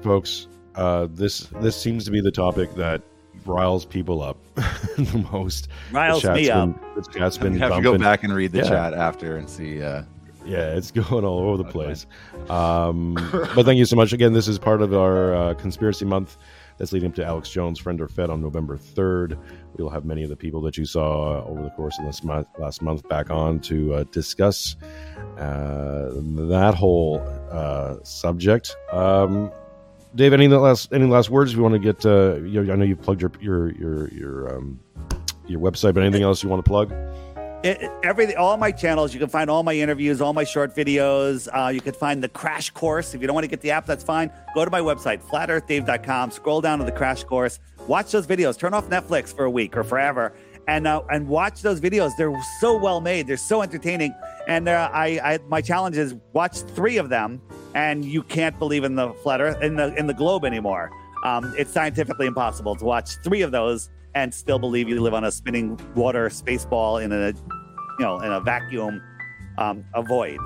folks, 0.01 0.49
uh, 0.74 1.07
this 1.11 1.49
this 1.61 1.78
seems 1.78 2.07
to 2.07 2.11
be 2.11 2.22
the 2.22 2.32
topic 2.32 2.74
that 2.76 3.03
riles 3.47 3.85
people 3.85 4.23
up 4.23 4.37
the 4.55 5.27
most. 5.33 5.69
Riles 5.93 6.23
chat's 6.23 6.37
me 6.41 6.51
up. 6.51 6.69
been- 6.69 7.03
The 7.03 7.19
chat's 7.19 7.37
I'm 7.37 7.43
been 7.43 7.53
gonna 7.59 7.75
have 7.75 7.83
to 7.83 7.83
go 7.83 7.99
back 7.99 8.25
and 8.25 8.33
read 8.35 8.53
the 8.53 8.59
Yeah. 8.59 8.69
chat 8.69 8.95
after 8.95 9.37
and 9.37 9.49
see. 9.49 9.83
Uh, 9.83 10.03
Yeah, 10.47 10.75
it's 10.77 10.91
going 10.93 11.25
all 11.25 11.39
over 11.41 11.57
the 11.63 11.65
place. 11.71 12.07
Um, 12.51 13.15
but 13.55 13.65
thank 13.65 13.79
you 13.79 13.87
so 13.87 13.97
much. 13.97 14.13
Again, 14.13 14.33
this 14.35 14.47
is 14.49 14.59
part 14.59 14.83
of 14.83 14.93
our 14.93 15.35
uh, 15.35 15.55
conspiracy 15.55 16.05
month 16.05 16.37
that's 16.77 16.93
leading 16.93 17.09
up 17.11 17.15
to 17.15 17.25
Alex 17.25 17.49
Jones, 17.51 17.79
Friend 17.79 17.99
or 18.01 18.09
Fed 18.09 18.29
on 18.31 18.43
November 18.43 18.77
3rd. 18.77 19.39
We'll 19.77 19.89
have 19.91 20.05
many 20.05 20.23
of 20.23 20.29
the 20.29 20.37
people 20.37 20.61
that 20.63 20.77
you 20.77 20.85
saw 20.85 21.43
over 21.47 21.63
the 21.63 21.71
course 21.71 21.97
of 21.99 22.05
this 22.05 22.23
month, 22.23 22.47
last 22.59 22.83
month 22.83 23.09
back 23.09 23.31
on 23.31 23.61
to 23.61 23.95
uh, 23.95 24.05
discuss 24.13 24.77
uh, 25.39 26.11
that 26.15 26.75
whole 26.77 27.21
uh, 27.51 27.97
subject. 28.03 28.77
Um, 28.93 29.51
Dave, 30.15 30.33
any 30.33 30.49
last 30.49 30.93
any 30.93 31.07
last 31.07 31.29
words? 31.31 31.57
We 31.57 31.62
want 31.62 31.75
to 31.75 31.79
get. 31.79 32.05
Uh, 32.07 32.37
you, 32.37 32.73
I 32.73 32.77
know 32.77 32.85
you 32.85 32.97
plugged 32.97 33.21
your 33.21 33.33
your 33.41 33.73
your 33.73 34.09
your 34.09 34.57
um, 34.57 34.79
your 35.47 35.61
website, 35.61 35.95
but 35.95 36.03
anything 36.03 36.23
else 36.23 36.43
you 36.43 36.49
want 36.49 36.65
to 36.65 36.69
plug? 36.69 36.93
It, 37.65 37.81
it- 37.83 37.91
everything, 38.05 38.37
all 38.37 38.57
my 38.57 38.71
channels, 38.71 39.12
you 39.15 39.19
can 39.21 39.29
find 39.29 39.49
all 39.51 39.62
my 39.62 39.73
interviews, 39.75 40.21
all 40.21 40.33
my 40.33 40.45
short 40.45 40.75
videos. 40.77 41.49
Uh, 41.53 41.69
you 41.71 41.81
can 41.81 41.95
find 41.95 42.23
the 42.23 42.29
crash 42.29 42.71
course. 42.71 43.15
If 43.15 43.21
you 43.23 43.27
don't 43.27 43.35
want 43.35 43.45
to 43.45 43.49
get 43.49 43.61
the 43.61 43.71
app, 43.73 43.87
that's 43.87 44.05
fine. 44.05 44.31
Go 44.55 44.65
to 44.65 44.71
my 44.71 44.81
website, 44.81 45.21
flatearthdave.com. 45.23 46.31
Scroll 46.31 46.61
down 46.61 46.79
to 46.79 46.85
the 46.85 46.93
crash 46.93 47.25
course. 47.25 47.59
Watch 47.89 48.12
those 48.12 48.27
videos. 48.27 48.59
Turn 48.59 48.75
off 48.75 48.89
Netflix 48.89 49.35
for 49.35 49.45
a 49.45 49.51
week 49.51 49.77
or 49.77 49.83
forever, 49.83 50.33
and 50.69 50.87
uh, 50.87 51.03
and 51.11 51.27
watch 51.27 51.62
those 51.62 51.81
videos. 51.81 52.12
They're 52.17 52.35
so 52.61 52.77
well 52.77 53.01
made. 53.01 53.27
They're 53.27 53.37
so 53.37 53.62
entertaining. 53.62 54.15
And 54.47 54.69
uh, 54.69 54.91
I, 54.93 55.21
I, 55.25 55.39
my 55.49 55.61
challenge 55.61 55.97
is 55.97 56.15
watch 56.33 56.59
three 56.59 56.99
of 56.99 57.09
them, 57.09 57.41
and 57.75 58.05
you 58.05 58.23
can't 58.23 58.59
believe 58.59 58.85
in 58.85 58.95
the 58.95 59.13
flat 59.15 59.41
Earth 59.41 59.63
in 59.63 59.77
the 59.77 59.95
in 59.95 60.07
the 60.07 60.15
globe 60.15 60.45
anymore. 60.45 60.91
Um, 61.25 61.55
it's 61.57 61.73
scientifically 61.73 62.27
impossible 62.27 62.77
to 62.77 62.85
watch 62.85 63.17
three 63.25 63.41
of 63.41 63.51
those 63.51 63.89
and 64.15 64.33
still 64.33 64.59
believe 64.59 64.89
you 64.89 65.01
live 65.01 65.15
on 65.15 65.25
a 65.25 65.33
spinning 65.33 65.81
water 65.95 66.29
space 66.31 66.65
ball 66.67 66.99
in 66.99 67.11
a 67.13 67.29
you 67.29 67.35
know 68.01 68.21
in 68.21 68.31
a 68.31 68.41
vacuum 68.41 69.03
um, 69.59 69.85
a 69.95 70.03
void. 70.03 70.39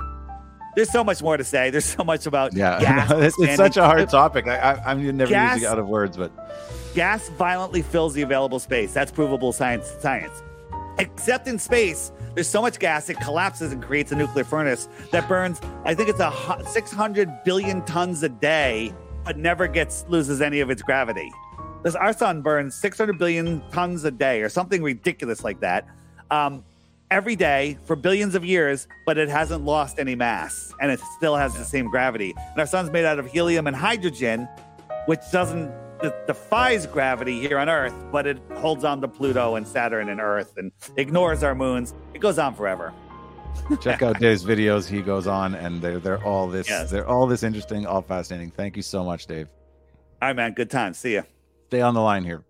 There's 0.77 0.93
so 0.93 1.03
much 1.03 1.21
more 1.23 1.37
to 1.37 1.43
say. 1.43 1.71
There's 1.71 1.85
so 1.85 2.05
much 2.05 2.27
about 2.27 2.55
yeah, 2.55 2.81
gas 2.81 3.11
it's, 3.11 3.41
it's 3.41 3.57
such 3.57 3.77
a 3.77 3.85
hard 3.85 4.09
topic. 4.09 4.47
I, 4.47 4.59
I, 4.59 4.91
I'm 4.91 5.17
never 5.17 5.31
Gas- 5.31 5.57
using 5.57 5.69
it 5.69 5.73
out 5.73 5.81
of 5.81 5.89
words, 5.89 6.17
but 6.17 6.31
gas 6.95 7.29
violently 7.31 7.83
fills 7.83 8.15
the 8.15 8.23
available 8.23 8.61
space. 8.61 8.93
That's 8.93 9.11
provable 9.11 9.53
science 9.53 9.93
science 9.99 10.43
except 10.99 11.47
in 11.47 11.59
space 11.59 12.13
there's 12.35 12.49
so 12.49 12.63
much 12.63 12.79
gas 12.79 13.09
it 13.09 13.19
collapses 13.21 13.73
and 13.73 13.83
creates 13.83 14.13
a 14.13 14.17
nuclear 14.17 14.45
furnace 14.45 14.89
that 15.11 15.29
burns 15.29 15.61
i 15.85 15.95
think 15.95 16.09
it's 16.09 16.21
a 16.21 16.33
600 16.67 17.45
billion 17.45 17.85
tons 17.85 18.23
a 18.23 18.29
day 18.29 18.93
but 19.29 19.37
never 19.37 19.69
gets 19.69 20.07
loses 20.09 20.41
any 20.41 20.61
of 20.61 20.71
its 20.71 20.81
gravity. 20.81 21.31
This 21.83 21.95
our 21.95 22.15
sun 22.15 22.41
burns 22.41 22.75
600 22.77 23.19
billion 23.19 23.63
tons 23.71 24.03
a 24.05 24.11
day 24.11 24.41
or 24.41 24.49
something 24.49 24.83
ridiculous 24.83 25.45
like 25.45 25.61
that 25.61 25.87
um, 26.31 26.65
every 27.11 27.37
day 27.37 27.77
for 27.85 27.95
billions 27.95 28.35
of 28.35 28.43
years 28.43 28.89
but 29.05 29.19
it 29.19 29.29
hasn't 29.29 29.67
lost 29.67 29.99
any 29.99 30.15
mass 30.15 30.73
and 30.81 30.91
it 30.91 30.99
still 31.19 31.37
has 31.37 31.55
the 31.55 31.65
same 31.65 31.91
gravity. 31.91 32.35
And 32.37 32.59
our 32.59 32.67
sun's 32.67 32.91
made 32.91 33.05
out 33.05 33.19
of 33.19 33.27
helium 33.27 33.67
and 33.67 33.77
hydrogen 33.77 34.49
which 35.05 35.21
doesn't 35.31 35.71
defies 36.27 36.87
gravity 36.87 37.41
here 37.41 37.59
on 37.59 37.69
Earth, 37.69 37.95
but 38.13 38.27
it 38.27 38.39
holds 38.57 38.85
on 38.85 39.01
to 39.01 39.09
Pluto 39.09 39.57
and 39.57 39.67
Saturn 39.67 40.09
and 40.09 40.21
Earth 40.21 40.55
and 40.57 40.73
ignores 40.97 41.43
our 41.43 41.55
moons. 41.55 41.95
It 42.15 42.21
goes 42.21 42.39
on 42.39 42.55
forever. 42.55 42.93
check 43.81 44.03
out 44.03 44.21
Dave's 44.21 44.45
videos. 44.45 44.89
He 44.89 45.03
goes 45.03 45.27
on, 45.27 45.55
and 45.55 45.81
they're 45.83 45.99
they're 45.99 46.23
all 46.25 46.47
this 46.49 46.69
Yes. 46.69 46.91
they're 46.91 47.07
all 47.09 47.27
this 47.27 47.43
interesting, 47.43 47.87
all 47.87 48.03
fascinating. 48.03 48.51
Thank 48.51 48.77
you 48.77 48.83
so 48.83 49.05
much, 49.05 49.27
Dave. 49.27 49.49
All 50.23 50.29
right, 50.29 50.37
man. 50.37 50.53
Good 50.53 50.71
time. 50.71 50.95
See 50.95 51.15
ya. 51.15 51.23
Stay 51.69 51.81
on 51.81 51.95
the 51.95 52.01
line 52.01 52.25
here. 52.25 52.45